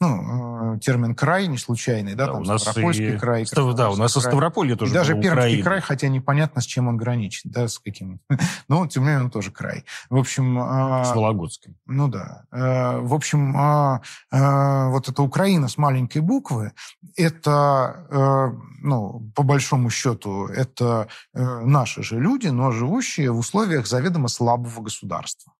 ну, 0.01 0.75
э, 0.75 0.79
термин 0.79 1.13
«край» 1.13 1.47
не 1.47 1.57
случайный, 1.57 2.15
да, 2.15 2.27
да 2.27 2.33
там 2.33 2.41
у 2.43 2.45
нас 2.45 2.61
Ставропольский 2.61 3.15
и... 3.15 3.17
край. 3.17 3.45
Да, 3.53 3.89
у 3.89 3.95
нас 3.97 4.15
и 4.15 4.19
Ставрополье 4.21 4.77
тоже 4.77 4.91
и 4.91 4.93
даже 4.93 5.13
Пермский 5.13 5.31
Украина. 5.31 5.63
край, 5.63 5.81
хотя 5.81 6.07
непонятно, 6.07 6.61
с 6.61 6.65
чем 6.65 6.87
он 6.87 6.95
граничит, 6.95 7.51
да, 7.51 7.67
с 7.67 7.79
каким. 7.79 8.21
Но, 8.69 8.87
тем 8.87 9.03
не 9.03 9.09
менее, 9.09 9.25
он 9.25 9.31
тоже 9.31 9.51
край. 9.51 9.83
В 10.09 10.15
общем... 10.15 10.57
А, 10.57 11.03
с 11.03 11.13
Вологодским. 11.13 11.75
Ну 11.85 12.07
да. 12.07 12.45
Э, 12.51 12.99
в 12.99 13.13
общем, 13.13 13.55
а, 13.57 14.01
э, 14.31 14.87
вот 14.89 15.09
эта 15.09 15.21
Украина 15.21 15.67
с 15.67 15.77
маленькой 15.77 16.21
буквы, 16.21 16.71
это, 17.15 18.55
ну, 18.81 19.29
по 19.35 19.43
большому 19.43 19.89
счету, 19.89 20.47
это 20.47 21.07
наши 21.33 22.03
же 22.03 22.19
люди, 22.19 22.47
но 22.47 22.71
живущие 22.71 23.31
в 23.31 23.39
условиях 23.39 23.87
заведомо 23.87 24.27
слабого 24.27 24.81
государства 24.81 25.53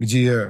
где 0.00 0.46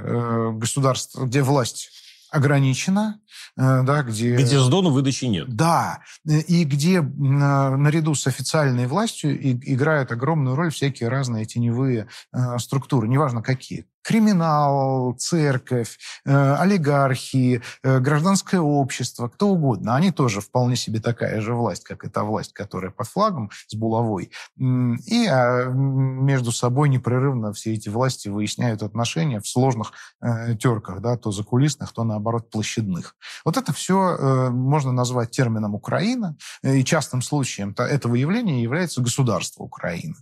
государство, 0.52 1.24
где 1.24 1.42
власть 1.42 1.90
ограничена, 2.30 3.20
да, 3.56 4.02
где... 4.02 4.36
Где 4.36 4.58
с 4.58 4.68
Дону 4.68 4.90
выдачи 4.90 5.26
нет. 5.26 5.48
Да, 5.48 6.00
и 6.24 6.64
где 6.64 7.00
наряду 7.00 8.14
с 8.14 8.26
официальной 8.26 8.86
властью 8.86 9.36
играют 9.40 10.12
огромную 10.12 10.56
роль 10.56 10.70
всякие 10.70 11.08
разные 11.08 11.44
теневые 11.44 12.08
э, 12.32 12.58
структуры, 12.58 13.08
неважно 13.08 13.42
какие 13.42 13.86
криминал, 14.08 15.12
церковь, 15.18 15.98
э, 16.24 16.54
олигархи, 16.54 17.60
э, 17.82 17.98
гражданское 18.00 18.58
общество, 18.58 19.28
кто 19.28 19.48
угодно. 19.48 19.96
Они 19.96 20.12
тоже 20.12 20.40
вполне 20.40 20.76
себе 20.76 20.98
такая 20.98 21.42
же 21.42 21.54
власть, 21.54 21.84
как 21.84 22.04
эта 22.04 22.22
власть, 22.22 22.54
которая 22.54 22.90
под 22.90 23.06
флагом 23.06 23.50
с 23.66 23.74
булавой. 23.74 24.30
И 24.56 25.26
а, 25.26 25.66
между 25.66 26.52
собой 26.52 26.88
непрерывно 26.88 27.52
все 27.52 27.74
эти 27.74 27.90
власти 27.90 28.28
выясняют 28.28 28.82
отношения 28.82 29.40
в 29.40 29.46
сложных 29.46 29.92
э, 30.22 30.56
терках, 30.56 31.00
да, 31.00 31.18
то 31.18 31.30
закулисных, 31.30 31.92
то, 31.92 32.02
наоборот, 32.02 32.48
площадных. 32.48 33.14
Вот 33.44 33.56
это 33.56 33.72
все 33.72 34.50
можно 34.50 34.92
назвать 34.92 35.30
термином 35.30 35.74
«Украина», 35.74 36.36
и 36.62 36.84
частым 36.84 37.22
случаем 37.22 37.74
этого 37.76 38.14
явления 38.14 38.62
является 38.62 39.00
государство 39.00 39.62
Украины. 39.62 40.16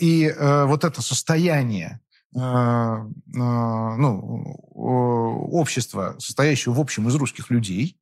И 0.00 0.34
вот 0.38 0.84
это 0.84 1.02
состояние 1.02 2.00
Э, 2.34 2.40
э, 2.40 3.38
ну, 3.38 4.54
общество, 4.74 6.16
состоящее 6.18 6.74
в 6.74 6.80
общем 6.80 7.08
из 7.08 7.14
русских 7.14 7.50
людей, 7.50 7.96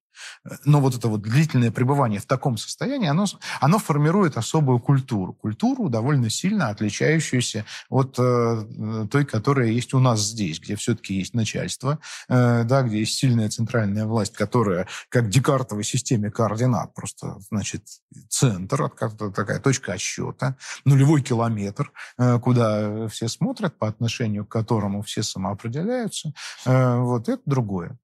но 0.64 0.80
вот 0.80 0.94
это 0.94 1.08
вот 1.08 1.22
длительное 1.22 1.70
пребывание 1.70 2.20
в 2.20 2.26
таком 2.26 2.56
состоянии, 2.56 3.08
оно, 3.08 3.26
оно 3.60 3.78
формирует 3.78 4.36
особую 4.36 4.78
культуру. 4.78 5.32
Культуру, 5.32 5.88
довольно 5.88 6.30
сильно 6.30 6.68
отличающуюся 6.68 7.64
от 7.88 8.16
э, 8.18 9.06
той, 9.10 9.24
которая 9.24 9.68
есть 9.68 9.94
у 9.94 10.00
нас 10.00 10.20
здесь, 10.20 10.60
где 10.60 10.76
все-таки 10.76 11.14
есть 11.14 11.34
начальство, 11.34 11.98
э, 12.28 12.64
да, 12.64 12.82
где 12.82 13.00
есть 13.00 13.18
сильная 13.18 13.48
центральная 13.48 14.06
власть, 14.06 14.34
которая, 14.34 14.86
как 15.08 15.28
декартовой 15.28 15.84
системе 15.84 16.30
координат, 16.30 16.94
просто, 16.94 17.38
значит, 17.50 17.82
центр, 18.28 18.90
такая 19.34 19.60
точка 19.60 19.92
отсчета, 19.92 20.56
нулевой 20.84 21.22
километр, 21.22 21.92
э, 22.18 22.38
куда 22.38 23.08
все 23.08 23.28
смотрят, 23.28 23.78
по 23.78 23.88
отношению 23.88 24.44
к 24.44 24.50
которому 24.50 25.02
все 25.02 25.22
самоопределяются. 25.22 26.32
Э, 26.64 26.98
вот 26.98 27.28
это 27.28 27.42
другое. 27.46 27.98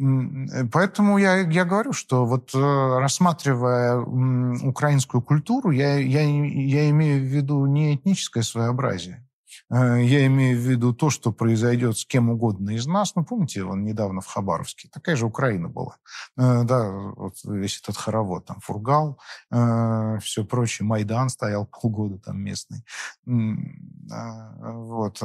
Э, 0.00 0.64
поэтому 0.72 1.18
я, 1.18 1.40
я 1.40 1.64
говорю, 1.64 1.92
что 1.92 2.24
вот 2.24 2.54
э, 2.54 2.58
рассматривая 2.98 3.98
украинскую 3.98 5.22
культуру, 5.22 5.70
я, 5.70 5.96
я, 5.96 6.22
я 6.22 6.90
имею 6.90 7.20
в 7.20 7.26
виду 7.26 7.66
не 7.66 7.96
этническое 7.96 8.42
своеобразие, 8.42 9.26
я 9.70 10.26
имею 10.26 10.58
в 10.58 10.60
виду 10.60 10.92
то, 10.92 11.10
что 11.10 11.32
произойдет 11.32 11.96
с 11.96 12.04
кем 12.04 12.30
угодно 12.30 12.70
из 12.70 12.86
нас. 12.86 13.14
Ну, 13.14 13.24
помните, 13.24 13.62
он 13.62 13.84
недавно 13.84 14.20
в 14.20 14.26
Хабаровске. 14.26 14.88
Такая 14.92 15.14
же 15.16 15.26
Украина 15.26 15.68
была. 15.68 15.96
Э, 16.36 16.64
да, 16.64 16.90
вот 16.90 17.36
весь 17.44 17.80
этот 17.80 17.96
хоровод. 17.96 18.46
Там 18.46 18.60
Фургал, 18.60 19.18
э, 19.50 20.18
все 20.22 20.44
прочее. 20.44 20.86
Майдан 20.86 21.28
стоял 21.28 21.66
полгода 21.66 22.18
там 22.18 22.40
местный. 22.40 22.84
Вот. 23.26 25.20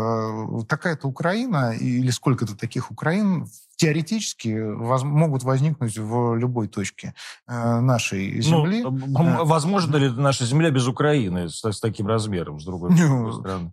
Такая-то 0.68 1.08
Украина 1.08 1.72
или 1.72 2.12
сколько-то 2.12 2.56
таких 2.56 2.92
Украин 2.92 3.48
теоретически 3.76 4.74
воз, 4.76 5.04
могут 5.04 5.44
возникнуть 5.44 5.98
в 5.98 6.36
любой 6.36 6.68
точке 6.68 7.14
э, 7.48 7.80
нашей 7.80 8.36
ну, 8.36 8.42
земли. 8.42 8.84
Ну, 8.84 9.46
возможно 9.46 9.98
ли 9.98 10.10
наша 10.10 10.46
земля 10.46 10.72
без 10.72 10.88
Украины 10.88 11.50
с, 11.50 11.64
с 11.64 11.80
таким 11.80 12.08
размером, 12.08 12.60
с 12.60 12.66
другой, 12.66 12.92
ну, 12.92 13.34
стороны? 13.34 13.72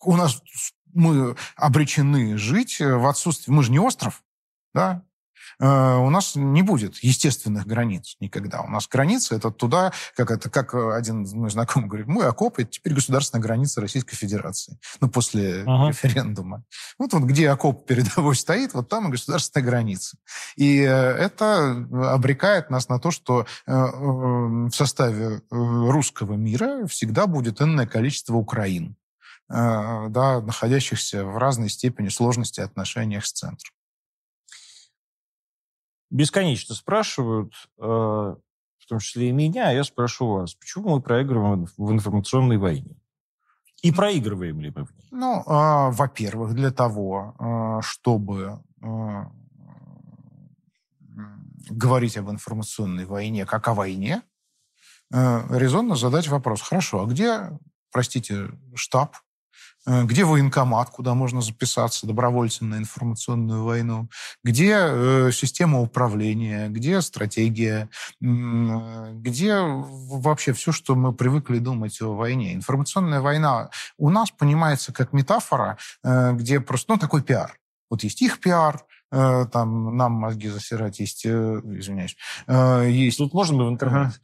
У 0.00 0.16
нас 0.16 0.40
мы 0.94 1.36
обречены 1.56 2.36
жить 2.38 2.80
в 2.80 3.08
отсутствии... 3.08 3.52
Мы 3.52 3.62
же 3.62 3.70
не 3.70 3.78
остров, 3.78 4.22
да? 4.74 5.04
Э, 5.60 5.96
у 5.96 6.10
нас 6.10 6.34
не 6.34 6.62
будет 6.62 6.96
естественных 6.98 7.66
границ 7.66 8.16
никогда. 8.20 8.62
У 8.62 8.68
нас 8.68 8.88
граница 8.88 9.36
это 9.36 9.50
туда, 9.50 9.92
как 10.16 10.30
это, 10.30 10.50
как 10.50 10.74
один 10.74 11.26
мой 11.32 11.50
знакомый 11.50 11.88
говорит, 11.88 12.06
мой 12.06 12.26
окоп 12.26 12.58
это 12.58 12.70
теперь 12.70 12.94
государственная 12.94 13.42
граница 13.42 13.80
Российской 13.80 14.16
Федерации. 14.16 14.78
Ну, 15.00 15.08
после 15.08 15.62
ага. 15.66 15.88
референдума. 15.88 16.64
Вот, 16.98 17.12
вот 17.12 17.22
где 17.24 17.50
окоп 17.50 17.86
передовой 17.86 18.36
стоит, 18.36 18.74
вот 18.74 18.88
там 18.88 19.08
и 19.08 19.10
государственная 19.10 19.66
граница. 19.66 20.16
И 20.56 20.80
э, 20.80 20.86
это 20.86 21.86
обрекает 22.12 22.70
нас 22.70 22.88
на 22.88 22.98
то, 22.98 23.10
что 23.10 23.46
э, 23.66 23.72
в 23.72 24.70
составе 24.70 25.42
русского 25.50 26.34
мира 26.34 26.86
всегда 26.86 27.26
будет 27.26 27.60
энное 27.60 27.86
количество 27.86 28.36
Украин 28.36 28.96
да, 29.48 30.42
находящихся 30.42 31.24
в 31.24 31.38
разной 31.38 31.70
степени 31.70 32.08
сложности 32.08 32.60
отношениях 32.60 33.24
с 33.24 33.32
центром 33.32 33.72
бесконечно 36.10 36.74
спрашивают, 36.74 37.52
э, 37.78 37.82
в 37.82 38.86
том 38.88 38.98
числе 38.98 39.28
и 39.28 39.32
меня, 39.32 39.68
а 39.68 39.72
я 39.72 39.84
спрошу 39.84 40.28
вас, 40.28 40.54
почему 40.54 40.96
мы 40.96 41.02
проигрываем 41.02 41.66
в 41.76 41.92
информационной 41.92 42.56
войне? 42.56 42.96
И 43.82 43.92
проигрываем 43.92 44.60
ли 44.60 44.72
мы 44.74 44.84
в 44.84 44.92
ней? 44.96 45.08
Ну, 45.10 45.40
э, 45.40 45.90
во-первых, 45.90 46.54
для 46.54 46.70
того, 46.70 47.34
э, 47.38 47.80
чтобы 47.82 48.62
э, 48.82 49.24
говорить 51.70 52.16
об 52.16 52.30
информационной 52.30 53.04
войне 53.04 53.46
как 53.46 53.68
о 53.68 53.74
войне, 53.74 54.22
э, 55.12 55.56
резонно 55.56 55.94
задать 55.94 56.28
вопрос, 56.28 56.62
хорошо, 56.62 57.02
а 57.02 57.06
где, 57.06 57.50
простите, 57.92 58.50
штаб 58.74 59.16
Э, 59.16 59.27
где 59.86 60.24
военкомат, 60.24 60.90
куда 60.90 61.14
можно 61.14 61.40
записаться 61.40 62.06
добровольцем 62.06 62.70
на 62.70 62.76
информационную 62.76 63.64
войну, 63.64 64.08
где 64.44 64.76
э, 64.76 65.30
система 65.32 65.80
управления, 65.80 66.68
где 66.68 67.00
стратегия, 67.00 67.88
э, 68.20 69.12
где 69.14 69.56
вообще 69.60 70.52
все, 70.52 70.72
что 70.72 70.94
мы 70.94 71.12
привыкли 71.12 71.58
думать 71.58 72.00
о 72.02 72.14
войне. 72.14 72.54
Информационная 72.54 73.20
война 73.20 73.70
у 73.96 74.10
нас 74.10 74.30
понимается 74.30 74.92
как 74.92 75.12
метафора, 75.12 75.78
э, 76.04 76.32
где 76.32 76.60
просто, 76.60 76.92
ну, 76.92 76.98
такой 76.98 77.22
пиар. 77.22 77.58
Вот 77.90 78.02
есть 78.02 78.20
их 78.20 78.40
пиар, 78.40 78.84
Э, 78.84 78.87
там 79.10 79.96
нам 79.96 80.12
мозги 80.12 80.48
засирать, 80.48 81.00
есть, 81.00 81.24
э, 81.24 81.60
извиняюсь, 81.64 82.16
э, 82.46 82.88
есть... 82.90 83.18
Тут 83.18 83.34
можно 83.34 83.56
мы 83.56 83.66
в 83.66 83.70
интернет? 83.70 84.20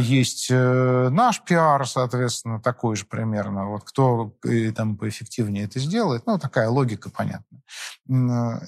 Есть 0.00 0.50
наш 0.50 1.42
пиар, 1.42 1.86
соответственно, 1.86 2.60
такой 2.60 2.96
же 2.96 3.06
примерно. 3.06 3.66
Вот 3.66 3.84
кто 3.84 4.34
там 4.74 4.96
поэффективнее 4.96 5.64
это 5.64 5.78
сделает, 5.78 6.24
ну, 6.26 6.38
такая 6.38 6.68
логика 6.68 7.10
понятна. 7.10 7.58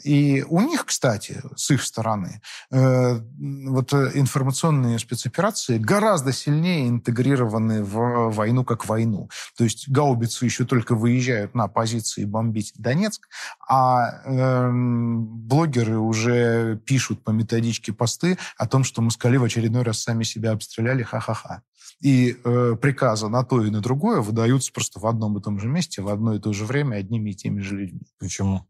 И 0.04 0.44
у 0.48 0.60
них, 0.60 0.86
кстати, 0.86 1.42
с 1.56 1.70
их 1.70 1.82
стороны, 1.82 2.40
вот 2.70 3.92
информационные 3.92 4.98
спецоперации 4.98 5.78
гораздо 5.78 6.32
сильнее 6.32 6.88
интегрированы 6.88 7.82
в 7.82 8.30
войну 8.30 8.64
как 8.64 8.86
войну. 8.86 9.28
То 9.56 9.64
есть 9.64 9.88
гаубицы 9.88 10.44
еще 10.44 10.64
только 10.64 10.94
выезжают 10.94 11.54
на 11.54 11.68
позиции 11.68 12.24
бомбить 12.24 12.72
Донецк, 12.76 13.28
а 13.68 14.22
эм, 14.24 15.31
блогеры 15.32 15.98
уже 15.98 16.76
пишут 16.84 17.22
по 17.22 17.30
методичке 17.30 17.92
посты 17.92 18.38
о 18.56 18.66
том, 18.66 18.84
что 18.84 19.02
москали 19.02 19.36
в 19.36 19.44
очередной 19.44 19.82
раз 19.82 20.00
сами 20.00 20.24
себя 20.24 20.52
обстреляли, 20.52 21.02
ха-ха-ха. 21.02 21.62
И 22.00 22.36
э, 22.44 22.76
приказы 22.80 23.28
на 23.28 23.44
то 23.44 23.64
и 23.64 23.70
на 23.70 23.80
другое 23.80 24.20
выдаются 24.20 24.72
просто 24.72 25.00
в 25.00 25.06
одном 25.06 25.38
и 25.38 25.42
том 25.42 25.60
же 25.60 25.68
месте, 25.68 26.02
в 26.02 26.08
одно 26.08 26.34
и 26.34 26.40
то 26.40 26.52
же 26.52 26.64
время, 26.64 26.96
одними 26.96 27.30
и 27.30 27.34
теми 27.34 27.60
же 27.60 27.76
людьми. 27.76 28.02
Почему? 28.18 28.66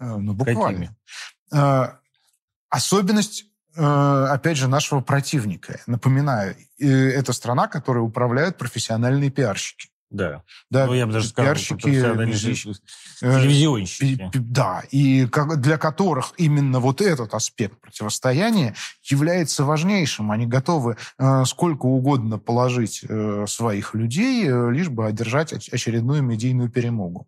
Э, 0.00 0.16
ну, 0.16 0.34
буквально. 0.34 0.96
Э, 1.52 1.88
особенность 2.68 3.44
э, 3.76 3.82
опять 4.30 4.56
же, 4.56 4.68
нашего 4.68 5.00
противника. 5.00 5.80
Напоминаю, 5.86 6.56
э, 6.78 6.86
это 6.86 7.32
страна, 7.32 7.68
которой 7.68 8.04
управляют 8.04 8.58
профессиональные 8.58 9.30
пиарщики. 9.30 9.91
Да. 10.12 10.42
Да, 10.70 10.86
ну, 10.86 10.94
я 10.94 11.06
бы 11.06 11.12
даже 11.12 11.28
сказал, 11.28 11.54
пиарщики, 11.54 11.88
э, 11.88 12.16
телевизионщики. 13.20 14.30
Да, 14.34 14.82
и 14.90 15.26
для 15.56 15.78
которых 15.78 16.34
именно 16.36 16.80
вот 16.80 17.00
этот 17.00 17.34
аспект 17.34 17.80
противостояния 17.80 18.74
является 19.02 19.64
важнейшим. 19.64 20.30
Они 20.30 20.46
готовы 20.46 20.96
э, 21.18 21.44
сколько 21.46 21.86
угодно 21.86 22.38
положить 22.38 23.04
э, 23.08 23.46
своих 23.48 23.94
людей, 23.94 24.44
лишь 24.70 24.88
бы 24.90 25.06
одержать 25.06 25.52
оч- 25.52 25.72
очередную 25.72 26.22
медийную 26.22 26.70
перемогу. 26.70 27.26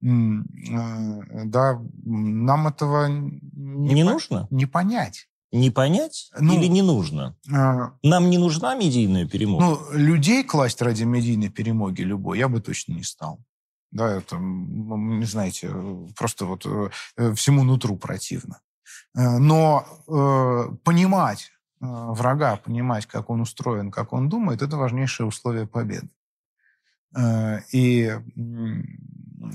Да, 0.00 1.80
нам 2.04 2.68
этого 2.68 3.06
не, 3.06 3.94
Не 3.94 4.04
по- 4.04 4.10
нужно? 4.10 4.46
не 4.50 4.66
понять. 4.66 5.28
Не 5.52 5.70
понять 5.70 6.30
Ну, 6.38 6.54
или 6.54 6.66
не 6.68 6.82
нужно? 6.82 7.34
Э, 7.50 7.90
Нам 8.02 8.28
не 8.30 8.38
нужна 8.38 8.74
медийная 8.74 9.26
перемога? 9.26 9.64
Ну, 9.64 9.92
людей 9.92 10.44
класть 10.44 10.82
ради 10.82 11.04
медийной 11.04 11.48
перемоги 11.48 12.02
любой 12.02 12.38
я 12.38 12.48
бы 12.48 12.60
точно 12.60 12.92
не 12.94 13.02
стал. 13.02 13.38
Да, 13.90 14.16
это, 14.16 14.36
не 14.36 15.24
знаете, 15.24 15.70
просто 16.16 16.44
вот 16.44 16.66
э, 16.66 16.90
э, 17.16 17.32
всему 17.32 17.64
нутру 17.64 17.96
противно. 17.96 18.60
Э, 19.16 19.38
Но 19.38 19.86
э, 20.06 20.76
понимать 20.84 21.50
э, 21.80 21.86
врага, 21.86 22.56
понимать, 22.56 23.06
как 23.06 23.30
он 23.30 23.40
устроен, 23.40 23.90
как 23.90 24.12
он 24.12 24.28
думает, 24.28 24.60
это 24.60 24.76
важнейшее 24.76 25.26
условие 25.26 25.66
победы. 25.66 26.10
Э, 27.16 27.60
И 27.72 28.12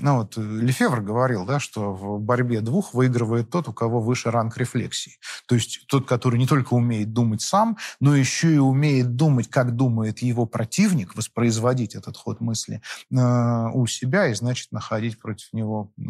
ну 0.00 0.18
вот, 0.18 0.36
э, 0.36 0.40
Лефевр 0.40 1.00
говорил, 1.00 1.44
да, 1.44 1.60
что 1.60 1.92
в 1.92 2.20
борьбе 2.20 2.60
двух 2.60 2.94
выигрывает 2.94 3.50
тот, 3.50 3.68
у 3.68 3.72
кого 3.72 4.00
выше 4.00 4.30
ранг 4.30 4.56
рефлексии. 4.56 5.18
То 5.46 5.54
есть 5.54 5.86
тот, 5.88 6.06
который 6.06 6.38
не 6.38 6.46
только 6.46 6.74
умеет 6.74 7.12
думать 7.12 7.42
сам, 7.42 7.76
но 8.00 8.16
еще 8.16 8.54
и 8.54 8.58
умеет 8.58 9.16
думать, 9.16 9.48
как 9.48 9.76
думает 9.76 10.20
его 10.20 10.46
противник, 10.46 11.14
воспроизводить 11.16 11.94
этот 11.94 12.16
ход 12.16 12.40
мысли 12.40 12.80
э, 13.10 13.70
у 13.74 13.86
себя 13.86 14.28
и, 14.28 14.34
значит, 14.34 14.72
находить 14.72 15.18
против 15.18 15.52
него 15.52 15.92
э, 15.98 16.02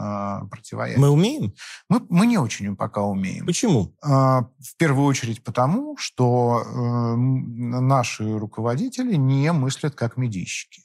противоядие. 0.51 1.01
Мы 1.01 1.11
умеем? 1.11 1.55
Мы, 1.89 2.03
мы 2.09 2.27
не 2.27 2.39
очень 2.39 2.77
пока 2.77 3.03
умеем. 3.03 3.47
Почему? 3.47 3.95
А, 4.03 4.43
В 4.61 4.77
первую 4.77 5.07
очередь 5.07 5.43
потому, 5.43 5.97
что 5.97 6.63
э, 6.65 7.17
наши 7.17 8.39
руководители 8.39 9.17
не 9.17 9.53
мыслят 9.53 9.95
как 9.95 10.17
медийщики. 10.17 10.84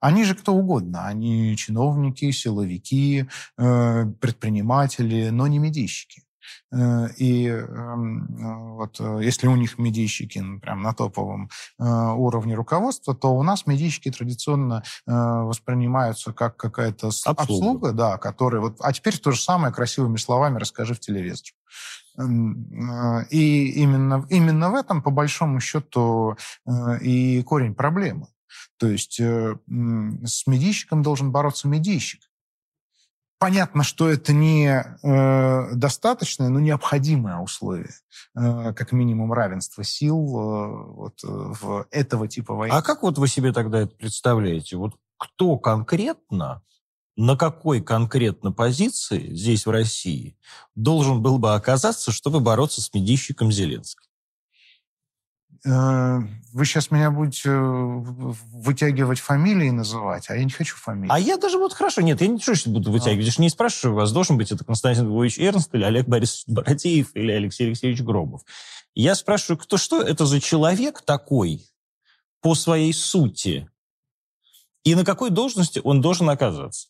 Они 0.00 0.24
же 0.24 0.34
кто 0.34 0.54
угодно. 0.54 1.06
Они 1.06 1.56
чиновники, 1.56 2.30
силовики, 2.30 3.26
э, 3.58 4.04
предприниматели, 4.20 5.30
но 5.30 5.46
не 5.48 5.58
медийщики. 5.58 6.22
Э, 6.72 7.08
И 7.16 7.46
эм, 7.48 8.76
вот 8.76 9.00
э, 9.00 9.20
если 9.22 9.48
у 9.48 9.56
них 9.56 9.78
медийщики 9.78 10.42
прям 10.62 10.82
на 10.82 10.92
топовом 10.94 11.50
уровне 11.78 12.54
руководства, 12.54 13.14
то 13.14 13.34
у 13.34 13.42
нас 13.42 13.66
медийщики 13.66 14.10
традиционно 14.10 14.82
воспринимаются 15.06 16.32
как 16.32 16.56
какая-то 16.56 17.08
Обслуга. 17.08 17.42
обслуга, 17.42 17.92
да, 17.92 18.18
которая 18.18 18.60
вот, 18.60 18.76
а 18.80 18.92
теперь 18.92 19.18
то 19.18 19.30
же 19.32 19.40
самое 19.40 19.72
красивыми 19.72 20.16
словами 20.16 20.58
расскажи 20.58 20.94
в 20.94 21.00
телевизор. 21.00 21.48
Эм, 22.18 23.24
И 23.30 23.70
именно, 23.82 24.26
именно 24.30 24.70
в 24.70 24.74
этом, 24.74 25.02
по 25.02 25.10
большому 25.10 25.60
счету, 25.60 26.36
и 27.00 27.42
корень 27.42 27.74
проблемы. 27.74 28.28
То 28.78 28.88
есть 28.88 29.20
э, 29.20 29.56
с 30.24 30.46
медийщиком 30.46 31.02
должен 31.02 31.32
бороться 31.32 31.68
медийщик. 31.68 32.20
Понятно, 33.38 33.84
что 33.84 34.08
это 34.08 34.32
не 34.32 34.66
э, 34.66 35.74
достаточное, 35.74 36.48
но 36.48 36.58
необходимое 36.58 37.38
условие, 37.38 37.90
э, 38.36 38.72
как 38.72 38.90
минимум 38.90 39.32
равенства 39.32 39.84
сил 39.84 40.16
э, 40.16 40.92
вот, 40.92 41.22
э, 41.22 41.26
в 41.28 41.86
этого 41.92 42.26
типа 42.26 42.54
войны. 42.54 42.72
А 42.74 42.82
как 42.82 43.04
вот 43.04 43.16
вы 43.16 43.28
себе 43.28 43.52
тогда 43.52 43.80
это 43.82 43.94
представляете? 43.94 44.76
Вот 44.76 44.96
кто 45.18 45.56
конкретно, 45.56 46.62
на 47.16 47.36
какой 47.36 47.80
конкретно 47.80 48.50
позиции 48.50 49.32
здесь, 49.34 49.66
в 49.66 49.70
России, 49.70 50.36
должен 50.74 51.22
был 51.22 51.38
бы 51.38 51.54
оказаться, 51.54 52.10
чтобы 52.10 52.40
бороться 52.40 52.80
с 52.80 52.92
медийщиком 52.92 53.52
Зеленским? 53.52 54.07
Э, 55.64 56.20
Вы 56.52 56.64
сейчас 56.64 56.90
меня 56.90 57.10
будете 57.10 57.50
э, 57.50 57.54
вытягивать 57.54 59.18
фамилии 59.18 59.70
называть, 59.70 60.30
а 60.30 60.36
я 60.36 60.44
не 60.44 60.50
хочу 60.50 60.76
фамилии. 60.76 61.10
А 61.12 61.18
я 61.18 61.36
даже 61.36 61.58
вот 61.58 61.72
хорошо, 61.72 62.00
нет, 62.00 62.20
я 62.20 62.28
ничего 62.28 62.54
сейчас 62.54 62.72
буду 62.72 62.90
вытягивать. 62.92 63.26
Я 63.26 63.32
же 63.32 63.42
не 63.42 63.50
спрашиваю 63.50 63.96
вас, 63.96 64.12
должен 64.12 64.36
быть 64.36 64.52
это 64.52 64.64
Константин 64.64 65.06
Львович 65.06 65.38
Эрнст 65.38 65.74
или 65.74 65.84
Олег 65.84 66.06
Борисович 66.06 66.44
Бородеев 66.46 67.10
или 67.14 67.32
Алексей 67.32 67.66
Алексеевич 67.66 68.02
Гробов. 68.02 68.42
Я 68.94 69.14
спрашиваю, 69.14 69.58
кто 69.58 69.76
что 69.76 70.02
это 70.02 70.26
за 70.26 70.40
человек 70.40 71.02
такой 71.02 71.64
по 72.40 72.54
своей 72.54 72.92
сути? 72.92 73.68
И 74.84 74.94
на 74.94 75.04
какой 75.04 75.30
должности 75.30 75.80
он 75.82 76.00
должен 76.00 76.30
оказаться? 76.30 76.88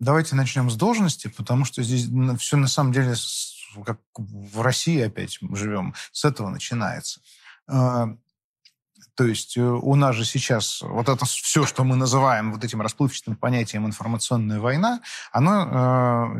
Давайте 0.00 0.36
начнем 0.36 0.70
с 0.70 0.76
должности, 0.76 1.28
потому 1.28 1.64
что 1.64 1.82
здесь 1.82 2.08
все 2.38 2.56
на 2.56 2.68
самом 2.68 2.92
деле, 2.92 3.14
как 3.84 3.98
в 4.16 4.60
России 4.62 5.00
опять 5.00 5.38
мы 5.40 5.56
живем, 5.56 5.94
с 6.12 6.24
этого 6.24 6.48
начинается. 6.50 7.20
А, 7.66 8.08
То 9.14 9.24
есть 9.24 9.56
э, 9.56 9.60
у 9.62 9.94
нас 9.96 10.14
же 10.16 10.24
сейчас 10.24 10.80
вот 10.82 11.08
это 11.08 11.24
все, 11.24 11.66
что 11.66 11.84
мы 11.84 11.96
называем 11.96 12.52
вот 12.52 12.64
этим 12.64 12.80
расплывчатым 12.80 13.36
понятием 13.36 13.84
информационная 13.86 14.60
война, 14.60 15.00
оно 15.32 15.52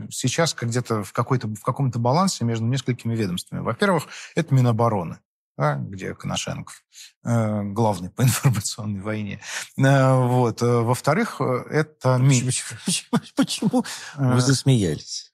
э, 0.05 0.07
сейчас 0.11 0.55
как 0.55 0.69
где-то 0.69 1.03
в, 1.03 1.13
какой-то, 1.13 1.49
в 1.49 1.63
каком-то 1.63 1.99
балансе 1.99 2.45
между 2.45 2.65
несколькими 2.67 3.15
ведомствами. 3.17 3.61
Во-первых, 3.61 4.05
это 4.37 4.55
Минобороны, 4.55 5.19
да, 5.57 5.75
где 5.75 6.15
Коношенков 6.15 6.83
э, 7.25 7.63
главный 7.65 8.11
по 8.11 8.23
информационной 8.29 9.01
войне. 9.01 9.41
Э, 9.77 10.15
Вот. 10.15 10.63
Э, 10.63 10.83
Во-вторых, 10.83 11.41
э, 11.41 11.65
это. 11.71 12.19
Почему, 12.47 12.79
почему- 12.87 13.21
почему 13.37 13.85
вы 14.17 14.41
засмеялись? 14.41 15.28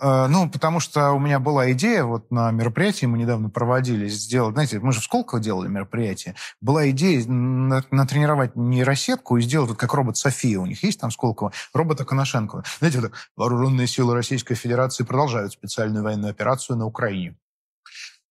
Э, 0.00 0.26
Ну, 0.28 0.48
потому 0.50 0.80
что 0.80 1.12
у 1.12 1.18
меня 1.18 1.38
была 1.40 1.72
идея, 1.72 2.04
вот 2.04 2.30
на 2.30 2.50
мероприятии 2.50 3.06
мы 3.06 3.18
недавно 3.18 3.50
проводили, 3.50 4.08
сделать, 4.08 4.54
знаете, 4.54 4.78
мы 4.78 4.92
же 4.92 5.00
в 5.00 5.04
Сколково 5.04 5.40
делали 5.40 5.68
мероприятие, 5.68 6.34
была 6.60 6.88
идея 6.90 7.26
на- 7.26 7.84
натренировать 7.90 8.54
нейросетку 8.56 9.36
и 9.36 9.42
сделать, 9.42 9.70
вот 9.70 9.78
как 9.78 9.92
робот 9.94 10.16
София 10.16 10.58
у 10.60 10.66
них 10.66 10.82
есть 10.84 11.00
там 11.00 11.10
в 11.10 11.12
Сколково, 11.14 11.52
робота 11.74 12.04
Коношенкова. 12.04 12.64
Знаете, 12.78 13.00
вот 13.00 13.10
так, 13.10 13.20
вооруженные 13.36 13.86
силы 13.86 14.14
Российской 14.14 14.54
Федерации 14.54 15.04
продолжают 15.04 15.52
специальную 15.52 16.04
военную 16.04 16.30
операцию 16.30 16.76
на 16.76 16.86
Украине. 16.86 17.36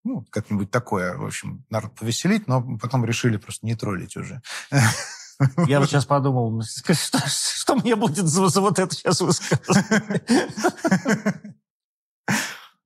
Ну, 0.04 0.26
как-нибудь 0.30 0.72
такое, 0.72 1.18
в 1.18 1.26
общем, 1.26 1.66
народ 1.70 1.94
повеселить, 1.96 2.48
но 2.48 2.78
потом 2.78 3.04
решили 3.04 3.36
просто 3.36 3.66
не 3.66 3.76
троллить 3.76 4.16
уже. 4.16 4.42
Я 5.68 5.80
вот 5.80 5.90
сейчас 5.90 6.06
подумал, 6.06 6.62
что, 6.64 7.20
что 7.28 7.76
мне 7.76 7.96
будет 7.96 8.26
за, 8.26 8.48
за 8.48 8.62
вот 8.62 8.80
это 8.80 8.96
сейчас 8.96 9.20
высказывать? 9.20 10.24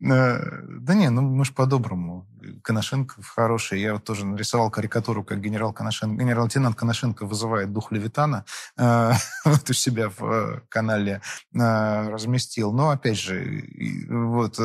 Э, 0.03 0.39
Да 0.79 0.93
не, 0.95 1.09
ну 1.09 1.21
мы 1.21 1.45
же 1.45 1.53
по-доброму. 1.53 2.27
Коношенко 2.63 3.21
хороший. 3.21 3.81
Я 3.81 3.93
вот 3.93 4.03
тоже 4.03 4.25
нарисовал 4.25 4.71
карикатуру, 4.71 5.23
как 5.23 5.41
генерал 5.41 5.73
Коношенко, 5.73 6.21
генерал-лейтенант 6.23 6.75
Коношенко 6.75 7.25
вызывает 7.25 7.71
дух 7.71 7.91
Левитана. 7.91 8.45
э, 8.77 9.11
Вот 9.45 9.69
у 9.69 9.73
себя 9.73 10.09
в 10.09 10.23
э, 10.23 10.61
канале 10.69 11.21
разместил. 11.53 12.71
Но, 12.73 12.89
опять 12.89 13.17
же, 13.19 13.63
вот, 14.09 14.57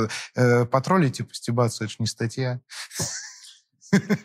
потроллить 0.71 1.21
и 1.21 1.23
постебаться, 1.23 1.85
это 1.85 1.91
же 1.91 1.97
не 2.01 2.07
статья. 2.07 2.61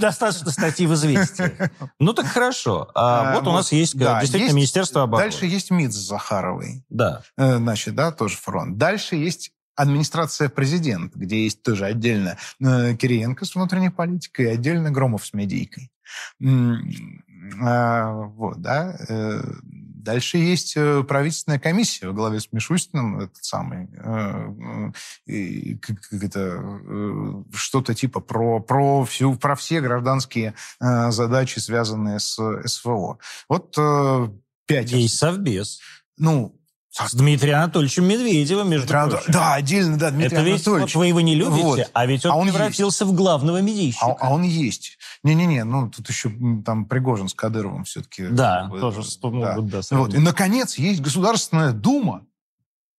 Достаточно 0.00 0.50
статьи 0.50 0.86
в 0.86 0.94
«Известии». 0.94 1.52
Ну 1.98 2.14
так 2.14 2.26
хорошо. 2.26 2.90
А 2.94 3.32
Э, 3.32 3.34
вот 3.34 3.46
у 3.46 3.52
нас 3.52 3.70
есть 3.72 3.96
да, 3.98 4.20
действительно 4.20 4.44
есть- 4.48 4.56
Министерство 4.56 5.02
обороны. 5.02 5.30
Дальше 5.30 5.44
есть 5.46 5.70
МИД 5.70 5.92
с 5.92 5.96
Захаровой. 5.96 6.84
Да. 6.88 7.22
Значит, 7.36 7.94
да, 7.94 8.12
тоже 8.12 8.36
фронт. 8.38 8.78
Дальше 8.78 9.16
есть 9.16 9.52
администрация 9.76 10.48
президента, 10.48 11.18
где 11.18 11.44
есть 11.44 11.62
тоже 11.62 11.84
отдельно 11.84 12.38
э, 12.60 12.96
Кириенко 12.96 13.44
с 13.44 13.54
внутренней 13.54 13.90
политикой 13.90 14.46
и 14.46 14.48
отдельно 14.48 14.90
Громов 14.90 15.26
с 15.26 15.32
медийкой. 15.34 15.90
А, 17.60 18.12
Вот, 18.12 18.60
да. 18.60 18.96
Э, 19.08 19.42
Дальше 20.06 20.38
есть 20.38 20.76
э, 20.76 21.02
правительственная 21.02 21.58
комиссия 21.58 22.06
во 22.06 22.12
главе 22.12 22.38
с 22.38 22.52
Мишустиным, 22.52 23.18
этот 23.18 23.44
самый, 23.44 23.88
это, 25.26 26.62
что-то 27.52 27.92
типа 27.92 28.20
про, 28.20 28.60
про, 28.60 29.04
всю, 29.04 29.34
про 29.34 29.56
все 29.56 29.80
гражданские 29.80 30.54
задачи, 30.78 31.58
связанные 31.58 32.20
с 32.20 32.38
СВО. 32.66 33.18
Вот 33.48 33.76
пять... 34.66 34.92
Есть 34.92 35.18
Совбез. 35.18 35.80
Ну, 36.18 36.55
С 37.04 37.14
Дмитрием 37.14 37.58
Анатольевичем 37.58 38.04
Медведевым, 38.06 38.70
между 38.70 38.86
Дмитрий 38.88 39.10
прочим. 39.10 39.32
Да, 39.32 39.54
отдельно, 39.54 39.98
да, 39.98 40.10
Дмитрий 40.10 40.36
Это 40.36 40.42
ведь 40.42 40.66
вот 40.66 40.66
Анатольевич. 40.66 40.94
вы 40.94 41.06
его 41.08 41.20
не 41.20 41.34
любите, 41.34 41.62
Вот. 41.62 41.90
а 41.92 42.06
ведь 42.06 42.24
он, 42.24 42.32
А 42.32 42.36
он 42.36 42.48
превратился 42.48 43.04
в 43.04 43.12
главного 43.12 43.60
медийщика. 43.60 44.06
А, 44.06 44.16
а 44.18 44.30
он 44.32 44.42
есть. 44.42 44.96
Не-не-не, 45.22 45.64
ну 45.64 45.90
тут 45.90 46.08
еще 46.08 46.32
там 46.64 46.86
Пригожин 46.86 47.28
с 47.28 47.34
Кадыровым 47.34 47.84
все-таки. 47.84 48.28
Да, 48.28 48.62
как 48.62 48.70
бы, 48.70 48.80
тоже 48.80 48.98
да. 48.98 49.02
вспомнил. 49.02 49.62
бы, 49.62 49.70
да, 49.70 49.80
Вот. 49.90 50.14
И, 50.14 50.18
наконец, 50.18 50.78
есть 50.78 51.02
Государственная 51.02 51.72
Дума, 51.72 52.24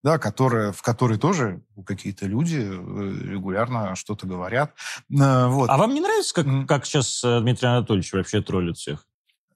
да, 0.03 0.19
которая, 0.19 0.71
в 0.71 0.81
которой 0.81 1.17
тоже 1.17 1.61
какие-то 1.85 2.27
люди 2.27 2.59
э, 2.59 3.31
регулярно 3.31 3.95
что-то 3.95 4.27
говорят. 4.27 4.73
Э, 5.09 5.47
вот. 5.47 5.69
А 5.69 5.77
вам 5.77 5.93
не 5.93 6.01
нравится, 6.01 6.33
как, 6.33 6.45
как 6.67 6.85
сейчас 6.85 7.23
э, 7.23 7.39
Дмитрий 7.41 7.67
Анатольевич 7.67 8.13
вообще 8.13 8.41
троллит 8.41 8.77
всех? 8.77 9.07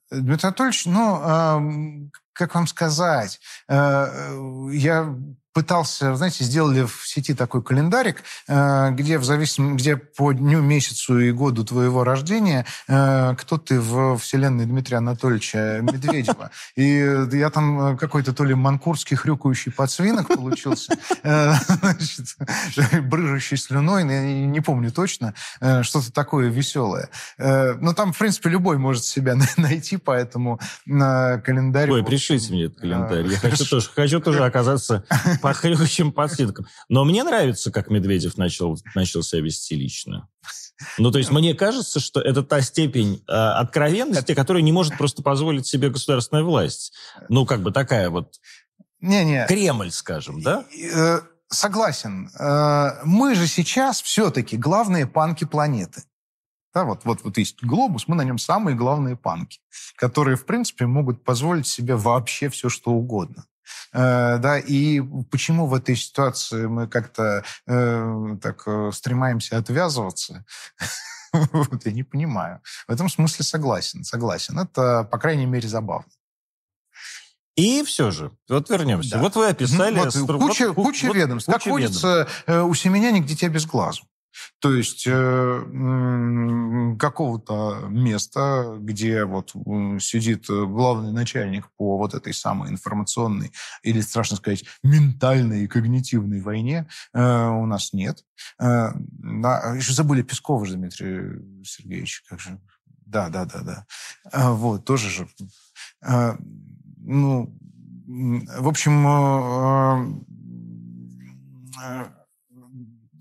Дмитрий 0.09 0.47
Анатольевич, 0.47 0.85
ну, 0.87 2.09
как 2.33 2.55
вам 2.55 2.67
сказать, 2.67 3.39
я 3.67 5.15
пытался, 5.53 6.15
знаете, 6.15 6.43
сделали 6.43 6.83
в 6.83 7.03
сети 7.05 7.33
такой 7.33 7.61
календарик, 7.61 8.23
э, 8.47 8.91
где 8.91 9.17
в 9.17 9.25
зависимости, 9.25 9.81
где 9.81 9.97
по 9.97 10.31
дню, 10.31 10.61
месяцу 10.61 11.19
и 11.19 11.31
году 11.31 11.65
твоего 11.65 12.03
рождения 12.03 12.65
э, 12.87 13.35
кто 13.37 13.57
ты 13.57 13.79
в 13.79 14.17
вселенной 14.17 14.65
Дмитрия 14.65 14.97
Анатольевича 14.97 15.79
Медведева. 15.81 16.51
И 16.75 17.27
я 17.33 17.49
там 17.49 17.97
какой-то 17.97 18.33
то 18.33 18.43
ли 18.43 18.53
манкурский 18.53 19.17
хрюкающий 19.17 19.71
подсвинок 19.71 20.27
получился, 20.27 20.93
э, 21.23 21.53
брыжущий 23.01 23.57
слюной, 23.57 24.03
не 24.03 24.61
помню 24.61 24.91
точно, 24.91 25.33
что-то 25.59 26.11
такое 26.11 26.49
веселое. 26.49 27.09
Но 27.37 27.93
там, 27.93 28.13
в 28.13 28.17
принципе, 28.17 28.49
любой 28.49 28.77
может 28.77 29.03
себя 29.03 29.35
найти, 29.57 29.97
поэтому 29.97 30.59
на 30.85 31.39
календарь... 31.39 31.91
Ой, 31.91 32.03
пришлите 32.03 32.53
мне 32.53 32.65
этот 32.65 32.79
календарь. 32.79 33.27
Я 33.27 33.37
хочу 33.37 33.65
тоже, 33.65 33.89
хочу 33.93 34.19
тоже 34.19 34.45
оказаться 34.45 35.03
по 35.41 35.53
хрюкающим 35.53 36.11
подсвинкам. 36.11 36.67
Но 36.89 37.03
мне 37.03 37.23
нравится, 37.23 37.71
как 37.71 37.89
Медведев 37.89 38.37
начал, 38.37 38.77
начал 38.95 39.23
себя 39.23 39.41
вести 39.41 39.75
лично. 39.75 40.27
Ну, 40.97 41.11
то 41.11 41.19
есть 41.19 41.31
мне 41.31 41.53
кажется, 41.53 41.99
что 41.99 42.21
это 42.21 42.43
та 42.43 42.61
степень 42.61 43.23
э, 43.27 43.31
откровенности, 43.31 44.33
которую 44.33 44.63
не 44.63 44.71
может 44.71 44.97
просто 44.97 45.21
позволить 45.21 45.67
себе 45.67 45.89
государственная 45.89 46.43
власть. 46.43 46.93
Ну, 47.29 47.45
как 47.45 47.61
бы 47.61 47.71
такая 47.71 48.09
вот... 48.09 48.35
Не-не. 48.99 49.45
Кремль, 49.47 49.91
скажем, 49.91 50.41
да? 50.41 50.65
Э, 50.95 51.21
согласен. 51.49 52.29
Э, 52.39 53.03
мы 53.03 53.35
же 53.35 53.47
сейчас 53.47 54.01
все-таки 54.01 54.57
главные 54.57 55.07
панки 55.07 55.45
планеты. 55.45 56.03
Да, 56.73 56.85
вот, 56.85 57.03
вот, 57.03 57.23
вот 57.23 57.37
есть 57.37 57.61
глобус, 57.63 58.07
мы 58.07 58.15
на 58.15 58.23
нем 58.23 58.37
самые 58.37 58.77
главные 58.77 59.17
панки, 59.17 59.59
которые, 59.97 60.37
в 60.37 60.45
принципе, 60.45 60.85
могут 60.85 61.23
позволить 61.23 61.67
себе 61.67 61.95
вообще 61.95 62.49
все, 62.49 62.69
что 62.69 62.91
угодно. 62.91 63.45
Э, 63.93 64.37
да, 64.37 64.57
и 64.57 65.01
почему 65.29 65.67
в 65.67 65.73
этой 65.73 65.95
ситуации 65.95 66.65
мы 66.67 66.87
как-то 66.87 67.43
э, 67.67 68.37
так 68.41 68.63
э, 68.65 68.91
стремаемся 68.93 69.57
отвязываться, 69.57 70.45
вот, 71.33 71.85
я 71.85 71.91
не 71.91 72.03
понимаю. 72.03 72.61
В 72.87 72.91
этом 72.91 73.09
смысле 73.09 73.43
согласен, 73.43 74.03
согласен. 74.03 74.59
Это, 74.59 75.03
по 75.03 75.17
крайней 75.17 75.45
мере, 75.45 75.67
забавно. 75.67 76.11
И 77.57 77.83
все 77.83 78.11
же, 78.11 78.31
вот 78.47 78.69
вернемся. 78.69 79.11
Да. 79.11 79.19
Вот 79.19 79.35
вы 79.35 79.47
описали... 79.47 79.99
Вот, 79.99 80.13
куча, 80.39 80.71
вот, 80.71 80.85
куча 80.85 81.07
вот, 81.07 81.15
ведомств. 81.15 81.47
Куча 81.47 81.69
как 81.69 81.79
ведомств. 81.79 82.03
водится, 82.03 82.63
у 82.63 82.73
семеняник 82.73 83.25
дитя 83.25 83.49
без 83.49 83.65
глазу. 83.65 84.03
То 84.59 84.73
есть 84.73 85.05
э, 85.07 86.95
какого-то 86.99 87.87
места, 87.89 88.77
где 88.79 89.25
вот 89.25 89.51
сидит 90.01 90.45
главный 90.47 91.11
начальник 91.11 91.67
по 91.77 91.97
вот 91.97 92.13
этой 92.13 92.33
самой 92.33 92.69
информационной 92.69 93.51
или, 93.83 94.01
страшно 94.01 94.37
сказать, 94.37 94.63
ментальной 94.83 95.63
и 95.63 95.67
когнитивной 95.67 96.41
войне, 96.41 96.87
э, 97.13 97.47
у 97.47 97.65
нас 97.65 97.93
нет. 97.93 98.23
Э, 98.59 98.89
да, 98.95 99.73
еще 99.75 99.93
забыли 99.93 100.21
Пескова 100.21 100.65
же, 100.65 100.75
Дмитрий 100.75 101.63
Сергеевич, 101.63 102.23
как 102.27 102.39
же... 102.39 102.59
Да, 103.05 103.29
да, 103.29 103.45
да, 103.45 103.61
да. 103.61 103.85
Э, 104.31 104.51
вот, 104.51 104.85
тоже 104.85 105.09
же... 105.09 105.27
Э, 106.01 106.35
ну, 106.97 107.57
в 108.07 108.67
общем... 108.67 109.07
Э, 109.07 110.05
э, 111.83 112.20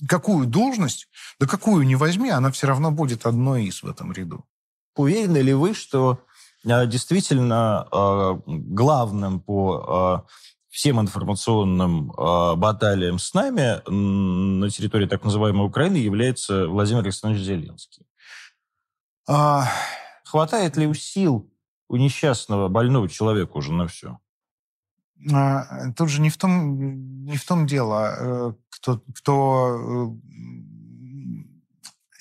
какую 0.09 0.46
должность, 0.46 1.09
да 1.38 1.46
какую 1.46 1.86
не 1.86 1.96
возьми, 1.96 2.30
она 2.30 2.51
все 2.51 2.66
равно 2.66 2.90
будет 2.90 3.26
одной 3.26 3.64
из 3.64 3.82
в 3.82 3.88
этом 3.88 4.12
ряду. 4.12 4.44
Уверены 4.96 5.38
ли 5.38 5.53
вы, 5.53 5.74
что 5.74 6.20
э, 6.64 6.86
действительно 6.86 7.86
э, 7.90 8.40
главным 8.46 9.40
по 9.40 10.24
э, 10.26 10.30
всем 10.68 11.01
информационным 11.01 12.09
баталиям 12.09 13.18
с 13.18 13.34
нами 13.34 13.82
на 13.90 14.70
территории 14.70 15.07
так 15.07 15.24
называемой 15.24 15.66
Украины 15.66 15.96
является 15.96 16.68
Владимир 16.68 17.03
Александрович 17.03 17.44
Зеленский? 17.44 18.07
А... 19.28 19.68
Хватает 20.30 20.76
ли 20.76 20.86
у 20.86 20.94
сил 20.94 21.53
у 21.88 21.96
несчастного 21.96 22.68
больного 22.68 23.09
человека 23.09 23.51
уже 23.57 23.72
на 23.72 23.88
все? 23.88 24.20
А, 25.32 25.92
тут 25.92 26.08
же 26.08 26.20
не 26.20 26.30
в 26.30 26.36
том, 26.36 27.24
не 27.24 27.36
в 27.36 27.44
том 27.44 27.66
дело, 27.66 28.16
э, 28.18 28.52
кто, 28.70 29.02
кто 29.14 30.14
э, 30.14 30.30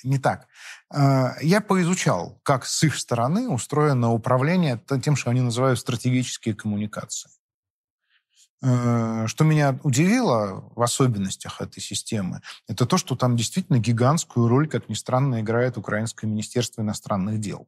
не 0.04 0.18
так. 0.18 0.48
А, 0.92 1.34
я 1.40 1.60
поизучал, 1.60 2.40
как 2.42 2.66
с 2.66 2.82
их 2.82 2.96
стороны 2.96 3.48
устроено 3.48 4.12
управление 4.12 4.82
тем, 5.02 5.16
что 5.16 5.30
они 5.30 5.40
называют 5.40 5.78
стратегические 5.78 6.54
коммуникации. 6.54 7.30
Э, 8.62 9.26
что 9.26 9.44
меня 9.44 9.78
удивило 9.82 10.70
в 10.76 10.82
особенностях 10.82 11.62
этой 11.62 11.80
системы, 11.80 12.42
это 12.68 12.84
то, 12.84 12.98
что 12.98 13.16
там 13.16 13.36
действительно 13.36 13.78
гигантскую 13.78 14.48
роль, 14.48 14.68
как 14.68 14.90
ни 14.90 14.94
странно, 14.94 15.40
играет 15.40 15.78
Украинское 15.78 16.30
Министерство 16.30 16.82
иностранных 16.82 17.40
дел. 17.40 17.66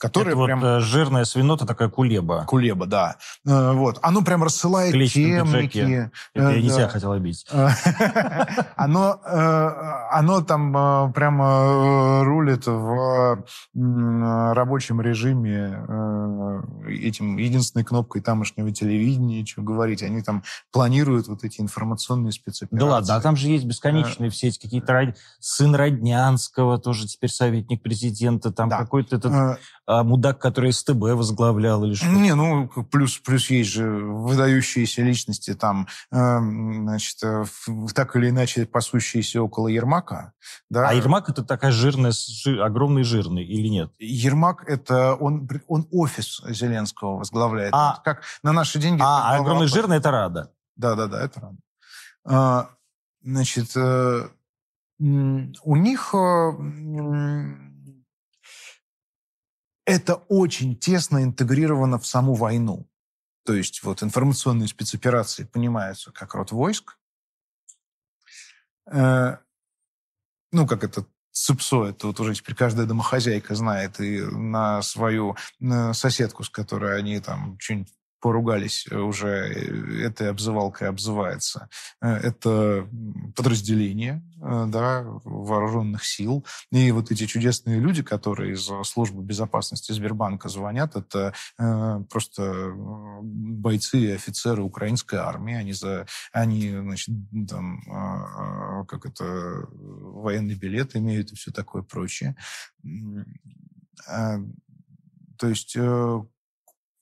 Которая 0.00 0.34
это 0.34 0.44
прям... 0.44 0.60
вот 0.60 0.66
э, 0.66 0.80
жирная 0.80 1.24
свинота, 1.24 1.66
такая 1.66 1.90
кулеба. 1.90 2.44
Кулеба, 2.46 2.86
да. 2.86 3.16
Э, 3.46 3.72
вот. 3.72 3.98
Оно 4.00 4.22
прям 4.22 4.42
рассылает 4.42 4.92
темники. 4.92 6.10
Это 6.32 6.50
я 6.50 6.62
не 6.62 6.70
тебя 6.70 6.88
хотел 6.88 7.12
обидеть. 7.12 7.46
оно, 8.76 9.20
э, 9.26 9.70
оно 10.20 10.42
там 10.42 11.12
прямо 11.12 12.22
рулит 12.24 12.66
в 12.66 13.44
рабочем 13.74 15.00
режиме 15.00 15.84
этим 16.86 17.38
единственной 17.38 17.84
кнопкой 17.84 18.20
тамошнего 18.22 18.70
телевидения, 18.70 19.44
что 19.46 19.62
говорить. 19.62 20.02
Они 20.02 20.22
там 20.22 20.42
планируют 20.72 21.28
вот 21.28 21.42
эти 21.44 21.60
информационные 21.60 22.32
спецоперации. 22.32 22.86
Да 22.86 22.92
ладно, 22.92 23.16
а 23.16 23.20
там 23.20 23.36
же 23.36 23.48
есть 23.48 23.64
бесконечные 23.64 24.30
все 24.30 24.48
эти 24.48 24.60
какие-то... 24.60 25.14
Сын 25.38 25.74
Роднянского, 25.74 26.78
тоже 26.78 27.06
теперь 27.06 27.30
советник 27.30 27.82
президента, 27.82 28.52
там 28.52 28.68
какой-то 28.68 29.16
этот 29.16 29.58
а 29.90 30.04
мудак, 30.04 30.38
который 30.38 30.72
СТБ 30.72 31.16
возглавлял 31.16 31.84
или 31.84 31.94
что? 31.94 32.06
Не, 32.06 32.36
ну, 32.36 32.68
плюс, 32.68 33.18
плюс 33.18 33.50
есть 33.50 33.70
же 33.70 33.90
выдающиеся 33.90 35.02
личности 35.02 35.54
там, 35.54 35.88
э, 36.12 36.38
значит, 36.38 37.16
э, 37.24 37.44
так 37.92 38.14
или 38.14 38.28
иначе 38.28 38.66
пасущиеся 38.66 39.42
около 39.42 39.66
Ермака. 39.66 40.09
Да? 40.68 40.88
А 40.88 40.94
Ермак 40.94 41.28
это 41.28 41.44
такая 41.44 41.70
жирная, 41.70 42.12
жир, 42.12 42.62
огромный 42.62 43.02
жирный 43.02 43.44
или 43.44 43.68
нет? 43.68 43.92
Ермак 43.98 44.64
это, 44.68 45.14
он, 45.14 45.48
он 45.68 45.86
офис 45.90 46.42
Зеленского 46.46 47.18
возглавляет. 47.18 47.72
А, 47.74 48.00
как 48.04 48.22
на 48.42 48.52
наши 48.52 48.78
деньги... 48.78 49.00
А, 49.02 49.32
а 49.32 49.36
огромный 49.36 49.66
жирный 49.66 49.98
это 49.98 50.10
Рада? 50.10 50.52
Да-да-да, 50.76 51.22
это 51.22 51.40
Рада. 51.40 51.58
А, 52.24 52.70
значит, 53.22 53.76
э, 53.76 54.28
у 54.98 55.76
них... 55.76 56.14
Э, 56.14 56.52
это 59.86 60.14
очень 60.28 60.76
тесно 60.76 61.24
интегрировано 61.24 61.98
в 61.98 62.06
саму 62.06 62.34
войну. 62.34 62.88
То 63.44 63.54
есть 63.54 63.82
вот 63.82 64.02
информационные 64.02 64.68
спецоперации 64.68 65.44
понимаются 65.44 66.12
как 66.12 66.34
род 66.34 66.52
войск. 66.52 66.96
Ну, 70.52 70.66
как 70.66 70.84
это 70.84 71.04
ЦИПСО, 71.32 71.86
это 71.86 72.08
вот 72.08 72.18
уже 72.20 72.34
теперь 72.34 72.56
каждая 72.56 72.86
домохозяйка 72.86 73.54
знает, 73.54 74.00
и 74.00 74.20
на 74.20 74.82
свою 74.82 75.36
соседку, 75.92 76.42
с 76.42 76.50
которой 76.50 76.98
они 76.98 77.20
там 77.20 77.56
что-нибудь 77.60 77.92
поругались 78.20 78.86
э, 78.90 78.96
уже 78.96 79.28
э, 79.28 80.06
этой 80.06 80.30
обзывалкой 80.30 80.88
обзывается. 80.88 81.68
Э, 82.00 82.14
это 82.14 82.88
подразделение 83.34 84.22
да, 84.40 85.02
вооруженных 85.24 86.04
сил. 86.04 86.46
И 86.70 86.90
вот 86.92 87.10
эти 87.10 87.26
чудесные 87.26 87.78
люди, 87.78 88.02
которые 88.02 88.54
из 88.54 88.70
службы 88.88 89.22
безопасности 89.22 89.92
Сбербанка 89.92 90.48
звонят, 90.48 90.96
это 90.96 91.34
просто 92.08 92.72
бойцы 93.22 93.98
и 93.98 94.12
офицеры 94.12 94.62
украинской 94.62 95.16
армии. 95.16 95.54
Они, 95.54 95.74
за, 95.74 96.06
они 96.32 96.70
значит, 96.70 97.14
там, 97.50 97.82
как 98.88 99.04
это, 99.04 99.68
военный 99.70 100.54
билет 100.54 100.96
имеют 100.96 101.32
и 101.32 101.36
все 101.36 101.50
такое 101.50 101.82
прочее. 101.82 102.34
То 104.06 105.48
есть 105.48 105.76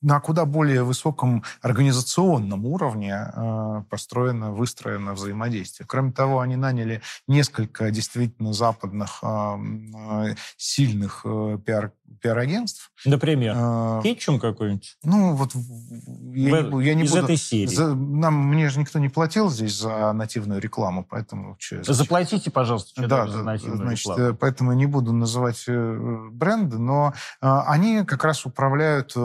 на 0.01 0.21
куда 0.21 0.45
более 0.45 0.83
высоком 0.85 1.43
организационном 1.61 2.65
уровне 2.67 3.15
э, 3.15 3.83
построено, 3.91 4.53
выстроено 4.53 5.15
взаимодействие. 5.15 5.87
Кроме 5.87 6.13
того, 6.13 6.41
они 6.41 6.57
наняли 6.57 7.03
несколько 7.27 7.91
действительно 7.91 8.53
западных 8.53 9.19
э, 9.23 9.27
э, 9.27 10.35
сильных 10.57 11.23
э, 11.25 11.59
пиар, 11.65 11.93
пиар-агентств. 12.21 12.93
Например, 13.05 13.55
э, 13.57 14.01
Кетчум 14.03 14.39
какой-нибудь? 14.39 14.99
Ну, 15.03 15.35
вот 15.35 15.53
я, 15.55 16.63
в, 16.63 16.81
я 16.81 16.95
не 16.95 17.05
из 17.05 17.11
буду... 17.11 17.25
этой 17.25 17.37
серии. 17.37 17.67
За, 17.67 17.95
нам, 17.95 18.35
мне 18.35 18.69
же 18.69 18.79
никто 18.79 18.99
не 18.99 19.09
платил 19.09 19.51
здесь 19.51 19.77
за 19.77 20.13
нативную 20.13 20.61
рекламу, 20.61 21.05
поэтому... 21.09 21.57
Что, 21.59 21.93
Заплатите, 21.93 22.51
пожалуйста, 22.51 23.07
да, 23.07 23.27
за 23.27 23.43
нативную 23.43 23.79
значит, 23.79 24.07
рекламу. 24.07 24.37
Поэтому 24.37 24.73
не 24.75 24.87
буду 24.87 25.13
называть 25.13 25.65
бренды, 25.67 26.79
но 26.79 27.15
э, 27.41 27.61
они 27.67 28.05
как 28.05 28.25
раз 28.25 28.47
управляют 28.47 29.13
э, 29.17 29.21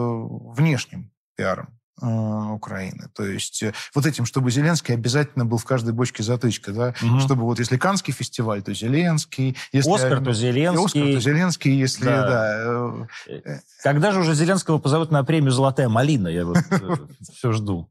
внешним 0.64 1.10
пиаром 1.36 1.68
э, 2.00 2.06
Украины. 2.06 3.08
То 3.14 3.24
есть 3.24 3.62
э, 3.62 3.74
вот 3.94 4.06
этим, 4.06 4.24
чтобы 4.24 4.50
Зеленский 4.50 4.94
обязательно 4.94 5.44
был 5.44 5.58
в 5.58 5.64
каждой 5.64 5.92
бочке 5.92 6.22
затычка, 6.22 6.72
да, 6.72 6.94
угу. 7.02 7.20
чтобы 7.20 7.42
вот 7.42 7.58
если 7.58 7.76
Канский 7.76 8.14
фестиваль, 8.14 8.62
то 8.62 8.72
Зеленский, 8.72 9.56
если 9.72 9.90
Оскар, 9.90 10.24
то 10.24 10.32
Зеленский, 10.32 10.84
Оскар, 10.84 11.02
то 11.02 11.20
Зеленский, 11.20 11.76
если 11.76 12.04
да. 12.06 12.26
да. 12.26 13.08
Э, 13.28 13.58
Когда 13.82 14.12
же 14.12 14.20
уже 14.20 14.34
Зеленского 14.34 14.78
позовут 14.78 15.10
на 15.10 15.22
премию 15.22 15.50
"Золотая 15.50 15.88
малина"? 15.88 16.28
Я 16.28 16.46
вот 16.46 16.58
все 17.32 17.52
жду. 17.52 17.90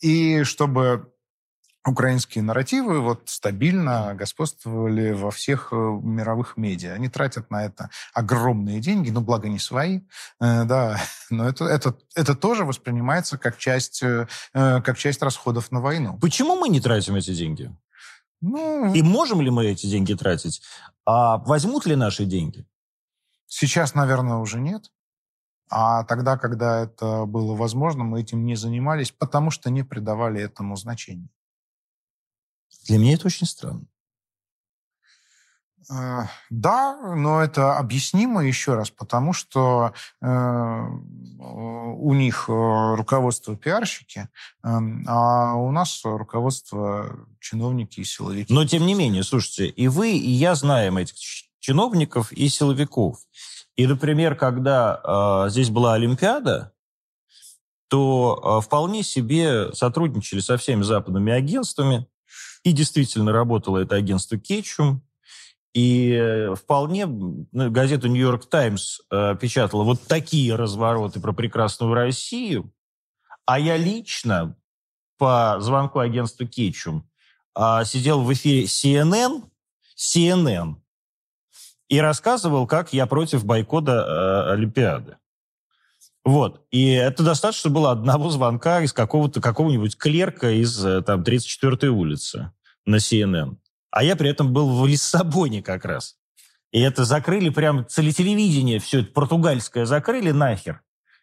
И 0.00 0.44
чтобы 0.44 1.10
украинские 1.88 2.42
нарративы 2.44 3.00
вот 3.00 3.22
стабильно 3.26 4.14
господствовали 4.14 5.12
во 5.12 5.30
всех 5.30 5.68
э, 5.72 5.76
мировых 5.76 6.56
медиа. 6.56 6.94
Они 6.94 7.08
тратят 7.08 7.50
на 7.50 7.64
это 7.64 7.90
огромные 8.14 8.80
деньги, 8.80 9.10
ну, 9.10 9.20
благо 9.20 9.48
не 9.48 9.58
свои, 9.58 10.00
э, 10.40 10.64
да, 10.64 11.00
но 11.30 11.48
это, 11.48 11.64
это, 11.64 11.96
это 12.14 12.34
тоже 12.34 12.64
воспринимается 12.64 13.38
как 13.38 13.58
часть, 13.58 14.02
э 14.02 14.26
как 14.52 14.96
часть 14.98 15.22
расходов 15.22 15.70
на 15.72 15.80
войну. 15.80 16.18
Почему 16.20 16.56
мы 16.56 16.68
не 16.68 16.80
тратим 16.80 17.14
эти 17.16 17.34
деньги? 17.34 17.74
Ну, 18.40 18.94
И 18.94 19.02
можем 19.02 19.40
ли 19.40 19.50
мы 19.50 19.66
эти 19.66 19.86
деньги 19.86 20.14
тратить? 20.14 20.62
А 21.04 21.38
возьмут 21.38 21.86
ли 21.86 21.96
наши 21.96 22.24
деньги? 22.24 22.66
Сейчас, 23.46 23.94
наверное, 23.94 24.36
уже 24.36 24.60
нет. 24.60 24.90
А 25.70 26.04
тогда, 26.04 26.38
когда 26.38 26.80
это 26.80 27.26
было 27.26 27.54
возможно, 27.54 28.04
мы 28.04 28.20
этим 28.20 28.44
не 28.44 28.56
занимались, 28.56 29.10
потому 29.10 29.50
что 29.50 29.70
не 29.70 29.82
придавали 29.82 30.40
этому 30.40 30.76
значения. 30.76 31.28
Для 32.88 32.98
меня 32.98 33.14
это 33.14 33.26
очень 33.26 33.46
странно. 33.46 33.84
Э, 35.90 36.22
да, 36.50 37.14
но 37.14 37.42
это 37.42 37.78
объяснимо 37.78 38.44
еще 38.44 38.74
раз, 38.74 38.90
потому 38.90 39.32
что 39.32 39.92
э, 40.20 40.86
у 41.38 42.14
них 42.14 42.46
э, 42.48 42.94
руководство 42.96 43.56
пиарщики, 43.56 44.28
э, 44.64 44.68
а 45.06 45.54
у 45.54 45.70
нас 45.70 46.00
руководство 46.04 47.26
чиновники 47.40 48.00
и 48.00 48.04
силовики. 48.04 48.52
Но 48.52 48.66
тем 48.66 48.86
не 48.86 48.94
менее, 48.94 49.22
слушайте, 49.22 49.68
и 49.68 49.88
вы, 49.88 50.12
и 50.12 50.30
я 50.30 50.54
знаем 50.54 50.98
этих 50.98 51.16
чиновников 51.60 52.32
и 52.32 52.48
силовиков. 52.48 53.18
И, 53.76 53.86
например, 53.86 54.34
когда 54.34 55.44
э, 55.46 55.50
здесь 55.50 55.70
была 55.70 55.94
Олимпиада, 55.94 56.72
то 57.88 58.58
э, 58.60 58.64
вполне 58.64 59.02
себе 59.02 59.72
сотрудничали 59.72 60.40
со 60.40 60.56
всеми 60.56 60.82
западными 60.82 61.32
агентствами, 61.32 62.06
и 62.64 62.72
действительно 62.72 63.32
работало 63.32 63.78
это 63.78 63.96
агентство 63.96 64.38
Кетчум. 64.38 65.02
И 65.74 66.12
э, 66.12 66.54
вполне 66.54 67.06
ну, 67.06 67.70
газета 67.70 68.08
«Нью-Йорк 68.08 68.46
Таймс» 68.46 69.00
э, 69.10 69.36
печатала 69.40 69.84
вот 69.84 70.02
такие 70.02 70.54
развороты 70.54 71.20
про 71.20 71.32
прекрасную 71.32 71.94
Россию. 71.94 72.72
А 73.46 73.58
я 73.58 73.76
лично 73.76 74.56
по 75.18 75.56
звонку 75.60 75.98
агентства 75.98 76.46
Кетчум 76.46 77.08
э, 77.56 77.84
сидел 77.84 78.22
в 78.22 78.32
эфире 78.32 78.64
CNN, 78.64 79.44
CNN, 79.96 80.76
и 81.88 82.00
рассказывал, 82.00 82.66
как 82.66 82.92
я 82.92 83.06
против 83.06 83.44
бойкота 83.44 83.92
э, 83.92 84.52
Олимпиады. 84.52 85.16
Вот. 86.28 86.60
И 86.70 86.90
это 86.90 87.22
достаточно 87.22 87.70
было 87.70 87.90
одного 87.90 88.28
звонка 88.28 88.82
из 88.82 88.92
какого-то, 88.92 89.40
какого-нибудь 89.40 89.96
клерка 89.96 90.50
из 90.50 90.84
э, 90.84 91.00
там, 91.00 91.22
34-й 91.22 91.88
улицы 91.88 92.52
на 92.84 92.96
CNN. 92.96 93.56
А 93.90 94.04
я 94.04 94.14
при 94.14 94.28
этом 94.28 94.52
был 94.52 94.78
в 94.78 94.86
Лиссабоне 94.86 95.62
как 95.62 95.86
раз. 95.86 96.16
И 96.70 96.80
это 96.80 97.06
закрыли 97.06 97.48
прям 97.48 97.86
телевидение, 97.86 98.78
все 98.78 99.00
это 99.00 99.10
португальское 99.10 99.86
закрыли 99.86 100.30
нахер. 100.30 100.82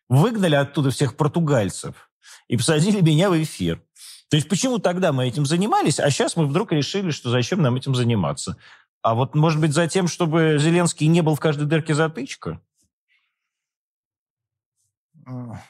Выгнали 0.09 0.55
оттуда 0.55 0.89
всех 0.89 1.17
португальцев 1.17 2.09
и 2.47 2.57
посадили 2.57 2.99
меня 3.01 3.29
в 3.29 3.39
эфир. 3.39 3.83
То 4.29 4.37
есть 4.37 4.49
почему 4.49 4.79
тогда 4.79 5.13
мы 5.13 5.27
этим 5.27 5.45
занимались, 5.45 5.99
а 5.99 6.09
сейчас 6.09 6.35
мы 6.35 6.47
вдруг 6.47 6.71
решили, 6.71 7.11
что 7.11 7.29
зачем 7.29 7.61
нам 7.61 7.75
этим 7.75 7.93
заниматься? 7.93 8.57
А 9.03 9.13
вот, 9.13 9.35
может 9.35 9.61
быть, 9.61 9.73
за 9.73 9.87
тем, 9.87 10.07
чтобы 10.07 10.57
Зеленский 10.59 11.05
не 11.05 11.21
был 11.21 11.35
в 11.35 11.39
каждой 11.39 11.67
дырке 11.67 11.93
затычка? 11.93 12.59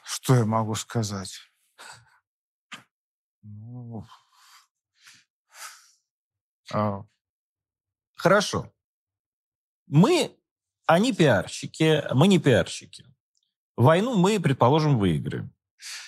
Что 0.03 0.35
я 0.35 0.45
могу 0.45 0.75
сказать? 0.75 1.39
Ну, 3.41 4.05
а. 6.73 7.03
Хорошо. 8.15 8.71
Мы, 9.87 10.35
они 10.87 11.13
пиарщики, 11.13 12.03
мы 12.13 12.27
не 12.27 12.39
пиарщики. 12.39 13.05
Войну 13.77 14.15
мы, 14.15 14.39
предположим, 14.39 14.97
выиграем. 14.97 15.53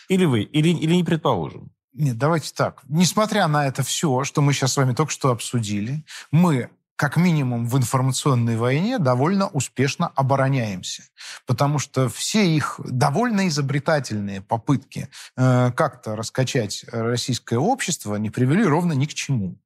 Или 0.09 0.25
вы, 0.25 0.41
или, 0.41 0.69
или 0.69 0.95
не 0.95 1.03
предположим. 1.03 1.71
Нет, 1.93 2.17
давайте 2.17 2.53
так. 2.53 2.81
Несмотря 2.87 3.47
на 3.47 3.67
это 3.67 3.83
все, 3.83 4.23
что 4.23 4.41
мы 4.41 4.53
сейчас 4.53 4.73
с 4.73 4.77
вами 4.77 4.93
только 4.93 5.11
что 5.11 5.31
обсудили, 5.31 6.05
мы 6.31 6.69
как 6.97 7.15
минимум 7.15 7.67
в 7.67 7.77
информационной 7.77 8.57
войне 8.57 8.97
довольно 8.97 9.47
успешно 9.47 10.11
обороняемся. 10.15 11.03
Потому 11.45 11.77
что 11.79 12.09
все 12.09 12.45
их 12.45 12.79
довольно 12.83 13.47
изобретательные 13.47 14.41
попытки 14.41 15.07
э, 15.37 15.71
как-то 15.71 16.15
раскачать 16.15 16.85
российское 16.91 17.59
общество 17.59 18.15
не 18.15 18.31
привели 18.31 18.63
ровно 18.63 18.93
ни 18.93 19.05
к 19.05 19.13
чему. 19.13 19.59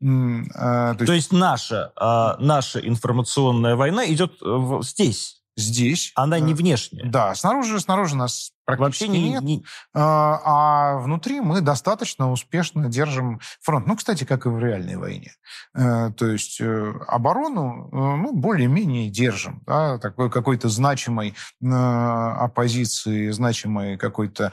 Э, 0.00 0.04
то, 0.04 0.94
есть... 1.00 1.06
то 1.06 1.12
есть 1.12 1.32
наша, 1.32 1.92
э, 2.00 2.42
наша 2.42 2.78
информационная 2.78 3.74
война 3.74 4.06
идет 4.06 4.38
здесь? 4.82 5.37
Здесь. 5.58 6.12
Она 6.14 6.38
не 6.38 6.54
внешняя? 6.54 7.04
Да, 7.04 7.34
снаружи, 7.34 7.80
снаружи 7.80 8.14
нас 8.14 8.52
практически 8.64 9.06
Вообще 9.06 9.08
не, 9.08 9.30
нет. 9.30 9.42
Не... 9.42 9.64
А, 9.92 10.40
а 10.44 10.98
внутри 10.98 11.40
мы 11.40 11.60
достаточно 11.62 12.30
успешно 12.30 12.88
держим 12.88 13.40
фронт. 13.60 13.88
Ну, 13.88 13.96
кстати, 13.96 14.22
как 14.22 14.46
и 14.46 14.50
в 14.50 14.58
реальной 14.60 14.96
войне. 14.96 15.32
А, 15.74 16.12
то 16.12 16.26
есть 16.26 16.60
э, 16.60 16.92
оборону 17.08 17.88
ну, 17.90 18.32
более-менее 18.34 19.10
держим. 19.10 19.62
Да, 19.66 19.98
такой 19.98 20.30
какой-то 20.30 20.68
значимой 20.68 21.34
оппозиции, 21.60 23.30
значимой 23.30 23.96
какой-то 23.96 24.52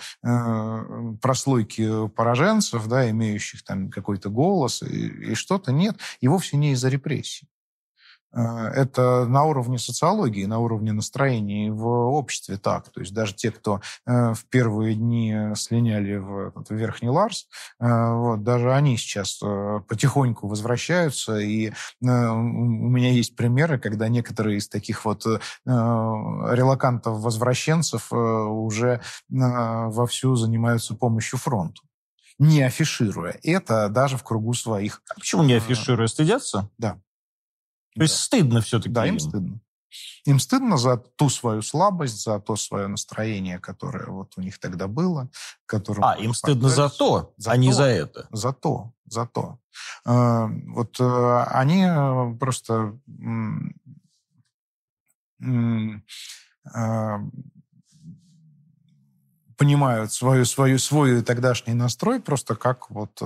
прослойки 1.21 2.07
пораженцев, 2.07 2.87
да, 2.87 3.07
имеющих 3.11 3.63
там 3.63 3.91
какой-то 3.91 4.29
голос 4.29 4.81
и, 4.81 5.07
и 5.31 5.35
что-то 5.35 5.71
нет. 5.71 5.97
И 6.21 6.27
вовсе 6.27 6.57
не 6.57 6.71
из-за 6.71 6.89
репрессий. 6.89 7.47
Э, 8.35 8.67
это 8.75 9.25
на 9.25 9.45
уровне 9.45 9.79
социологии, 9.79 10.45
на 10.45 10.59
уровне 10.59 10.91
настроений 10.91 11.69
в 11.69 11.87
обществе 11.87 12.57
так. 12.57 12.89
То 12.89 12.99
есть 12.99 13.13
даже 13.13 13.33
те, 13.33 13.51
кто 13.51 13.79
э, 14.05 14.33
в 14.33 14.45
первые 14.49 14.95
дни 14.95 15.53
слиняли 15.55 16.17
в, 16.17 16.51
Верхний 16.69 17.07
Ларс, 17.09 17.47
э, 17.79 18.13
вот, 18.13 18.43
даже 18.43 18.73
они 18.73 18.97
сейчас 18.97 19.41
потихоньку 19.87 20.47
возвращаются. 20.47 21.37
И 21.37 21.71
у 22.01 22.05
меня 22.05 23.11
есть 23.11 23.35
примеры, 23.35 23.77
когда 23.79 24.09
некоторые 24.09 24.57
из 24.57 24.67
таких 24.67 25.05
вот 25.05 25.25
релакантов-возвращенцев 25.65 28.11
уже 28.11 28.99
вовсю 29.29 30.35
занимаются 30.35 30.95
помощью 30.95 31.37
фронту 31.39 31.83
не 32.37 32.63
афишируя 32.63 33.39
это 33.43 33.87
даже 33.87 34.17
в 34.17 34.23
кругу 34.23 34.53
своих. 34.53 35.01
А 35.09 35.13
почему 35.15 35.43
не 35.43 35.53
афишируя? 35.53 36.07
Стыдятся? 36.07 36.69
Да. 36.77 36.99
То 37.95 38.03
есть 38.03 38.17
стыдно 38.17 38.61
все-таки. 38.61 38.89
Да, 38.89 39.05
им 39.05 39.19
стыдно. 39.19 39.59
Им 40.25 40.39
стыдно 40.39 40.77
за 40.77 40.97
ту 40.97 41.29
свою 41.29 41.61
слабость, 41.61 42.23
за 42.23 42.39
то 42.39 42.55
свое 42.55 42.87
настроение, 42.87 43.59
которое 43.59 44.07
вот 44.07 44.33
у 44.37 44.41
них 44.41 44.59
тогда 44.59 44.87
было. 44.87 45.29
А, 46.01 46.15
им 46.17 46.33
стыдно 46.33 46.69
за 46.69 46.89
то, 46.89 47.33
за 47.37 47.51
а 47.51 47.53
то, 47.53 47.59
не 47.59 47.71
за 47.71 47.83
это. 47.83 48.27
За 48.31 48.51
то, 48.51 48.91
за 49.05 49.25
то. 49.27 49.59
Э, 50.05 50.47
вот 50.67 50.99
э, 50.99 51.43
они 51.47 51.85
просто 52.37 52.99
э, 55.39 55.99
понимают 59.57 60.11
свою, 60.11 60.45
свою, 60.45 60.79
свой 60.79 61.21
тогдашний 61.21 61.73
настрой 61.73 62.19
просто 62.19 62.55
как 62.55 62.89
вот 62.89 63.21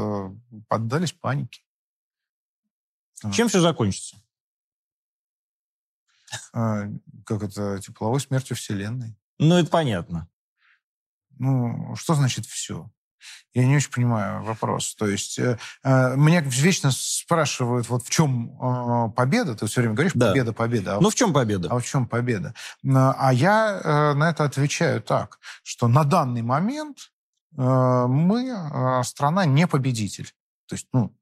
поддались 0.68 1.14
панике. 1.14 1.62
Чем 3.32 3.48
все 3.48 3.62
закончится? 3.62 4.18
А, 6.54 6.88
как 7.26 7.44
это, 7.44 7.80
тепловой 7.80 8.20
смертью 8.20 8.56
Вселенной. 8.56 9.16
Ну, 9.38 9.56
это 9.56 9.70
понятно. 9.70 10.28
Ну, 11.38 11.96
что 11.96 12.16
значит 12.16 12.46
все? 12.46 12.90
Я 13.54 13.66
не 13.66 13.76
очень 13.76 13.92
понимаю 13.92 14.44
вопрос. 14.44 14.96
То 14.96 15.08
есть 15.08 15.40
э, 15.40 15.58
э, 15.84 16.16
меня 16.16 16.42
вечно 16.42 16.92
спрашивают, 16.92 17.90
вот 17.90 18.04
в 18.04 18.10
чем 18.10 18.52
э, 18.52 19.12
победа? 19.12 19.56
Ты 19.56 19.66
все 19.66 19.82
время 19.82 19.96
говоришь, 19.96 20.14
да. 20.16 20.30
победа, 20.30 20.54
победа. 20.54 20.98
А 20.98 21.02
ну, 21.02 21.10
в 21.10 21.16
чем 21.16 21.34
победа? 21.34 21.70
А 21.72 21.80
в 21.80 21.86
чем 21.86 22.08
победа? 22.08 22.54
А 22.86 23.34
я 23.34 23.82
э, 23.84 24.14
на 24.14 24.30
это 24.30 24.44
отвечаю 24.44 25.02
так, 25.02 25.40
что 25.64 25.88
на 25.88 26.04
данный 26.04 26.42
момент 26.42 27.12
э, 27.58 27.62
мы 28.08 28.50
э, 28.50 29.04
страна 29.04 29.46
не 29.46 29.68
победитель. 29.68 30.32
То 30.68 30.76
есть, 30.76 30.88
ну, 30.94 31.16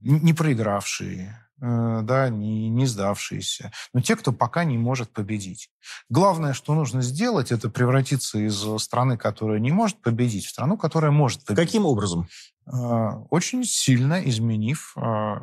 не 0.00 0.32
проигравшие, 0.32 1.41
да, 1.62 2.28
не, 2.28 2.68
не 2.68 2.86
сдавшиеся, 2.86 3.70
но 3.94 4.00
те, 4.00 4.16
кто 4.16 4.32
пока 4.32 4.64
не 4.64 4.76
может 4.78 5.10
победить. 5.10 5.70
Главное, 6.08 6.54
что 6.54 6.74
нужно 6.74 7.02
сделать, 7.02 7.52
это 7.52 7.70
превратиться 7.70 8.38
из 8.38 8.64
страны, 8.82 9.16
которая 9.16 9.60
не 9.60 9.70
может 9.70 9.98
победить, 10.02 10.46
в 10.46 10.50
страну, 10.50 10.76
которая 10.76 11.12
может 11.12 11.44
победить. 11.44 11.66
Каким 11.66 11.86
образом? 11.86 12.28
Э, 12.66 13.10
очень 13.30 13.64
сильно 13.64 14.28
изменив 14.28 14.94
э, 14.96 15.36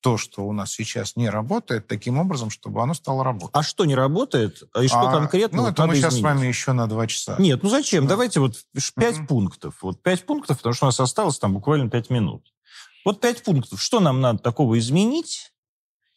то, 0.00 0.18
что 0.18 0.44
у 0.44 0.52
нас 0.52 0.72
сейчас 0.72 1.16
не 1.16 1.30
работает, 1.30 1.86
таким 1.86 2.18
образом, 2.18 2.50
чтобы 2.50 2.82
оно 2.82 2.92
стало 2.92 3.24
работать. 3.24 3.54
А 3.54 3.62
что 3.62 3.84
не 3.84 3.94
работает? 3.94 4.62
И 4.80 4.88
что 4.88 5.08
а, 5.08 5.12
конкретно 5.12 5.58
Ну, 5.58 5.62
вот 5.64 5.72
это 5.72 5.86
мы 5.86 5.94
сейчас 5.94 6.14
изменить? 6.14 6.20
с 6.20 6.24
вами 6.24 6.46
еще 6.46 6.72
на 6.72 6.86
два 6.88 7.06
часа. 7.06 7.36
Нет, 7.38 7.62
ну 7.62 7.68
зачем? 7.68 8.04
Да. 8.04 8.10
Давайте 8.10 8.40
вот 8.40 8.56
пять 8.96 9.18
uh-huh. 9.18 9.26
пунктов. 9.26 9.78
Вот 9.82 10.02
пять 10.02 10.26
пунктов, 10.26 10.58
потому 10.58 10.74
что 10.74 10.86
у 10.86 10.88
нас 10.88 11.00
осталось 11.00 11.38
там 11.38 11.54
буквально 11.54 11.88
пять 11.88 12.10
минут. 12.10 12.52
Вот 13.04 13.20
пять 13.20 13.42
пунктов. 13.42 13.80
Что 13.80 14.00
нам 14.00 14.20
надо 14.20 14.38
такого 14.38 14.78
изменить? 14.78 15.52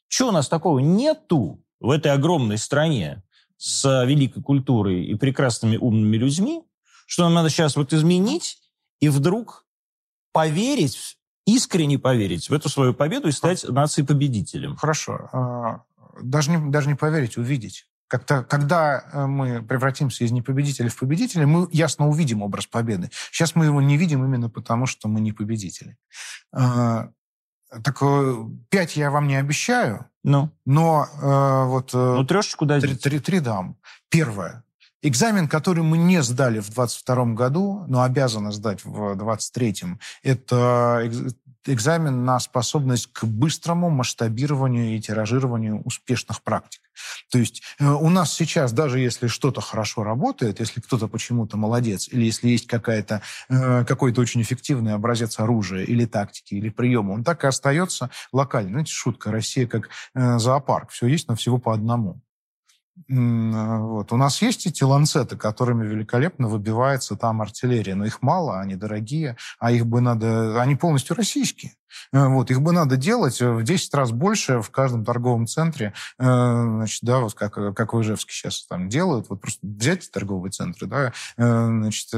Что 0.07 0.29
у 0.29 0.31
нас 0.31 0.47
такого 0.47 0.79
нету 0.79 1.63
в 1.79 1.89
этой 1.89 2.11
огромной 2.11 2.57
стране 2.57 3.23
с 3.57 4.05
великой 4.05 4.43
культурой 4.43 5.05
и 5.05 5.15
прекрасными 5.15 5.77
умными 5.77 6.17
людьми, 6.17 6.63
что 7.07 7.23
нам 7.23 7.33
надо 7.33 7.49
сейчас 7.49 7.75
вот 7.75 7.93
изменить 7.93 8.59
и 8.99 9.09
вдруг 9.09 9.65
поверить, 10.31 11.17
искренне 11.45 11.97
поверить 11.97 12.49
в 12.49 12.53
эту 12.53 12.69
свою 12.69 12.93
победу 12.93 13.29
и 13.29 13.31
стать 13.31 13.63
нацией 13.63 14.05
победителем. 14.05 14.75
Хорошо. 14.75 15.29
А, 15.31 15.83
даже 16.21 16.51
не, 16.51 16.71
даже 16.71 16.87
не 16.87 16.95
поверить, 16.95 17.37
увидеть. 17.37 17.85
Как-то, 18.07 18.43
когда 18.43 19.03
э, 19.11 19.25
мы 19.25 19.63
превратимся 19.63 20.23
из 20.23 20.31
непобедителя 20.31 20.89
в 20.89 20.97
победителя, 20.97 21.47
мы 21.47 21.67
ясно 21.71 22.07
увидим 22.07 22.43
образ 22.43 22.67
победы. 22.67 23.09
Сейчас 23.31 23.55
мы 23.55 23.65
его 23.65 23.81
не 23.81 23.97
видим 23.97 24.23
именно 24.23 24.49
потому, 24.49 24.85
что 24.85 25.07
мы 25.07 25.21
не 25.21 25.31
победители. 25.31 25.97
А, 26.53 27.09
так 27.83 27.97
э, 28.01 28.35
пять 28.69 28.95
я 28.95 29.09
вам 29.09 29.27
не 29.27 29.35
обещаю, 29.35 30.05
ну. 30.23 30.51
но 30.65 31.07
э, 31.21 31.65
вот... 31.67 31.93
Ну, 31.93 32.23
трешечку 32.25 32.65
дадите. 32.65 32.93
Три, 32.93 32.97
три, 32.97 33.19
три 33.19 33.39
дам. 33.39 33.77
Первое. 34.09 34.63
Экзамен, 35.01 35.47
который 35.47 35.83
мы 35.83 35.97
не 35.97 36.23
сдали 36.23 36.59
в 36.59 36.71
22 36.71 37.25
году, 37.33 37.85
но 37.87 38.01
обязаны 38.01 38.51
сдать 38.51 38.83
в 38.83 39.15
23 39.15 39.75
это 40.23 41.11
экзамен 41.65 42.25
на 42.25 42.39
способность 42.39 43.07
к 43.11 43.23
быстрому 43.25 43.89
масштабированию 43.89 44.95
и 44.95 45.01
тиражированию 45.01 45.81
успешных 45.83 46.41
практик. 46.43 46.81
То 47.31 47.37
есть 47.37 47.61
э, 47.79 47.85
у 47.85 48.09
нас 48.09 48.33
сейчас, 48.33 48.71
даже 48.71 48.99
если 48.99 49.27
что-то 49.27 49.61
хорошо 49.61 50.03
работает, 50.03 50.59
если 50.59 50.79
кто-то 50.79 51.07
почему-то 51.07 51.57
молодец, 51.57 52.07
или 52.09 52.25
если 52.25 52.49
есть 52.49 52.67
какая-то, 52.67 53.21
э, 53.49 53.85
какой-то 53.85 54.21
очень 54.21 54.41
эффективный 54.41 54.93
образец 54.93 55.39
оружия 55.39 55.83
или 55.83 56.05
тактики, 56.05 56.55
или 56.55 56.69
приема, 56.69 57.11
он 57.11 57.23
так 57.23 57.43
и 57.43 57.47
остается 57.47 58.09
локальным. 58.31 58.73
Знаете, 58.73 58.93
шутка, 58.93 59.31
Россия 59.31 59.67
как 59.67 59.89
э, 60.13 60.39
зоопарк, 60.39 60.91
все 60.91 61.07
есть, 61.07 61.27
но 61.27 61.35
всего 61.35 61.57
по 61.57 61.73
одному. 61.73 62.21
Вот. 63.07 64.11
У 64.11 64.17
нас 64.17 64.41
есть 64.41 64.65
эти 64.67 64.83
ланцеты, 64.83 65.37
которыми 65.37 65.85
великолепно 65.85 66.47
выбивается 66.47 67.15
там 67.15 67.41
артиллерия, 67.41 67.95
но 67.95 68.05
их 68.05 68.21
мало, 68.21 68.59
они 68.59 68.75
дорогие, 68.75 69.37
а 69.59 69.71
их 69.71 69.85
бы 69.85 70.01
надо... 70.01 70.61
Они 70.61 70.75
полностью 70.75 71.15
российские. 71.15 71.73
Э, 72.11 72.27
вот, 72.27 72.51
их 72.51 72.61
бы 72.61 72.71
надо 72.71 72.97
делать 72.97 73.41
в 73.41 73.63
10 73.63 73.93
раз 73.93 74.11
больше 74.11 74.61
в 74.61 74.69
каждом 74.69 75.05
торговом 75.05 75.47
центре, 75.47 75.93
э, 76.19 76.23
значит, 76.23 76.99
да, 77.03 77.19
вот 77.19 77.33
как, 77.33 77.53
как 77.75 77.93
в 77.93 78.01
Ижевске 78.01 78.33
сейчас 78.33 78.65
там 78.65 78.89
делают, 78.89 79.29
вот 79.29 79.41
просто 79.41 79.65
взять 79.65 80.09
торговые 80.11 80.51
центры, 80.51 80.87
да, 80.87 81.13
э, 81.37 81.65
значит, 81.65 82.09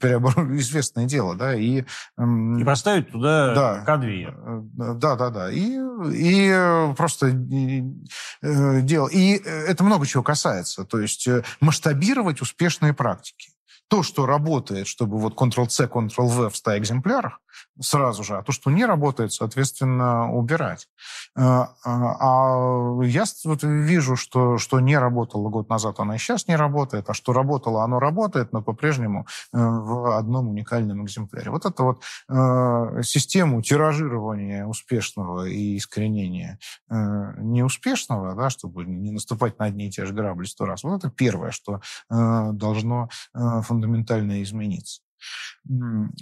переоборудовать, 0.00 0.60
известное 0.60 1.06
дело, 1.06 1.34
да, 1.34 1.54
и... 1.54 1.82
И 1.82 2.64
поставить 2.64 3.10
туда 3.10 3.54
да, 3.54 3.84
конвейер. 3.84 4.36
Да, 4.36 5.16
да, 5.16 5.30
да, 5.30 5.50
и, 5.50 5.78
и 6.12 6.94
просто 6.96 7.30
дело. 7.32 9.08
И 9.08 9.32
это 9.42 9.84
много 9.84 10.06
чего 10.12 10.22
касается, 10.22 10.84
то 10.84 10.98
есть 11.00 11.28
масштабировать 11.60 12.40
успешные 12.40 12.92
практики. 12.92 13.50
То, 13.88 14.02
что 14.02 14.24
работает, 14.24 14.86
чтобы 14.86 15.18
вот 15.18 15.34
Ctrl-C, 15.34 15.84
Ctrl-V 15.86 16.48
в 16.48 16.56
100 16.56 16.78
экземплярах, 16.78 17.40
сразу 17.80 18.22
же, 18.22 18.36
а 18.36 18.42
то, 18.42 18.52
что 18.52 18.70
не 18.70 18.84
работает, 18.84 19.32
соответственно, 19.32 20.32
убирать. 20.32 20.88
А, 21.34 21.74
а, 21.84 22.16
а 22.20 23.04
я 23.04 23.24
вот 23.44 23.62
вижу, 23.62 24.16
что, 24.16 24.58
что 24.58 24.80
не 24.80 24.98
работало 24.98 25.48
год 25.48 25.68
назад, 25.68 25.98
оно 25.98 26.14
и 26.14 26.18
сейчас 26.18 26.48
не 26.48 26.56
работает, 26.56 27.08
а 27.08 27.14
что 27.14 27.32
работало, 27.32 27.82
оно 27.82 27.98
работает, 27.98 28.52
но 28.52 28.62
по-прежнему 28.62 29.26
э, 29.52 29.58
в 29.58 30.16
одном 30.16 30.48
уникальном 30.48 31.04
экземпляре. 31.04 31.50
Вот 31.50 31.64
это 31.64 31.82
вот 31.82 32.02
э, 32.28 33.02
систему 33.02 33.62
тиражирования 33.62 34.66
успешного 34.66 35.46
и 35.46 35.78
искоренения 35.78 36.58
э, 36.90 36.94
неуспешного, 37.38 38.34
да, 38.34 38.50
чтобы 38.50 38.84
не 38.84 39.10
наступать 39.12 39.58
на 39.58 39.66
одни 39.66 39.88
и 39.88 39.90
те 39.90 40.04
же 40.04 40.12
грабли 40.12 40.44
сто 40.44 40.66
раз, 40.66 40.84
вот 40.84 40.98
это 40.98 41.10
первое, 41.10 41.50
что 41.50 41.80
должно 42.08 43.08
фундаментально 43.32 44.42
измениться. 44.42 45.00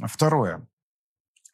Второе. 0.06 0.66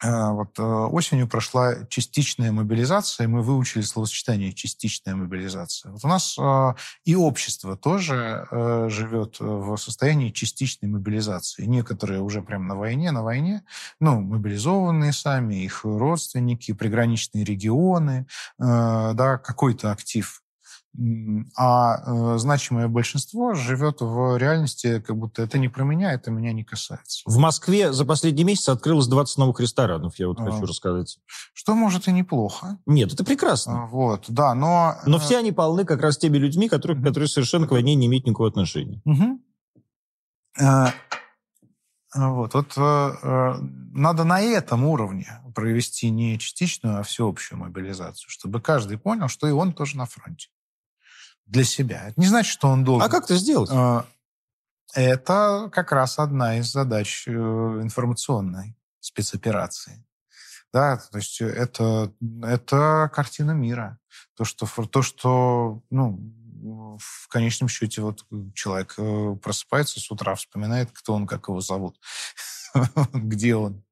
А, 0.02 0.32
вот 0.32 0.58
э, 0.58 0.62
осенью 0.62 1.26
прошла 1.26 1.86
частичная 1.88 2.52
мобилизация, 2.52 3.24
и 3.24 3.28
мы 3.28 3.42
выучили 3.42 3.82
словосочетание 3.82 4.52
«частичная 4.52 5.14
мобилизация». 5.14 5.92
Вот 5.92 6.04
у 6.04 6.08
нас 6.08 6.36
э, 6.38 6.74
и 7.04 7.14
общество 7.14 7.76
тоже 7.76 8.46
э, 8.50 8.88
живет 8.90 9.36
в 9.40 9.76
состоянии 9.76 10.30
частичной 10.30 10.90
мобилизации. 10.90 11.64
Некоторые 11.64 12.20
уже 12.20 12.42
прямо 12.42 12.66
на 12.66 12.76
войне, 12.76 13.10
на 13.10 13.22
войне, 13.22 13.62
ну, 13.98 14.20
мобилизованные 14.20 15.12
сами, 15.12 15.64
их 15.64 15.84
родственники, 15.84 16.72
приграничные 16.72 17.44
регионы, 17.44 18.26
да, 18.58 19.38
какой-то 19.38 19.92
актив 19.92 20.42
а 21.56 22.34
э, 22.34 22.38
значимое 22.38 22.88
большинство 22.88 23.54
живет 23.54 24.00
в 24.00 24.36
реальности, 24.36 25.00
как 25.00 25.16
будто 25.16 25.42
это 25.42 25.58
не 25.58 25.68
про 25.68 25.84
меня, 25.84 26.12
это 26.12 26.30
меня 26.30 26.52
не 26.52 26.64
касается. 26.64 27.22
В 27.26 27.36
Москве 27.36 27.92
за 27.92 28.04
последний 28.04 28.44
месяц 28.44 28.68
открылось 28.68 29.06
20 29.06 29.38
новых 29.38 29.60
ресторанов, 29.60 30.18
я 30.18 30.28
вот 30.28 30.40
а, 30.40 30.44
хочу 30.44 30.64
рассказать. 30.64 31.18
Что, 31.52 31.74
может, 31.74 32.08
и 32.08 32.12
неплохо. 32.12 32.78
Нет, 32.86 33.12
это 33.12 33.24
прекрасно. 33.24 33.84
А, 33.84 33.86
вот, 33.86 34.24
да, 34.28 34.54
но... 34.54 34.96
Но 35.04 35.18
э, 35.18 35.20
все 35.20 35.38
они 35.38 35.52
полны 35.52 35.84
как 35.84 36.00
раз 36.00 36.16
теми 36.16 36.38
людьми, 36.38 36.68
которые, 36.68 37.02
которые 37.02 37.28
совершенно 37.28 37.66
к 37.66 37.72
войне 37.72 37.94
не 37.94 38.06
имеют 38.06 38.26
никакого 38.26 38.48
отношения. 38.48 39.02
Угу. 39.04 39.40
А, 40.58 40.92
вот, 42.14 42.54
вот 42.54 42.72
э, 42.76 43.54
надо 43.92 44.24
на 44.24 44.40
этом 44.40 44.84
уровне 44.84 45.40
провести 45.54 46.08
не 46.10 46.38
частичную, 46.38 47.00
а 47.00 47.02
всеобщую 47.02 47.58
мобилизацию, 47.58 48.30
чтобы 48.30 48.60
каждый 48.60 48.98
понял, 48.98 49.28
что 49.28 49.46
и 49.46 49.50
он 49.50 49.72
тоже 49.72 49.98
на 49.98 50.06
фронте 50.06 50.48
для 51.46 51.64
себя. 51.64 52.08
Это 52.08 52.20
не 52.20 52.26
значит, 52.26 52.52
что 52.52 52.68
он 52.68 52.84
должен... 52.84 53.06
А 53.06 53.10
как 53.10 53.24
это 53.24 53.36
сделать? 53.36 53.70
А, 53.72 54.06
это 54.94 55.70
как 55.72 55.92
раз 55.92 56.18
одна 56.18 56.58
из 56.58 56.70
задач 56.70 57.24
э, 57.26 57.30
информационной 57.30 58.76
спецоперации. 59.00 60.04
Да, 60.72 60.96
то 60.96 61.18
есть 61.18 61.40
это, 61.40 62.12
это 62.42 63.10
картина 63.14 63.52
мира. 63.52 63.98
То, 64.36 64.44
что, 64.44 64.66
то, 64.66 65.02
что 65.02 65.82
ну, 65.90 66.32
в 66.98 67.28
конечном 67.28 67.68
счете 67.68 68.02
вот 68.02 68.26
человек 68.54 68.94
э, 68.98 69.36
просыпается 69.42 70.00
с 70.00 70.10
утра, 70.10 70.34
вспоминает, 70.34 70.90
кто 70.92 71.14
он, 71.14 71.26
как 71.26 71.48
его 71.48 71.60
зовут, 71.60 71.98
где 73.12 73.54
он 73.54 73.84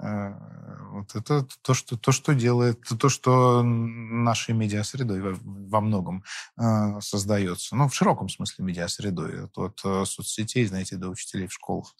вот 0.00 1.14
это 1.14 1.46
то, 1.62 1.74
что, 1.74 1.96
то, 1.96 2.12
что 2.12 2.34
делает, 2.34 2.80
то, 2.98 3.08
что 3.08 3.62
нашей 3.62 4.54
медиасредой 4.54 5.20
во, 5.20 5.38
во 5.42 5.80
многом 5.80 6.24
э, 6.58 7.00
создается. 7.00 7.76
Ну, 7.76 7.88
в 7.88 7.94
широком 7.94 8.28
смысле 8.28 8.64
медиасредой. 8.64 9.44
От, 9.44 9.58
от 9.58 9.80
э, 9.84 10.04
соцсетей, 10.04 10.66
знаете, 10.66 10.96
до 10.96 11.08
учителей 11.08 11.46
в 11.46 11.52
школах. 11.52 11.94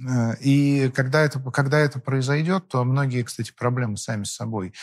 Э, 0.00 0.36
и 0.40 0.90
когда 0.90 1.20
это, 1.22 1.38
когда 1.50 1.78
это 1.78 2.00
произойдет, 2.00 2.68
то 2.68 2.84
многие, 2.84 3.22
кстати, 3.22 3.52
проблемы 3.52 3.96
сами 3.96 4.24
с 4.24 4.32
собой 4.34 4.74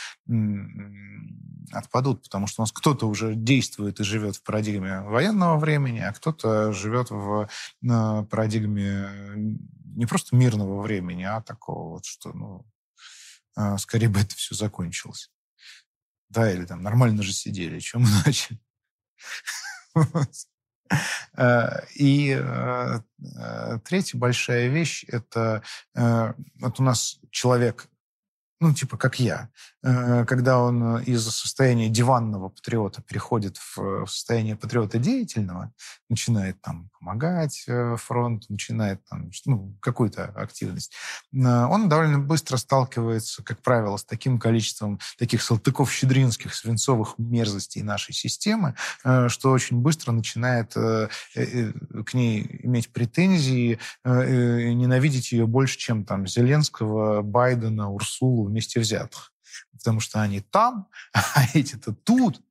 отпадут, 1.72 2.22
потому 2.24 2.46
что 2.46 2.62
у 2.62 2.64
нас 2.64 2.72
кто-то 2.72 3.08
уже 3.08 3.34
действует 3.34 4.00
и 4.00 4.04
живет 4.04 4.36
в 4.36 4.42
парадигме 4.42 5.02
военного 5.02 5.58
времени, 5.58 6.00
а 6.00 6.12
кто-то 6.12 6.72
живет 6.72 7.10
в 7.10 7.48
парадигме 7.80 9.08
не 9.94 10.06
просто 10.06 10.36
мирного 10.36 10.80
времени, 10.80 11.24
а 11.24 11.42
такого 11.42 11.90
вот, 11.90 12.04
что, 12.04 12.32
ну, 12.32 12.64
а, 13.56 13.78
скорее 13.78 14.08
бы 14.08 14.20
это 14.20 14.34
все 14.34 14.54
закончилось. 14.54 15.30
Да, 16.28 16.50
или 16.50 16.64
там 16.64 16.82
нормально 16.82 17.22
же 17.22 17.32
сидели, 17.32 17.80
чем 17.80 18.04
начали. 18.24 18.60
И 21.94 22.42
третья 23.84 24.18
большая 24.18 24.68
вещь– 24.68 25.04
это 25.08 25.62
вот 25.94 26.80
у 26.80 26.82
нас 26.82 27.18
человек 27.30 27.89
ну, 28.60 28.74
типа 28.74 28.98
как 28.98 29.18
я, 29.18 29.48
э, 29.82 30.26
когда 30.26 30.60
он 30.60 30.98
э, 30.98 31.04
из 31.04 31.24
состояния 31.24 31.88
диванного 31.88 32.50
патриота 32.50 33.00
переходит 33.00 33.56
в 33.56 34.06
состояние 34.06 34.54
патриота 34.54 34.98
деятельного, 34.98 35.72
начинает 36.10 36.60
там 36.60 36.90
помогать 36.98 37.64
э, 37.66 37.96
фронту, 37.96 38.46
начинает 38.50 39.02
там, 39.08 39.30
ну, 39.46 39.74
какую-то 39.80 40.26
активность, 40.26 40.92
он 41.32 41.88
довольно 41.88 42.18
быстро 42.18 42.58
сталкивается, 42.58 43.42
как 43.42 43.62
правило, 43.62 43.96
с 43.96 44.04
таким 44.04 44.38
количеством 44.38 45.00
таких 45.16 45.42
салтыков-щедринских 45.42 46.54
свинцовых 46.54 47.14
мерзостей 47.16 47.82
нашей 47.82 48.12
системы, 48.12 48.74
что 49.28 49.50
очень 49.50 49.78
быстро 49.78 50.12
начинает 50.12 50.74
к 50.74 52.14
ней 52.14 52.60
иметь 52.64 52.92
претензии, 52.92 53.78
ненавидеть 54.04 55.32
ее 55.32 55.46
больше, 55.46 55.78
чем 55.78 56.04
там 56.04 56.26
Зеленского, 56.26 57.22
Байдена, 57.22 57.90
Урсулу, 57.90 58.49
вместе 58.50 58.80
взятых. 58.80 59.32
Потому 59.72 60.00
что 60.00 60.20
они 60.20 60.40
там, 60.40 60.88
а 61.12 61.44
эти-то 61.54 61.92
тут. 61.92 62.42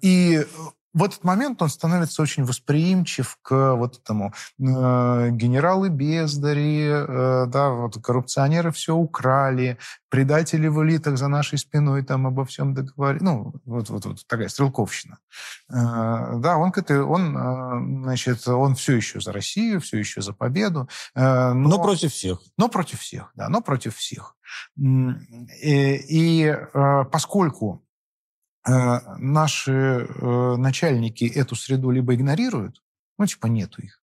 И 0.00 0.46
в 0.94 1.04
этот 1.04 1.24
момент 1.24 1.62
он 1.62 1.68
становится 1.68 2.22
очень 2.22 2.44
восприимчив 2.44 3.38
к 3.42 3.74
вот 3.74 3.98
этому 3.98 4.34
э, 4.58 5.30
генералы 5.30 5.88
бездари, 5.88 6.86
э, 6.86 7.46
да, 7.46 7.70
вот 7.70 7.96
коррупционеры 8.02 8.72
все 8.72 8.94
украли, 8.94 9.78
предатели 10.10 10.68
в 10.68 10.82
элитах 10.84 11.16
за 11.16 11.28
нашей 11.28 11.58
спиной 11.58 12.02
там 12.02 12.26
обо 12.26 12.44
всем 12.44 12.74
договорились. 12.74 13.22
Ну, 13.22 13.54
вот, 13.64 13.88
вот, 13.88 14.04
вот 14.04 14.26
такая 14.26 14.48
стрелковщина. 14.48 15.18
Э, 15.70 16.36
да, 16.36 16.58
он, 16.58 16.72
он, 16.88 17.36
э, 17.36 18.02
значит, 18.04 18.46
он 18.46 18.74
все 18.74 18.96
еще 18.96 19.20
за 19.20 19.32
Россию, 19.32 19.80
все 19.80 19.98
еще 19.98 20.20
за 20.20 20.34
победу. 20.34 20.88
Э, 21.14 21.52
но, 21.52 21.70
но 21.70 21.82
против 21.82 22.12
всех. 22.12 22.40
Но 22.58 22.68
против 22.68 23.00
всех, 23.00 23.30
да, 23.34 23.48
но 23.48 23.62
против 23.62 23.96
всех. 23.96 24.36
И, 24.76 25.96
и 26.08 26.44
э, 26.44 27.04
поскольку 27.10 27.82
э, 27.82 27.91
наши 28.64 29.72
э, 29.72 30.56
начальники 30.56 31.24
эту 31.24 31.56
среду 31.56 31.90
либо 31.90 32.14
игнорируют, 32.14 32.82
ну, 33.18 33.26
типа 33.26 33.46
нету 33.46 33.82
их, 33.82 34.00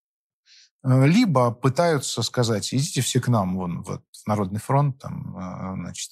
либо 0.83 1.51
пытаются 1.51 2.23
сказать, 2.23 2.73
идите 2.73 3.01
все 3.01 3.19
к 3.19 3.27
нам, 3.27 3.57
вон, 3.57 3.83
вот, 3.83 4.01
в 4.11 4.27
Народный 4.27 4.59
фронт, 4.59 4.97
там, 4.99 5.75
значит, 5.81 6.11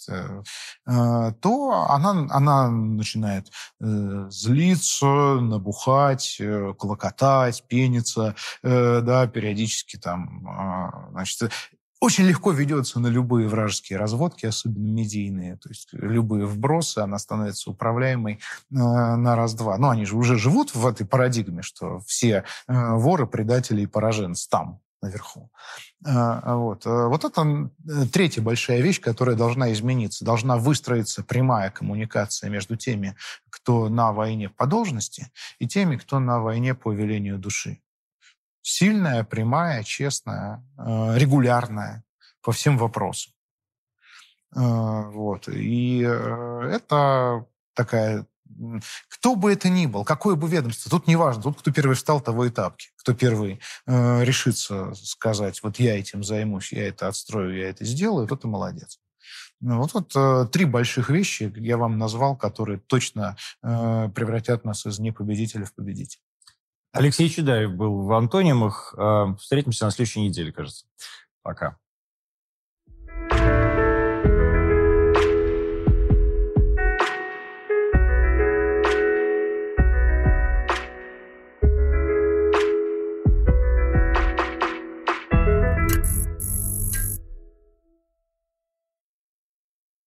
то 0.85 1.85
она, 1.89 2.27
она 2.29 2.69
начинает 2.69 3.49
злиться, 3.79 5.05
набухать, 5.05 6.41
клокотать, 6.77 7.63
пениться, 7.67 8.35
да, 8.63 9.27
периодически 9.27 9.97
там, 9.97 11.09
значит, 11.11 11.51
очень 11.99 12.25
легко 12.25 12.51
ведется 12.51 12.99
на 12.99 13.07
любые 13.07 13.47
вражеские 13.47 13.97
разводки, 13.97 14.45
особенно 14.45 14.87
медийные, 14.87 15.57
то 15.57 15.69
есть 15.69 15.89
любые 15.93 16.45
вбросы, 16.45 16.99
она 16.99 17.17
становится 17.17 17.71
управляемой 17.71 18.35
э, 18.35 18.37
на 18.69 19.35
раз-два. 19.35 19.77
Но 19.77 19.89
они 19.89 20.05
же 20.05 20.15
уже 20.15 20.37
живут 20.37 20.75
в 20.75 20.85
этой 20.85 21.07
парадигме, 21.07 21.61
что 21.63 21.99
все 22.01 22.43
э, 22.67 22.93
воры, 22.93 23.25
предатели 23.25 23.81
и 23.81 23.87
пораженцы 23.87 24.47
там, 24.47 24.79
наверху. 25.01 25.51
Э, 26.05 26.53
вот. 26.53 26.85
Вот 26.85 27.25
это 27.25 27.71
третья 28.13 28.41
большая 28.43 28.81
вещь, 28.81 29.01
которая 29.01 29.35
должна 29.35 29.73
измениться. 29.73 30.23
Должна 30.23 30.57
выстроиться 30.57 31.23
прямая 31.23 31.71
коммуникация 31.71 32.51
между 32.51 32.75
теми, 32.75 33.15
кто 33.49 33.89
на 33.89 34.13
войне 34.13 34.49
по 34.49 34.67
должности, 34.67 35.31
и 35.57 35.67
теми, 35.67 35.97
кто 35.97 36.19
на 36.19 36.39
войне 36.41 36.75
по 36.75 36.91
велению 36.91 37.39
души 37.39 37.79
сильная, 38.67 39.23
прямая, 39.23 39.83
честная, 39.83 40.63
э, 40.77 41.17
регулярная 41.17 42.03
по 42.41 42.51
всем 42.51 42.77
вопросам. 42.77 43.31
Э, 44.55 45.09
вот. 45.11 45.47
И 45.47 46.03
э, 46.05 46.69
это 46.73 47.45
такая... 47.73 48.25
Кто 49.09 49.35
бы 49.35 49.51
это 49.51 49.69
ни 49.69 49.85
был, 49.85 50.03
какое 50.03 50.35
бы 50.35 50.47
ведомство, 50.47 50.89
тут 50.89 51.07
не 51.07 51.15
важно, 51.15 51.43
тут 51.43 51.59
кто 51.59 51.71
первый 51.71 51.95
встал, 51.95 52.21
того 52.21 52.45
и 52.45 52.49
тапки. 52.49 52.87
Кто 52.97 53.13
первый 53.13 53.59
э, 53.85 54.23
решится 54.23 54.93
сказать, 54.95 55.61
вот 55.63 55.79
я 55.79 55.97
этим 55.99 56.23
займусь, 56.23 56.73
я 56.73 56.87
это 56.87 57.07
отстрою, 57.07 57.55
я 57.55 57.69
это 57.69 57.85
сделаю, 57.85 58.27
тот 58.27 58.45
и 58.45 58.47
молодец. 58.47 58.99
Ну, 59.59 59.77
вот, 59.77 59.93
вот 59.93 60.11
э, 60.15 60.47
три 60.51 60.65
больших 60.65 61.09
вещи 61.09 61.53
я 61.55 61.77
вам 61.77 61.97
назвал, 61.97 62.35
которые 62.35 62.79
точно 62.79 63.37
э, 63.63 64.09
превратят 64.15 64.65
нас 64.65 64.85
из 64.85 64.99
непобедителя 64.99 65.65
в 65.65 65.73
победителя. 65.73 66.21
Алексей 66.97 67.29
Чудаев 67.29 67.73
был 67.73 68.03
в 68.03 68.13
«Антонимах». 68.13 68.93
Э, 68.97 69.35
встретимся 69.39 69.85
на 69.85 69.91
следующей 69.91 70.21
неделе, 70.21 70.51
кажется. 70.51 70.85
Пока. 71.41 71.77